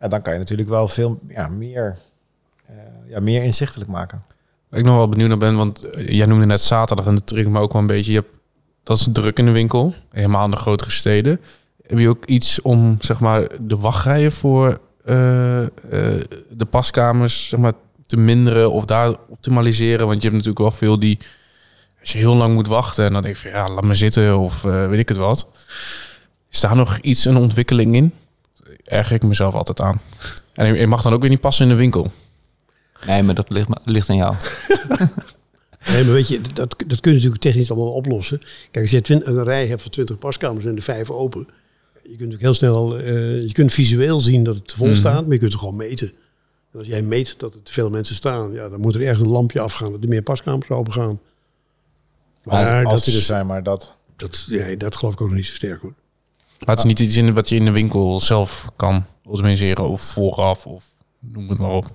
Ja, 0.00 0.08
dan 0.08 0.22
kan 0.22 0.32
je 0.32 0.38
natuurlijk 0.38 0.68
wel 0.68 0.88
veel 0.88 1.18
ja, 1.28 1.48
meer, 1.48 1.96
eh, 2.66 2.74
ja, 3.06 3.20
meer 3.20 3.42
inzichtelijk 3.42 3.90
maken. 3.90 4.22
Ik 4.76 4.84
nog 4.84 4.96
wel 4.96 5.08
benieuwd 5.08 5.28
naar 5.28 5.38
ben, 5.38 5.56
want 5.56 5.90
eh, 5.90 6.08
jij 6.08 6.26
noemde 6.26 6.46
net 6.46 6.60
zaterdag 6.60 7.06
en 7.06 7.14
dat 7.14 7.26
triggert 7.26 7.52
me 7.52 7.60
ook 7.60 7.72
wel 7.72 7.80
een 7.80 7.86
beetje. 7.86 8.12
Je 8.12 8.18
hebt, 8.18 8.32
dat 8.82 8.98
is 8.98 9.08
druk 9.12 9.38
in 9.38 9.44
de 9.44 9.50
winkel, 9.50 9.94
helemaal 10.10 10.44
in 10.44 10.50
de 10.50 10.56
grotere 10.56 10.90
steden. 10.90 11.40
Heb 11.86 11.98
je 11.98 12.08
ook 12.08 12.24
iets 12.24 12.62
om 12.62 12.96
zeg 13.00 13.20
maar 13.20 13.48
de 13.60 13.76
wachtrijen 13.76 14.32
voor 14.32 14.78
eh, 15.04 15.62
eh, 15.62 15.68
de 16.50 16.64
paskamers 16.70 17.48
zeg 17.48 17.60
maar, 17.60 17.72
te 18.06 18.16
minderen 18.16 18.70
of 18.70 18.84
daar 18.84 19.14
optimaliseren? 19.28 20.06
Want 20.06 20.22
je 20.22 20.28
hebt 20.28 20.44
natuurlijk 20.44 20.58
wel 20.58 20.78
veel 20.78 20.98
die, 20.98 21.18
als 22.00 22.12
je 22.12 22.18
heel 22.18 22.34
lang 22.34 22.54
moet 22.54 22.66
wachten 22.66 23.04
en 23.04 23.12
dan 23.12 23.22
denk 23.22 23.36
je 23.36 23.48
ja, 23.48 23.70
laat 23.70 23.84
me 23.84 23.94
zitten 23.94 24.38
of 24.38 24.62
weet 24.62 24.98
ik 24.98 25.08
het 25.08 25.18
wat. 25.18 25.50
Is 26.50 26.60
daar 26.60 26.76
nog 26.76 26.98
iets 26.98 27.24
een 27.24 27.36
ontwikkeling 27.36 27.94
in? 27.94 28.12
Erger 28.84 29.14
ik 29.14 29.22
mezelf 29.22 29.54
altijd 29.54 29.80
aan. 29.80 30.00
En 30.54 30.74
je 30.74 30.86
mag 30.86 31.02
dan 31.02 31.12
ook 31.12 31.20
weer 31.20 31.30
niet 31.30 31.40
passen 31.40 31.64
in 31.64 31.70
de 31.70 31.78
winkel. 31.78 32.10
Nee, 33.06 33.22
maar 33.22 33.34
dat 33.34 33.50
ligt, 33.50 33.68
ligt 33.84 34.10
aan 34.10 34.16
jou. 34.16 34.34
Nee, 35.92 36.04
maar 36.04 36.12
weet 36.12 36.28
je, 36.28 36.40
dat, 36.40 36.74
dat 36.86 37.00
kun 37.00 37.10
je 37.10 37.16
natuurlijk 37.16 37.42
technisch 37.42 37.70
allemaal 37.70 37.92
oplossen. 37.92 38.38
Kijk, 38.70 38.92
als 38.92 39.06
je 39.06 39.26
een 39.26 39.44
rij 39.44 39.66
hebt 39.66 39.82
van 39.82 39.90
20 39.90 40.18
paskamers 40.18 40.64
en 40.64 40.74
de 40.74 40.82
vijf 40.82 41.10
open. 41.10 41.48
Je 41.94 42.16
kunt 42.16 42.30
natuurlijk 42.30 42.42
heel 42.42 42.54
snel, 42.54 42.98
eh, 42.98 43.42
je 43.42 43.52
kunt 43.52 43.72
visueel 43.72 44.20
zien 44.20 44.44
dat 44.44 44.56
het 44.56 44.72
vol 44.72 44.94
staat, 44.94 45.22
maar 45.22 45.32
je 45.32 45.38
kunt 45.38 45.52
het 45.52 45.60
gewoon 45.60 45.76
meten. 45.76 46.08
En 46.72 46.78
als 46.78 46.88
jij 46.88 47.02
meet 47.02 47.38
dat 47.38 47.54
er 47.54 47.62
te 47.62 47.72
veel 47.72 47.90
mensen 47.90 48.14
staan, 48.14 48.52
ja, 48.52 48.68
dan 48.68 48.80
moet 48.80 48.94
er 48.94 49.02
ergens 49.02 49.20
een 49.20 49.28
lampje 49.28 49.60
afgaan 49.60 49.92
dat 49.92 50.02
er 50.02 50.08
meer 50.08 50.22
paskamers 50.22 50.68
open 50.70 50.92
gaan. 50.92 51.20
Als, 52.44 52.62
Maar 52.62 52.84
als 52.84 53.04
die 53.04 53.12
er 53.12 53.20
is, 53.20 53.26
zijn, 53.26 53.46
maar 53.46 53.62
dat... 53.62 53.94
dat, 54.16 54.46
ja, 54.48 54.74
dat 54.74 54.96
geloof 54.96 55.12
ik 55.12 55.20
ook 55.20 55.28
nog 55.28 55.36
niet 55.36 55.46
zo 55.46 55.54
sterk 55.54 55.80
hoor. 55.80 55.94
Maar 56.58 56.76
het 56.76 56.78
is 56.78 56.84
niet 56.84 56.98
iets 56.98 57.16
in 57.16 57.34
wat 57.34 57.48
je 57.48 57.56
in 57.56 57.64
de 57.64 57.70
winkel 57.70 58.20
zelf 58.20 58.70
kan 58.76 59.04
organiseren 59.24 59.88
of 59.88 60.00
vooraf 60.00 60.66
of 60.66 60.84
noem 61.20 61.48
het 61.48 61.58
maar 61.58 61.70
op. 61.70 61.90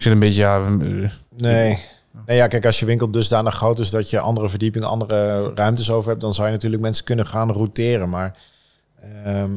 Ik 0.00 0.06
zit 0.06 0.14
een 0.14 0.18
beetje, 0.20 0.40
ja, 0.42 0.56
eh, 0.56 1.10
Nee. 1.36 1.78
Nee, 2.26 2.36
ja, 2.36 2.46
kijk, 2.46 2.66
als 2.66 2.80
je 2.80 2.86
winkel 2.86 3.10
dusdanig 3.10 3.54
groot 3.54 3.78
is 3.78 3.90
dat 3.90 4.10
je 4.10 4.20
andere 4.20 4.48
verdiepingen, 4.48 4.88
andere 4.88 5.52
ruimtes 5.54 5.90
over 5.90 6.08
hebt, 6.08 6.20
dan 6.20 6.34
zou 6.34 6.46
je 6.46 6.52
natuurlijk 6.52 6.82
mensen 6.82 7.04
kunnen 7.04 7.26
gaan 7.26 7.52
routeren. 7.52 8.08
Maar 8.08 8.36
ehm, 9.24 9.50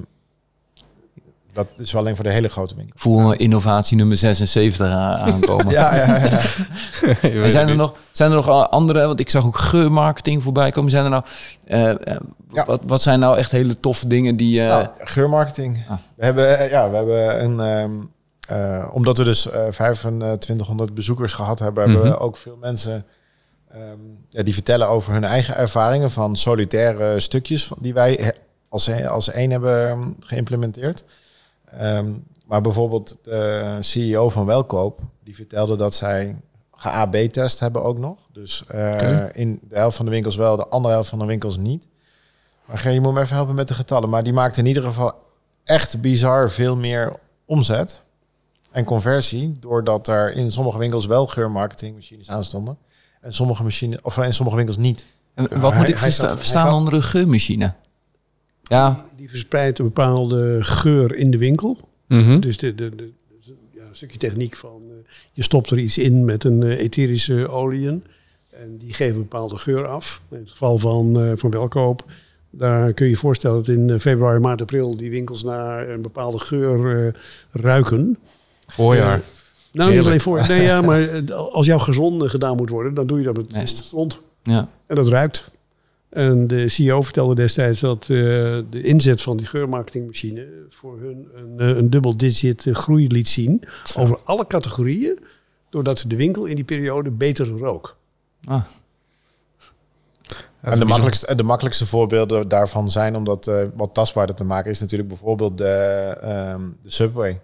dat 1.53 1.67
is 1.77 1.91
wel 1.91 2.01
alleen 2.01 2.15
voor 2.15 2.23
de 2.23 2.31
hele 2.31 2.47
grote 2.49 2.75
winkel. 2.75 2.93
Voel 2.97 3.33
innovatie 3.33 3.97
nummer 3.97 4.17
76 4.17 4.87
a- 4.87 5.17
aankomen. 5.17 5.69
Ja, 5.79 5.95
ja, 5.95 6.17
ja. 6.17 6.39
En 7.43 7.51
zijn 7.51 7.69
er, 7.69 7.75
nog, 7.75 7.93
zijn 8.11 8.29
er 8.29 8.35
nog 8.35 8.69
andere, 8.69 9.05
want 9.07 9.19
ik 9.19 9.29
zag 9.29 9.45
ook 9.45 9.57
geurmarketing 9.57 10.43
voorbij 10.43 10.71
komen. 10.71 10.91
Zijn 10.91 11.03
er 11.03 11.09
nou, 11.09 11.23
eh, 11.67 11.89
eh, 11.89 11.97
Ja. 12.53 12.65
wat, 12.65 12.81
wat 12.85 13.01
zijn 13.01 13.19
nou 13.19 13.37
echt 13.37 13.51
hele 13.51 13.79
toffe 13.79 14.07
dingen 14.07 14.35
die... 14.35 14.61
eh, 14.61 14.67
Nou, 14.67 14.87
geurmarketing. 14.97 15.83
Ah. 15.89 15.97
We 16.15 16.25
hebben, 16.25 16.69
ja, 16.69 16.89
we 16.89 16.95
hebben 16.95 17.43
een, 17.43 17.59
ehm, 17.59 17.91
eh, 18.53 18.89
omdat 18.91 19.17
we 19.17 19.23
dus 19.23 19.49
eh 19.49 19.67
2500 19.67 20.93
bezoekers 20.93 21.33
gehad 21.33 21.59
hebben, 21.59 21.83
hebben 21.89 22.11
we 22.11 22.17
ook 22.17 22.37
veel 22.37 22.57
mensen 22.61 23.05
ehm, 23.71 23.99
ja, 24.29 24.43
die 24.43 24.53
vertellen 24.53 24.87
over 24.87 25.13
hun 25.13 25.23
eigen 25.23 25.55
ervaringen 25.55 26.11
van 26.11 26.35
solitaire 26.35 27.19
stukjes 27.19 27.71
die 27.79 27.93
wij 27.93 28.33
als, 28.69 28.91
als 29.07 29.31
één 29.31 29.51
hebben 29.51 29.89
ehm, 29.89 30.09
geïmplementeerd. 30.19 31.03
Ehm, 31.65 32.11
maar 32.45 32.61
bijvoorbeeld 32.61 33.17
de 33.23 33.77
CEO 33.79 34.29
van 34.29 34.45
Welkoop, 34.45 34.99
die 35.23 35.35
vertelde 35.35 35.75
dat 35.75 35.93
zij 35.93 36.35
ge-AB-test 36.75 37.59
hebben 37.59 37.83
ook 37.83 37.97
nog. 37.97 38.17
Dus 38.31 38.63
eh, 38.67 39.25
in 39.31 39.59
de 39.69 39.75
helft 39.75 39.95
van 39.95 40.05
de 40.05 40.11
winkels 40.11 40.35
wel, 40.35 40.55
de 40.55 40.67
andere 40.67 40.93
helft 40.93 41.09
van 41.09 41.19
de 41.19 41.25
winkels 41.25 41.57
niet. 41.57 41.87
Maar 42.65 42.91
je 42.91 43.01
moet 43.01 43.13
me 43.13 43.21
even 43.21 43.35
helpen 43.35 43.55
met 43.55 43.67
de 43.67 43.73
getallen. 43.73 44.09
Maar 44.09 44.23
die 44.23 44.33
maakt 44.33 44.57
in 44.57 44.65
ieder 44.65 44.83
geval 44.83 45.23
echt 45.63 46.01
bizar 46.01 46.49
veel 46.49 46.75
meer 46.75 47.13
omzet 47.45 48.03
en 48.73 48.83
conversie. 48.83 49.51
Doordat 49.59 50.07
er 50.07 50.35
in 50.35 50.51
sommige 50.51 50.77
winkels 50.77 51.05
wel 51.05 51.27
geurmarketingmachines 51.27 52.29
aan 52.29 52.43
stonden. 52.43 52.77
En 53.21 53.33
sommige, 53.33 53.63
machines, 53.63 54.01
of 54.01 54.17
in 54.17 54.33
sommige 54.33 54.57
winkels 54.57 54.77
niet. 54.77 55.05
en 55.33 55.59
wat 55.59 55.73
moet 55.75 55.87
ik 55.87 55.93
hij 55.95 55.97
versta- 56.03 56.09
zat- 56.21 56.27
hij 56.29 56.37
verstaan 56.37 56.73
onder 56.73 56.93
een 56.93 57.03
geurmachine? 57.03 57.73
Ja, 58.63 59.05
Die 59.15 59.29
verspreidt 59.29 59.79
een 59.79 59.85
bepaalde 59.85 60.57
geur 60.63 61.15
in 61.15 61.31
de 61.31 61.37
winkel. 61.37 61.77
mhm. 62.07 62.39
Dus 62.39 62.57
de, 62.57 62.75
de, 62.75 62.95
de, 62.95 63.11
ja, 63.71 63.81
een 63.81 63.95
stukje 63.95 64.17
techniek 64.17 64.55
van 64.55 64.81
eh, 64.81 64.95
je 65.31 65.43
stopt 65.43 65.69
er 65.69 65.77
iets 65.77 65.97
in 65.97 66.25
met 66.25 66.43
een 66.43 66.63
eh, 66.63 66.79
etherische 66.79 67.47
oliën. 67.49 68.03
En 68.49 68.77
die 68.77 68.93
geven 68.93 69.15
een 69.15 69.21
bepaalde 69.21 69.57
geur 69.57 69.87
af. 69.87 70.21
In 70.31 70.37
het 70.37 70.49
geval 70.51 70.77
van, 70.77 71.19
eh, 71.19 71.31
van 71.35 71.49
Welkoop, 71.51 72.05
daar 72.49 72.93
kun 72.93 73.05
je 73.05 73.11
je 73.11 73.17
voorstellen 73.17 73.57
dat 73.57 73.67
in 73.67 73.89
eh, 73.89 73.99
februari, 73.99 74.39
maart, 74.39 74.61
april 74.61 74.97
die 74.97 75.09
winkels 75.09 75.43
naar 75.43 75.89
een 75.89 76.01
bepaalde 76.01 76.39
geur 76.39 77.05
eh, 77.07 77.13
ruiken. 77.51 78.17
Voorjaar. 78.67 79.21
Nou, 79.71 79.91
niet 79.91 80.05
alleen 80.05 80.21
voor. 80.21 80.47
Nee, 80.47 80.61
ja, 80.61 80.81
maar 80.87 81.09
eh, 81.09 81.35
als 81.35 81.65
jouw 81.65 81.79
gezond 81.79 82.29
gedaan 82.29 82.55
moet 82.55 82.69
worden, 82.69 82.93
dan 82.93 83.07
doe 83.07 83.17
je 83.17 83.23
dat 83.23 83.37
met 83.37 83.51
Mest. 83.51 83.83
stront. 83.83 84.19
ja. 84.43 84.67
En 84.87 84.95
dat 84.95 85.07
ruikt. 85.07 85.51
En 86.13 86.47
de 86.47 86.69
CEO 86.69 87.01
vertelde 87.01 87.35
destijds 87.35 87.79
dat 87.79 88.01
eh, 88.01 88.07
de 88.69 88.81
inzet 88.81 89.21
van 89.21 89.37
die 89.37 89.45
geurmarketingmachine 89.45 90.47
voor 90.69 90.99
hun 90.99 91.27
een, 91.35 91.59
eh, 91.59 91.77
een 91.77 91.89
dubbel 91.89 92.17
digit 92.17 92.67
eh, 92.67 92.75
groei 92.75 93.07
liet 93.07 93.27
zien 93.27 93.63
over 93.97 94.19
alle 94.23 94.47
categorieën, 94.47 95.19
doordat 95.69 96.03
de 96.07 96.15
winkel 96.15 96.45
in 96.45 96.55
die 96.55 96.63
periode 96.63 97.11
beter 97.11 97.47
rook. 97.47 97.97
Ah, 98.43 98.63
En 100.61 100.79
de 100.79 100.85
makkelijkste, 100.85 101.35
de 101.35 101.43
makkelijkste 101.43 101.85
voorbeelden 101.85 102.47
daarvan 102.47 102.89
zijn, 102.89 103.15
om 103.15 103.23
dat 103.23 103.47
uh, 103.47 103.63
wat 103.75 103.93
tastbaarder 103.93 104.35
te 104.35 104.43
maken, 104.43 104.71
is 104.71 104.79
natuurlijk 104.79 105.09
bijvoorbeeld 105.09 105.57
de, 105.57 106.17
um, 106.55 106.77
de 106.81 106.89
Subway. 106.91 107.39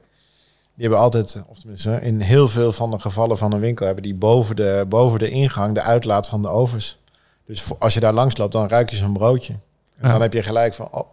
Die 0.80 0.88
hebben 0.88 1.06
altijd, 1.06 1.44
of 1.48 1.60
tenminste 1.60 2.02
in 2.02 2.20
heel 2.20 2.48
veel 2.48 2.72
van 2.72 2.92
de 2.92 3.00
gevallen 3.00 3.38
van 3.38 3.52
een 3.52 3.60
winkel, 3.60 3.86
hebben 3.86 4.04
die 4.04 4.16
boven 4.16 4.56
de, 4.56 4.86
boven 4.90 5.20
de 5.20 5.30
ingang 5.30 5.76
de 5.76 5.82
uitlaat 5.82 6.28
van 6.28 6.42
de 6.42 6.48
ovens. 6.48 6.98
Dus 7.46 7.64
als 7.80 7.94
je 7.94 8.00
daar 8.00 8.14
langs 8.14 8.38
loopt, 8.38 8.52
dan 8.52 8.68
ruik 8.68 8.90
je 8.90 8.96
zo'n 8.96 9.14
broodje. 9.14 9.54
En 9.54 10.08
ja. 10.08 10.12
dan 10.12 10.22
heb 10.22 10.34
je 10.34 10.44
gelijk 10.44 10.74
van... 10.74 10.88
Oh, 10.92 11.08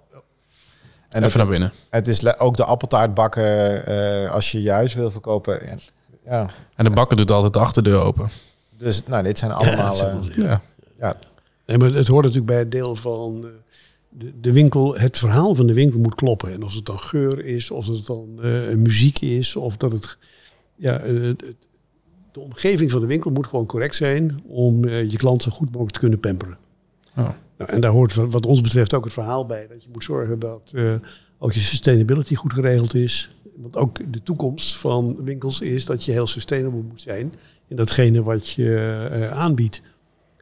en 1.09 1.23
Even 1.23 1.39
naar 1.39 1.49
binnen. 1.49 1.73
Het 1.91 2.07
is 2.07 2.39
ook 2.39 2.57
de 2.57 2.65
appeltaart 2.65 3.15
bakken 3.15 3.83
uh, 3.89 4.31
als 4.31 4.53
je 4.53 4.63
juist 4.63 4.95
wil 4.95 5.11
verkopen. 5.11 5.61
En, 5.69 5.81
ja. 6.25 6.51
en 6.77 6.85
de 6.85 6.91
bakker 6.91 7.17
doet 7.17 7.31
altijd 7.31 7.53
de 7.53 7.59
achterdeur 7.59 8.01
open. 8.01 8.29
Dus 8.77 9.03
nou, 9.07 9.23
dit 9.23 9.39
zijn 9.39 9.53
allemaal... 9.53 9.97
Ja, 9.97 10.19
ja. 10.37 10.61
ja. 10.99 11.15
Nee, 11.67 11.79
maar 11.79 11.91
het 11.91 12.09
hoort 12.09 12.25
natuurlijk 12.25 12.51
bij 12.53 12.59
het 12.59 12.71
deel 12.71 12.97
van 12.97 13.41
uh, 13.45 13.51
de, 14.19 14.41
de, 14.41 14.53
winkel. 14.53 14.99
Het 14.99 15.19
verhaal 15.19 15.55
van 15.55 15.67
de 15.67 15.75
winkel 15.75 16.01
moet 16.01 16.15
kloppen. 16.15 16.53
En 16.53 16.63
of 16.63 16.75
het 16.75 16.85
dan 16.85 16.99
geur 16.99 17.45
is, 17.45 17.71
of 17.71 17.87
het 17.87 18.07
dan 18.07 18.39
uh, 18.43 18.75
muziek 18.75 19.21
is, 19.21 19.57
of 19.57 19.77
dat 19.77 19.93
het... 19.93 20.19
Ja, 20.77 21.01
het, 21.01 21.45
de 22.33 22.41
omgeving 22.41 22.91
van 22.91 23.01
de 23.01 23.07
winkel 23.07 23.31
moet 23.31 23.47
gewoon 23.47 23.67
correct 23.67 23.95
zijn 23.95 24.41
om 24.47 24.85
uh, 24.85 25.11
je 25.11 25.17
klant 25.17 25.43
zo 25.43 25.51
goed 25.51 25.71
mogelijk 25.71 25.93
te 25.93 25.99
kunnen 25.99 26.21
pamperen. 26.21 26.59
Oh. 27.17 27.29
Nou, 27.59 27.71
en 27.71 27.81
daar 27.81 27.91
hoort 27.91 28.15
wat 28.15 28.47
ons 28.47 28.61
betreft 28.61 28.95
ook 28.95 29.05
het 29.05 29.13
verhaal 29.13 29.47
bij. 29.47 29.67
Dat 29.69 29.83
je 29.83 29.89
moet 29.93 30.05
zorgen 30.05 30.39
dat 30.39 30.73
uh, 30.75 30.95
ook 31.39 31.53
je 31.53 31.61
sustainability 31.61 32.35
goed 32.35 32.53
geregeld 32.53 32.95
is. 32.95 33.31
Want 33.57 33.77
ook 33.77 34.13
de 34.13 34.23
toekomst 34.23 34.77
van 34.77 35.25
winkels 35.25 35.61
is 35.61 35.85
dat 35.85 36.05
je 36.05 36.13
heel 36.13 36.27
sustainable 36.27 36.83
moet 36.83 37.01
zijn 37.01 37.33
in 37.69 37.77
datgene 37.77 38.23
wat 38.23 38.51
je 38.51 39.31
aanbiedt. 39.33 39.83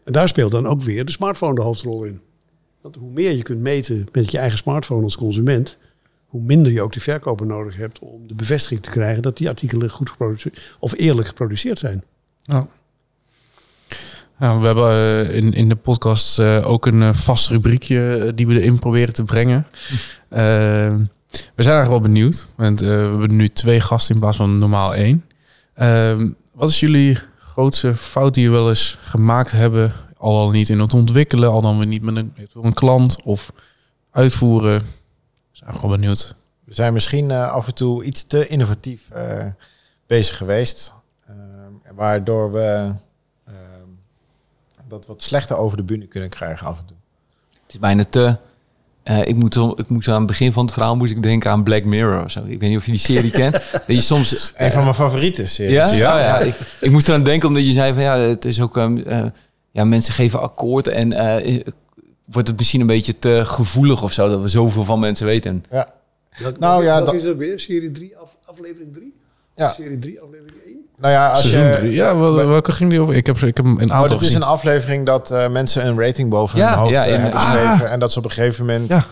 En 0.05 0.13
daar 0.13 0.29
speelt 0.29 0.51
dan 0.51 0.67
ook 0.67 0.81
weer 0.81 1.05
de 1.05 1.13
smartphone 1.13 1.55
de 1.55 1.61
hoofdrol 1.61 2.05
in. 2.05 2.21
Want 2.85 2.97
hoe 2.97 3.11
meer 3.11 3.33
je 3.33 3.43
kunt 3.43 3.61
meten 3.61 4.07
met 4.13 4.31
je 4.31 4.39
eigen 4.39 4.59
smartphone 4.59 5.03
als 5.03 5.17
consument, 5.17 5.79
hoe 6.27 6.43
minder 6.43 6.73
je 6.73 6.83
ook 6.83 6.93
de 6.93 7.01
verkoper 7.01 7.47
nodig 7.47 7.77
hebt 7.77 7.99
om 7.99 8.27
de 8.27 8.35
bevestiging 8.35 8.83
te 8.83 8.91
krijgen 8.91 9.23
dat 9.23 9.37
die 9.37 9.49
artikelen 9.49 9.91
goed 9.91 10.11
geproduceerd 10.11 10.77
of 10.79 10.95
eerlijk 10.97 11.29
geproduceerd 11.29 11.79
zijn. 11.79 12.05
Ja. 12.43 12.69
Ja, 14.39 14.59
we 14.59 14.67
hebben 14.67 14.91
uh, 14.93 15.37
in, 15.37 15.53
in 15.53 15.69
de 15.69 15.77
podcast 15.77 16.39
uh, 16.39 16.71
ook 16.71 16.87
een 16.87 17.01
uh, 17.01 17.15
vast 17.15 17.49
rubriekje 17.49 18.33
die 18.35 18.47
we 18.47 18.61
erin 18.61 18.79
proberen 18.79 19.15
te 19.15 19.25
brengen. 19.25 19.67
we 20.29 21.07
zijn 21.57 21.75
eigenlijk 21.77 21.89
wel 21.89 22.01
benieuwd, 22.01 22.49
want 22.57 22.81
we 22.81 22.87
hebben 22.87 23.37
nu 23.37 23.49
twee 23.49 23.81
gasten 23.81 24.15
in 24.15 24.21
plaats 24.21 24.37
van 24.37 24.59
normaal 24.59 24.95
één. 24.95 25.25
wat 26.53 26.69
is 26.69 26.81
jullie 26.81 27.19
grootste 27.39 27.95
fout 27.95 28.35
die 28.35 28.45
je 28.45 28.51
wel 28.51 28.69
eens 28.69 28.99
gemaakt 29.01 29.51
hebben, 29.51 29.93
al 30.25 30.39
al 30.39 30.51
niet 30.51 30.69
in 30.69 30.81
het 30.81 30.95
ontwikkelen, 30.95 31.51
al 31.51 31.61
dan 31.61 31.79
weer 31.79 31.87
niet 31.87 32.03
met 32.03 32.17
een, 32.17 32.35
een 32.63 32.73
klant 32.73 33.23
of 33.23 33.53
uitvoeren? 34.11 34.81
We 34.81 34.87
zijn 35.53 35.75
gewoon 35.75 35.91
benieuwd. 35.91 36.35
We 36.65 36.75
zijn 36.75 36.93
misschien 36.93 37.31
af 37.31 37.67
en 37.67 37.75
toe 37.75 38.05
iets 38.05 38.27
te 38.27 38.47
innovatief 38.47 39.09
bezig 40.07 40.37
geweest, 40.37 40.95
waardoor 41.95 42.53
we 42.53 42.95
dat 44.89 45.07
wat 45.07 45.23
slechter 45.23 45.57
over 45.57 45.77
de 45.77 45.83
bühne 45.83 46.07
kunnen 46.07 46.29
krijgen 46.29 46.67
af 46.67 46.79
en 46.79 46.85
toe. 46.85 46.97
Het 47.63 47.73
is 47.73 47.79
bijna 47.79 48.05
te... 48.11 48.37
Uh, 49.05 49.25
ik, 49.25 49.35
moet, 49.35 49.57
ik 49.57 49.89
moest 49.89 50.09
aan 50.09 50.19
het 50.19 50.27
begin 50.27 50.53
van 50.53 50.65
het 50.65 50.75
verhaal 50.75 50.97
moest 50.97 51.13
ik 51.13 51.23
denken 51.23 51.51
aan 51.51 51.63
Black 51.63 51.85
Mirror 51.85 52.25
of 52.25 52.31
zo. 52.31 52.45
Ik 52.45 52.61
weet 52.61 52.69
niet 52.69 52.79
of 52.79 52.85
je 52.85 52.91
die 52.91 53.01
serie 53.01 53.31
kent. 53.41 53.53
Dat 53.53 53.83
je 53.87 54.01
soms, 54.01 54.53
een 54.57 54.73
van 54.73 54.83
mijn 54.83 54.95
favoriete 54.95 55.47
series. 55.47 55.75
Ja, 55.75 55.93
ja, 55.93 56.19
ja. 56.19 56.39
Ik, 56.39 56.55
ik, 56.81 56.91
moest 56.91 57.09
eraan 57.09 57.23
denken 57.23 57.49
omdat 57.49 57.67
je 57.67 57.73
zei 57.73 57.93
van 57.93 58.03
ja, 58.03 58.19
het 58.19 58.45
is 58.45 58.61
ook 58.61 58.77
um, 58.77 58.99
uh, 58.99 59.25
ja, 59.75 59.85
mensen 59.85 60.15
geven 60.15 60.41
akkoord 60.41 60.89
en 60.89 61.13
uh, 61.13 61.63
wordt 62.25 62.49
het 62.49 62.57
misschien 62.57 62.81
een 62.81 62.87
beetje 62.87 63.19
te 63.19 63.43
gevoelig 63.45 64.03
of 64.03 64.13
zo 64.13 64.29
dat 64.29 64.41
we 64.41 64.49
zoveel 64.49 64.85
van 64.85 65.01
mensen 65.01 65.27
weten. 65.27 65.65
Ja. 65.71 65.93
Dat, 66.43 66.59
nou 66.59 66.85
ja, 66.85 67.01
dat 67.01 67.15
is 67.15 67.27
ook 67.27 67.39
weer 67.39 67.61
serie 67.61 67.91
3 67.91 68.17
af, 68.17 68.37
aflevering 68.45 68.95
3. 68.95 69.15
Ja. 69.55 69.73
Serie 69.73 69.99
3 69.99 70.21
aflevering 70.21 70.63
1. 70.67 70.77
Nou 70.97 71.13
ja, 71.13 71.29
als 71.29 71.53
je, 71.53 71.77
drie. 71.79 71.93
Ja, 71.93 72.19
welke 72.19 72.73
ging 72.73 72.91
die 72.91 73.01
over? 73.01 73.15
Ik 73.15 73.27
heb, 73.27 73.37
ik 73.37 73.57
heb 73.57 73.67
een 73.67 73.81
aantal. 73.81 74.05
Oh, 74.05 74.11
het 74.11 74.23
is 74.23 74.35
een 74.35 74.43
aflevering 74.43 75.07
dat 75.07 75.31
uh, 75.31 75.49
mensen 75.49 75.87
een 75.87 76.01
rating 76.01 76.31
boven 76.31 76.59
ja, 76.59 76.69
hun 76.69 76.79
hoofd 76.79 76.93
ja, 76.93 77.07
uh, 77.07 77.13
hebben 77.13 77.41
geschreven. 77.41 77.91
En 77.91 78.01
dat 78.01 78.13
ze 78.13 78.19
op 78.19 78.25
een 78.25 78.31
gegeven 78.31 78.67
moment. 78.67 78.89
Ja. 78.89 79.05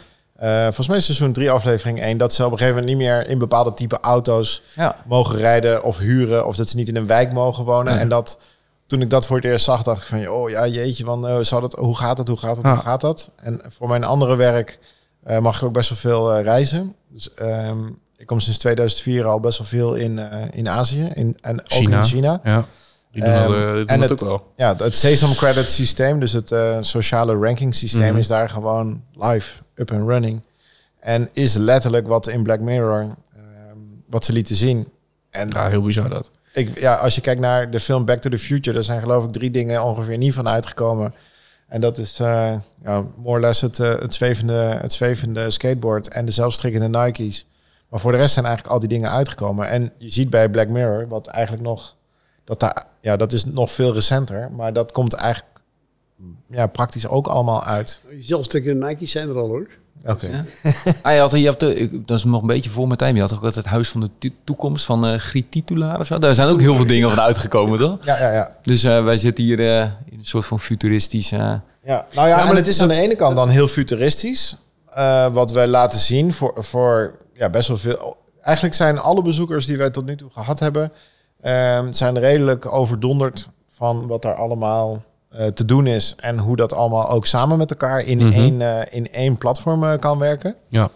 Uh, 0.43 0.63
volgens 0.63 0.89
mij 0.89 0.97
is 0.97 1.05
seizoen 1.05 1.33
3, 1.33 1.51
aflevering 1.51 2.01
1, 2.01 2.19
dat 2.19 2.33
ze 2.33 2.45
op 2.45 2.53
een 2.53 2.59
gegeven 2.59 2.81
moment 2.81 2.99
niet 2.99 3.09
meer 3.09 3.29
in 3.29 3.39
bepaalde 3.39 3.75
type 3.75 3.99
auto's 4.01 4.63
ja. 4.75 4.97
mogen 5.07 5.39
rijden 5.39 5.85
of 5.85 5.99
huren. 5.99 6.47
Of 6.47 6.57
dat 6.57 6.69
ze 6.69 6.77
niet 6.77 6.89
in 6.89 6.97
een 6.97 7.07
wijk 7.07 7.33
mogen 7.33 7.65
wonen. 7.65 7.99
En 7.99 8.09
dat 8.09 8.39
toen 8.93 9.01
ik 9.01 9.11
dat 9.11 9.27
voor 9.27 9.37
het 9.37 9.45
eerst 9.45 9.65
zag, 9.65 9.83
dacht 9.83 10.01
ik 10.03 10.07
van, 10.07 10.29
oh 10.29 10.51
ja, 10.51 10.67
jeetje, 10.67 11.05
van, 11.05 11.29
uh, 11.29 11.39
zou 11.41 11.61
dat, 11.61 11.73
hoe 11.73 11.97
gaat 11.97 12.19
het, 12.19 12.29
hoe 12.29 12.37
gaat 12.37 12.57
het, 12.57 12.67
hoe 12.67 12.77
gaat 12.77 13.01
dat? 13.01 13.31
En 13.37 13.61
voor 13.69 13.89
mijn 13.89 14.05
andere 14.05 14.37
werk 14.37 14.79
mag 15.41 15.57
ik 15.57 15.63
ook 15.63 15.73
best 15.73 15.89
wel 15.89 15.99
veel 15.99 16.41
reizen. 16.41 16.95
Dus 17.09 17.31
um, 17.41 17.99
ik 18.17 18.27
kom 18.27 18.41
sinds 18.41 18.59
2004 18.59 19.27
al 19.27 19.41
best 19.41 19.59
wel 19.59 19.67
veel 19.67 19.95
in, 19.95 20.19
in 20.51 20.69
Azië 20.69 21.11
in, 21.15 21.37
en 21.41 21.61
ook 21.61 21.89
in 21.89 22.03
China. 22.03 22.41
Ja. 22.45 22.65
Die 23.11 23.23
doen, 23.23 23.33
um, 23.33 23.43
al, 23.45 23.87
en 23.87 24.01
het, 24.01 24.13
ook 24.13 24.21
wel. 24.21 24.53
Ja, 24.57 24.77
het 24.77 24.95
Sesam 24.95 25.35
Credit 25.35 25.71
systeem, 25.71 26.21
dus 26.21 26.33
het 26.33 26.55
sociale 26.81 27.35
ranking 27.35 27.75
systeem, 27.75 28.13
mm 28.13 28.19
is 28.19 28.27
daar 28.27 28.49
gewoon 28.49 29.03
live, 29.13 29.63
up 29.75 29.93
and 29.93 30.09
running. 30.09 30.43
En 31.01 31.29
is 31.33 31.55
letterlijk 31.55 32.07
wat 32.07 32.29
in 32.29 32.43
Black 32.43 32.61
Mirror, 32.61 33.01
um, 33.01 34.03
wat 34.07 34.25
ze 34.25 34.33
lieten 34.33 34.57
zien. 34.57 34.89
En 35.31 35.49
ja, 35.49 35.69
heel 35.69 35.83
bizar 35.83 36.09
dat. 36.09 36.31
Ik, 36.53 36.79
ja, 36.79 36.95
als 36.95 37.15
je 37.15 37.21
kijkt 37.21 37.41
naar 37.41 37.71
de 37.71 37.81
film 37.81 38.05
Back 38.05 38.21
to 38.21 38.31
the 38.31 38.39
Future, 38.39 38.75
daar 38.75 38.85
zijn 38.85 39.01
geloof 39.01 39.25
ik 39.25 39.33
drie 39.33 39.51
dingen 39.51 39.85
ongeveer 39.85 40.19
niet 40.19 40.35
van 40.35 40.49
uitgekomen. 40.49 41.15
En 41.69 41.81
dat 41.81 41.99
is 41.99 42.21
uh, 42.21 42.55
ja, 42.83 43.01
more 43.01 43.39
or 43.39 43.41
less 43.41 43.61
het, 43.61 43.79
uh, 43.79 43.99
het, 43.99 44.15
zwevende, 44.15 44.79
het 44.81 44.93
zwevende 44.93 45.51
skateboard 45.51 46.09
en 46.09 46.25
de 46.25 46.33
zelfstrikkende 46.33 46.99
Nike's. 46.99 47.47
Maar 47.89 48.01
voor 48.01 48.13
de 48.13 48.19
rest 48.19 48.35
zijn 48.35 48.45
eigenlijk 48.45 48.75
al 48.75 48.81
die 48.81 48.89
dingen 48.89 49.11
uitgekomen. 49.11 49.69
En 49.69 49.93
je 49.99 50.11
ziet 50.11 50.31
bij 50.31 50.51
Black 50.51 50.69
Mirror, 50.69 51.09
wat 51.09 51.27
eigenlijk 51.27 51.65
nog, 51.65 51.97
dat 52.45 52.61
daar, 52.61 52.85
ja, 53.01 53.17
dat 53.17 53.33
is 53.33 53.45
nog 53.45 53.71
veel 53.71 53.93
recenter, 53.93 54.51
maar 54.51 54.73
dat 54.73 54.93
komt 54.93 55.13
eigenlijk 55.13 55.61
ja, 56.49 56.67
praktisch 56.67 57.09
ook 57.09 57.27
allemaal 57.27 57.65
uit. 57.65 58.01
Zelfstrikkende 58.21 58.87
Nike's 58.87 59.11
zijn 59.11 59.29
er 59.29 59.39
al 59.39 59.49
hoor. 59.49 59.69
Oké. 60.07 60.27
Ja. 60.27 60.45
ah, 61.03 61.13
je 61.13 61.19
had, 61.19 61.33
je 61.33 61.47
had 61.47 61.61
de, 61.61 62.03
dat 62.05 62.19
is 62.19 62.25
nog 62.25 62.41
een 62.41 62.47
beetje 62.47 62.71
voor 62.71 62.87
mijn 62.87 62.99
tijd. 62.99 63.15
Je 63.15 63.21
had 63.21 63.35
ook 63.35 63.43
het 63.43 63.65
huis 63.65 63.89
van 63.89 64.11
de 64.19 64.33
toekomst 64.45 64.85
van 64.85 65.07
uh, 65.07 65.19
Griet 65.19 65.51
Titulaar 65.51 66.01
of 66.01 66.07
zo. 66.07 66.19
Daar 66.19 66.35
zijn 66.35 66.49
ook 66.49 66.61
heel 66.61 66.77
veel 66.77 66.87
dingen 66.87 67.09
van 67.09 67.21
uitgekomen, 67.21 67.79
toch? 67.79 67.99
Ja, 68.05 68.19
ja, 68.19 68.33
ja. 68.33 68.57
Dus 68.63 68.85
uh, 68.85 69.05
wij 69.05 69.19
zitten 69.19 69.45
hier 69.45 69.61
uh, 69.61 69.81
in 69.81 70.19
een 70.19 70.25
soort 70.25 70.47
van 70.47 70.61
futuristisch. 70.61 71.29
ja, 71.29 71.63
nou 71.85 72.05
ja, 72.15 72.27
ja 72.27 72.45
maar 72.45 72.57
het 72.57 72.67
is 72.67 72.81
aan 72.81 72.89
de 72.89 72.95
ene 72.95 73.15
kant 73.15 73.37
dan 73.37 73.49
heel 73.49 73.69
futuristisch. 73.69 74.57
wat 75.33 75.53
wij 75.53 75.67
laten 75.67 75.99
zien 75.99 76.33
voor, 76.33 76.55
voor 76.57 77.15
ja, 77.35 77.51
best 77.51 77.69
wel 77.69 77.77
veel. 77.77 78.17
Eigenlijk 78.43 78.75
zijn 78.75 78.99
alle 78.99 79.23
bezoekers 79.23 79.67
die 79.67 79.77
wij 79.77 79.91
tot 79.91 80.05
nu 80.05 80.17
toe 80.17 80.31
gehad 80.31 80.59
hebben, 80.59 80.93
uh, 81.45 81.87
zijn 81.91 82.19
redelijk 82.19 82.73
overdonderd 82.73 83.49
van 83.69 84.07
wat 84.07 84.25
er 84.25 84.35
allemaal 84.35 85.03
uh, 85.35 85.47
te 85.47 85.65
doen 85.65 85.87
is 85.87 86.15
en 86.17 86.39
hoe 86.39 86.57
dat 86.57 86.75
allemaal 86.75 87.09
ook 87.09 87.27
samen 87.27 87.59
met 87.59 87.71
elkaar 87.71 88.01
in, 88.01 88.21
-hmm. 88.21 88.33
één, 88.33 88.61
uh, 88.61 88.81
in 88.91 89.13
één 89.13 89.37
platform 89.37 89.85
uh, 89.85 89.99
kan 89.99 90.19
werken. 90.19 90.55
Ja. 90.69 90.91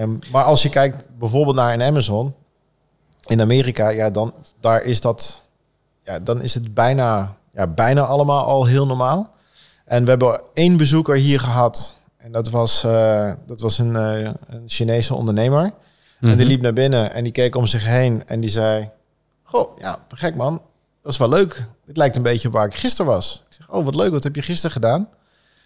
Um, 0.00 0.18
maar 0.32 0.44
als 0.44 0.62
je 0.62 0.68
kijkt 0.68 1.08
bijvoorbeeld 1.18 1.56
naar 1.56 1.72
een 1.72 1.82
Amazon 1.82 2.34
in 3.26 3.40
Amerika, 3.40 3.88
ja, 3.88 4.10
dan 4.10 4.34
daar 4.60 4.82
is 4.82 5.00
dat, 5.00 5.42
ja, 6.02 6.18
dan 6.18 6.42
is 6.42 6.54
het 6.54 6.74
bijna, 6.74 7.36
ja, 7.52 7.66
bijna 7.66 8.02
allemaal 8.02 8.44
al 8.44 8.66
heel 8.66 8.86
normaal. 8.86 9.32
En 9.84 10.04
we 10.04 10.10
hebben 10.10 10.42
één 10.54 10.76
bezoeker 10.76 11.16
hier 11.16 11.40
gehad 11.40 11.94
en 12.16 12.32
dat 12.32 12.50
was, 12.50 12.84
uh, 12.84 13.32
dat 13.46 13.60
was 13.60 13.78
een, 13.78 13.92
uh, 13.94 14.20
een 14.22 14.62
Chinese 14.66 15.14
ondernemer. 15.14 15.72
En 16.20 16.30
die 16.30 16.36
mhm. 16.36 16.46
liep 16.46 16.60
naar 16.60 16.72
binnen 16.72 17.12
en 17.12 17.24
die 17.24 17.32
keek 17.32 17.54
om 17.56 17.66
zich 17.66 17.84
heen 17.84 18.22
en 18.26 18.40
die 18.40 18.50
zei... 18.50 18.90
Goh, 19.42 19.78
ja, 19.78 19.98
gek 20.08 20.34
man. 20.34 20.62
Dat 21.04 21.12
is 21.12 21.18
wel 21.18 21.28
leuk. 21.28 21.64
Het 21.86 21.96
lijkt 21.96 22.16
een 22.16 22.22
beetje 22.22 22.50
waar 22.50 22.66
ik 22.66 22.74
gisteren 22.74 23.12
was. 23.12 23.44
Ik 23.48 23.56
zeg, 23.56 23.70
oh 23.70 23.84
wat 23.84 23.94
leuk, 23.94 24.10
wat 24.10 24.22
heb 24.22 24.34
je 24.34 24.42
gisteren 24.42 24.70
gedaan? 24.70 25.08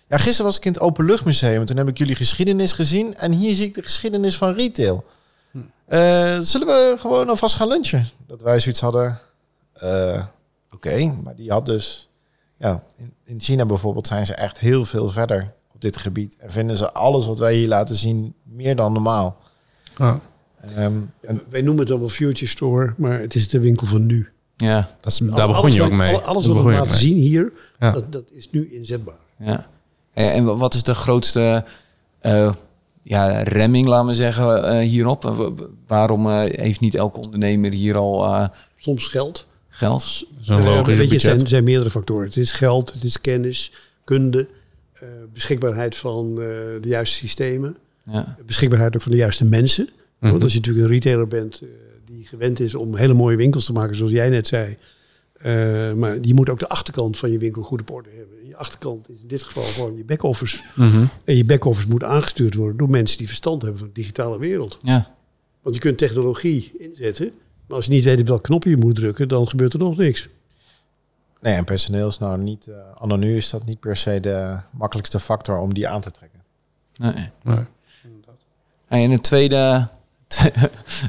Ja, 0.09 0.17
gisteren 0.17 0.47
was 0.47 0.57
ik 0.57 0.65
in 0.65 0.73
het 0.73 0.81
Openluchtmuseum. 0.81 1.65
Toen 1.65 1.77
heb 1.77 1.89
ik 1.89 1.99
jullie 1.99 2.15
geschiedenis 2.15 2.73
gezien. 2.73 3.17
En 3.17 3.33
hier 3.33 3.55
zie 3.55 3.67
ik 3.67 3.75
de 3.75 3.83
geschiedenis 3.83 4.37
van 4.37 4.55
retail. 4.55 5.05
Uh, 5.89 6.39
zullen 6.39 6.67
we 6.67 6.97
gewoon 6.99 7.29
alvast 7.29 7.55
gaan 7.55 7.69
lunchen? 7.69 8.09
Dat 8.27 8.41
wij 8.41 8.59
zoiets 8.59 8.81
hadden. 8.81 9.19
Oké, 9.75 10.29
okay, 10.71 11.15
maar 11.25 11.35
die 11.35 11.51
had 11.51 11.67
dus... 11.67 12.09
Ja, 12.59 12.83
in, 12.97 13.15
in 13.25 13.41
China 13.41 13.67
bijvoorbeeld 13.67 14.07
zijn 14.07 14.27
ze 14.27 14.35
echt 14.35 14.59
heel 14.59 14.85
veel 14.85 15.09
verder 15.09 15.53
dit 15.79 15.97
gebied. 15.97 16.37
En 16.37 16.51
vinden 16.51 16.77
ze 16.77 16.93
alles 16.93 17.27
wat 17.27 17.39
wij 17.39 17.55
hier 17.55 17.69
laten 17.69 17.95
zien 17.95 18.35
meer 18.43 18.77
dan 18.77 18.93
normaal. 18.93 19.37
Ah. 19.97 20.17
Um, 20.79 21.13
en 21.21 21.43
wij 21.49 21.61
noemen 21.61 21.79
het 21.79 21.89
dan 21.89 21.99
wel 21.99 22.09
Future 22.09 22.47
Store, 22.47 22.95
maar 22.97 23.21
het 23.21 23.35
is 23.35 23.49
de 23.49 23.61
winkel 23.61 23.87
van 23.87 24.07
nu. 24.07 24.33
Ja, 24.61 24.97
dat 25.01 25.13
is, 25.13 25.19
daar 25.19 25.47
begon 25.47 25.73
je 25.73 25.83
ook 25.83 25.93
mee. 25.93 26.17
Alles 26.17 26.47
wat 26.47 26.63
we 26.65 26.71
laten 26.71 26.97
zien 26.97 27.17
hier, 27.17 27.53
ja. 27.79 27.93
dat, 27.93 28.13
dat 28.13 28.31
is 28.31 28.51
nu 28.51 28.69
inzetbaar. 28.73 29.19
Ja. 29.39 29.69
En 30.13 30.59
wat 30.59 30.75
is 30.75 30.83
de 30.83 30.95
grootste 30.95 31.65
uh, 32.23 32.53
ja, 33.03 33.43
remming, 33.43 33.87
laten 33.87 34.07
we 34.07 34.15
zeggen, 34.15 34.75
uh, 34.75 34.89
hierop? 34.89 35.53
Waarom 35.87 36.27
uh, 36.27 36.43
heeft 36.45 36.81
niet 36.81 36.95
elke 36.95 37.19
ondernemer 37.19 37.73
hier 37.73 37.97
al... 37.97 38.49
Soms 38.77 39.07
geld. 39.07 39.47
Geld? 39.69 40.25
Zo'n 40.41 40.63
logisch 40.63 40.97
Weet 40.97 41.11
je, 41.11 41.19
zijn, 41.19 41.47
zijn 41.47 41.65
meerdere 41.65 41.91
factoren. 41.91 42.27
Het 42.27 42.37
is 42.37 42.53
geld, 42.53 42.93
het 42.93 43.05
is 43.05 43.21
kennis, 43.21 43.73
kunde. 44.05 44.49
uh, 45.03 45.09
beschikbaarheid 45.33 45.97
van 45.97 46.31
uh, 46.31 46.37
de 46.37 46.89
juiste 46.89 47.17
systemen. 47.17 47.77
Ja. 48.05 48.37
Beschikbaarheid 48.47 48.95
ook 48.95 49.03
van 49.03 49.13
de 49.13 49.19
juiste 49.19 49.45
mensen. 49.45 49.89
Mm 50.19 50.31
Want 50.31 50.43
als 50.43 50.53
je 50.53 50.59
natuurlijk 50.59 50.87
een 50.87 50.93
retailer 50.93 51.29
bent 51.29 51.63
uh, 51.63 51.69
die 52.09 52.27
gewend 52.27 52.61
is 52.61 52.75
om 52.75 52.97
hele 52.97 53.15
mooie 53.15 53.37
winkels 53.37 53.65
te 53.65 53.73
maken, 53.73 53.97
zoals 53.97 54.13
jij 54.13 54.29
net 54.29 54.47
zei. 54.47 54.77
maar 55.95 56.19
je 56.21 56.35
moet 56.35 56.49
ook 56.49 56.59
de 56.59 56.69
achterkant 56.69 57.19
van 57.19 57.31
je 57.31 57.39
winkel 57.39 57.63
goed 57.63 57.81
op 57.81 57.91
orde 57.91 58.09
hebben. 58.17 58.47
Je 58.47 58.57
achterkant 58.57 59.09
is 59.09 59.21
in 59.21 59.29
dit 59.29 59.43
geval 59.43 59.63
gewoon 59.63 59.97
je 59.97 60.05
back-office. 60.05 60.61
Mm 60.75 60.91
-hmm. 60.91 61.09
En 61.25 61.37
je 61.37 61.45
back-office 61.45 61.89
moet 61.89 62.05
aangestuurd 62.05 62.55
worden 62.55 62.77
door 62.77 62.91
mensen 62.91 63.19
die 63.19 63.27
verstand 63.27 63.63
hebben 63.63 63.79
van 63.79 63.89
de 63.89 63.95
digitale 63.95 64.39
wereld. 64.39 64.79
Ja. 64.83 65.17
Want 65.63 65.75
je 65.75 65.81
kunt 65.81 65.99
technologie 65.99 66.73
inzetten, 66.79 67.33
maar 67.67 67.77
als 67.77 67.87
je 67.87 67.93
niet 67.93 68.05
weet 68.05 68.21
op 68.21 68.27
welke 68.27 68.43
knop 68.43 68.65
je 68.65 68.77
moet 68.77 68.95
drukken, 68.95 69.29
dan 69.29 69.49
gebeurt 69.49 69.73
er 69.73 69.79
nog 69.79 69.97
niks. 69.97 70.29
Nee, 71.41 71.55
en 71.55 71.65
personeel 71.65 72.09
is 72.09 72.19
nou 72.19 72.39
niet, 72.39 72.67
uh, 72.67 72.77
anno 72.95 73.17
nu 73.17 73.37
is 73.37 73.51
dat 73.51 73.65
niet 73.65 73.81
per 73.81 73.97
se 73.97 74.21
de 74.21 74.57
makkelijkste 74.73 75.21
factor 75.21 75.59
om 75.59 75.75
die 75.75 75.89
aan 75.89 76.01
te 76.01 76.11
trekken. 76.11 76.41
Nee. 76.97 77.31
Nee. 77.43 77.65
En 78.89 79.11
een 79.11 79.21
tweede, 79.21 79.89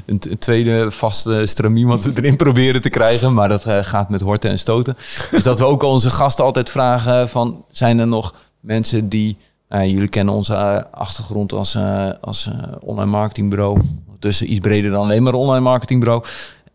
een 0.06 0.38
tweede 0.38 0.90
vaste 0.90 1.46
stramien 1.46 1.86
wat 1.86 2.04
we 2.04 2.12
erin 2.14 2.36
proberen 2.36 2.80
te 2.80 2.90
krijgen, 2.90 3.34
maar 3.34 3.48
dat 3.48 3.66
uh, 3.66 3.78
gaat 3.82 4.08
met 4.08 4.20
horten 4.20 4.50
en 4.50 4.58
stoten. 4.58 4.96
is 5.30 5.42
dat 5.42 5.58
we 5.58 5.64
ook 5.64 5.82
onze 5.82 6.10
gasten 6.10 6.44
altijd 6.44 6.70
vragen 6.70 7.28
van, 7.28 7.64
zijn 7.70 7.98
er 7.98 8.06
nog 8.06 8.34
mensen 8.60 9.08
die, 9.08 9.36
uh, 9.68 9.90
jullie 9.90 10.08
kennen 10.08 10.34
onze 10.34 10.90
achtergrond 10.90 11.52
als, 11.52 11.76
als 12.20 12.50
online 12.80 13.10
marketingbureau, 13.10 13.80
tussen 14.18 14.50
iets 14.50 14.60
breder 14.60 14.90
dan 14.90 15.02
alleen 15.02 15.22
maar 15.22 15.34
online 15.34 15.64
marketingbureau. 15.64 16.24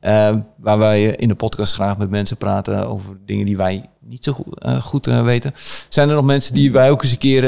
Uh, 0.06 0.36
waar 0.56 0.78
wij 0.78 1.04
in 1.04 1.28
de 1.28 1.36
podcast 1.36 1.74
graag 1.74 1.98
met 1.98 2.10
mensen 2.10 2.38
praten 2.38 2.88
over 2.88 3.18
dingen 3.26 3.46
die 3.46 3.58
wij 3.58 3.90
niet 4.00 4.24
zo 4.24 4.32
goed, 4.32 4.66
uh, 4.66 4.82
goed 4.82 5.08
uh, 5.08 5.24
weten. 5.24 5.52
Zijn 5.90 6.10
er 6.10 6.16
nog 6.16 6.26
mensen 6.26 6.54
die 6.54 6.72
wij 6.72 6.92
ook 6.92 7.04
eens 7.04 7.12
een 7.12 7.18
keer 7.18 7.44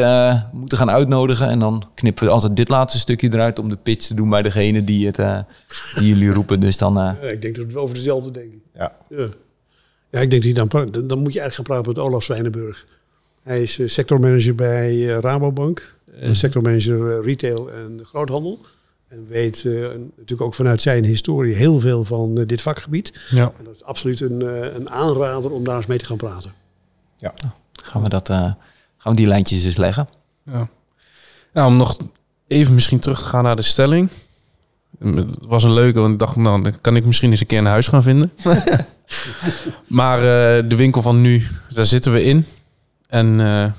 moeten 0.51 0.77
gaan 0.77 0.91
uitnodigen? 0.91 1.47
En 1.47 1.59
dan 1.59 1.83
knippen 1.93 2.25
we 2.25 2.31
altijd 2.31 2.55
dit 2.55 2.69
laatste 2.69 2.99
stukje 2.99 3.33
eruit 3.33 3.59
om 3.59 3.69
de 3.69 3.75
pitch 3.75 4.07
te 4.07 4.13
doen 4.13 4.29
bij 4.29 4.41
degene 4.41 4.83
die, 4.83 5.05
het, 5.05 5.45
die 5.95 6.07
jullie 6.07 6.31
roepen. 6.31 6.59
Dus 6.59 6.77
dan, 6.77 6.93
ja, 6.93 7.17
ik 7.21 7.41
denk 7.41 7.55
dat 7.55 7.71
we 7.71 7.79
over 7.79 7.95
dezelfde 7.95 8.31
denken. 8.31 8.61
Ja. 8.73 8.95
ja. 9.09 9.27
Ja, 10.11 10.19
ik 10.19 10.29
denk 10.29 10.55
dat 10.55 10.71
dan, 10.71 11.07
dan 11.07 11.19
moet 11.19 11.33
je 11.33 11.39
eigenlijk 11.39 11.55
gaan 11.55 11.63
praten 11.63 11.87
met 11.87 12.11
Olaf 12.11 12.23
Zwijnenburg. 12.23 12.85
Hij 13.43 13.61
is 13.61 13.79
sectormanager 13.85 14.55
bij 14.55 15.03
Rabobank. 15.05 15.95
Sectormanager 16.31 17.23
retail 17.23 17.71
en 17.71 17.99
groothandel. 18.03 18.59
En 19.07 19.27
weet 19.27 19.63
uh, 19.63 19.81
natuurlijk 19.87 20.41
ook 20.41 20.53
vanuit 20.53 20.81
zijn 20.81 21.03
historie 21.03 21.55
heel 21.55 21.79
veel 21.79 22.03
van 22.03 22.39
uh, 22.39 22.47
dit 22.47 22.61
vakgebied. 22.61 23.19
Ja. 23.29 23.51
En 23.57 23.63
dat 23.63 23.75
is 23.75 23.83
absoluut 23.83 24.21
een, 24.21 24.43
uh, 24.43 24.73
een 24.73 24.89
aanrader 24.89 25.51
om 25.51 25.63
daar 25.63 25.75
eens 25.75 25.85
mee 25.85 25.97
te 25.97 26.05
gaan 26.05 26.17
praten. 26.17 26.51
Ja. 27.17 27.33
Gaan 27.83 28.03
we, 28.03 28.09
dat, 28.09 28.27
gaan 28.27 28.57
we 29.03 29.15
die 29.15 29.27
lijntjes 29.27 29.65
eens 29.65 29.77
leggen? 29.77 30.09
Ja. 30.43 30.69
Nou, 31.53 31.67
om 31.67 31.77
nog 31.77 31.97
even 32.47 32.73
misschien 32.73 32.99
terug 32.99 33.19
te 33.19 33.25
gaan 33.25 33.43
naar 33.43 33.55
de 33.55 33.61
stelling. 33.61 34.09
Het 34.99 35.37
was 35.47 35.63
een 35.63 35.73
leuke, 35.73 35.99
want 35.99 36.13
ik 36.13 36.19
dacht, 36.19 36.35
nou, 36.35 36.63
dan 36.63 36.81
kan 36.81 36.95
ik 36.95 37.05
misschien 37.05 37.31
eens 37.31 37.41
een 37.41 37.47
keer 37.47 37.59
een 37.59 37.65
huis 37.65 37.87
gaan 37.87 38.03
vinden. 38.03 38.31
maar 39.87 40.19
de 40.69 40.75
winkel 40.75 41.01
van 41.01 41.21
nu, 41.21 41.47
daar 41.73 41.85
zitten 41.85 42.13
we 42.13 42.23
in. 42.23 42.45
En 43.07 43.75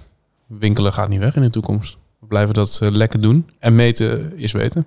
winkelen 0.47 0.93
gaat 0.93 1.09
niet 1.09 1.21
weg 1.21 1.37
in 1.37 1.43
de 1.43 1.51
toekomst. 1.51 1.97
We 2.21 2.27
blijven 2.27 2.55
dat 2.55 2.79
lekker 2.83 3.21
doen. 3.21 3.51
En 3.59 3.75
meten 3.75 4.39
is 4.39 4.53
weten. 4.53 4.87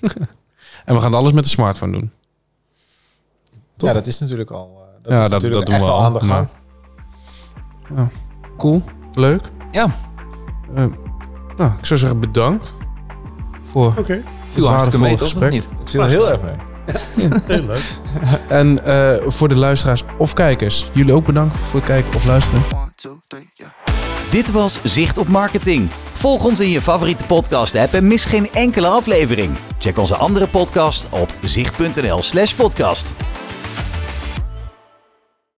en 0.84 0.94
we 0.94 1.00
gaan 1.00 1.14
alles 1.14 1.32
met 1.32 1.44
de 1.44 1.50
smartphone 1.50 1.92
doen. 1.92 2.12
Toch? 3.76 3.88
Ja, 3.88 3.94
dat 3.94 4.06
is 4.06 4.18
natuurlijk 4.18 4.50
al. 4.50 4.76
Uh, 4.76 5.02
dat 5.02 5.12
ja, 5.12 5.24
is 5.24 5.30
dat, 5.30 5.30
natuurlijk 5.30 5.54
dat 5.54 5.66
doen 5.66 5.74
echt 5.74 5.84
we 5.84 5.90
al 5.90 5.98
al. 5.98 6.04
aan 6.04 6.12
de 6.12 6.20
gang. 6.20 6.48
Maar, 7.88 7.98
ja. 7.98 8.08
Cool, 8.56 8.82
leuk. 9.12 9.42
Ja. 9.72 9.86
Uh, 10.74 10.84
nou, 11.56 11.72
ik 11.78 11.86
zou 11.86 12.00
zeggen 12.00 12.20
bedankt 12.20 12.74
voor 13.62 13.86
Oké. 13.86 14.00
Okay. 14.00 14.24
veel 14.50 14.68
hartstikke 14.68 14.98
mee, 14.98 15.18
gesprek. 15.18 15.50
Niet? 15.50 15.64
Ik 15.64 15.88
vind 15.88 16.02
het 16.02 16.12
heel 16.12 16.30
erg 16.30 16.40
mee. 16.42 16.54
heel 17.46 17.62
leuk. 17.62 17.98
En 18.48 18.80
uh, 18.86 19.30
voor 19.30 19.48
de 19.48 19.56
luisteraars 19.56 20.04
of 20.18 20.32
kijkers, 20.32 20.86
jullie 20.92 21.12
ook 21.14 21.26
bedankt 21.26 21.56
voor 21.56 21.80
het 21.80 21.88
kijken 21.88 22.14
of 22.14 22.26
luisteren. 22.26 22.62
One, 22.74 22.92
two, 22.94 23.20
three, 23.26 23.50
yeah. 23.54 23.70
Dit 24.30 24.50
was 24.50 24.80
Zicht 24.82 25.18
op 25.18 25.28
Marketing. 25.28 25.90
Volg 26.12 26.44
ons 26.44 26.60
in 26.60 26.68
je 26.68 26.80
favoriete 26.80 27.24
podcast-app 27.24 27.94
en 27.94 28.06
mis 28.06 28.24
geen 28.24 28.48
enkele 28.52 28.86
aflevering. 28.86 29.56
Check 29.78 29.98
onze 29.98 30.14
andere 30.14 30.48
podcast 30.48 31.06
op 31.10 31.28
zicht.nl/podcast. 31.42 33.12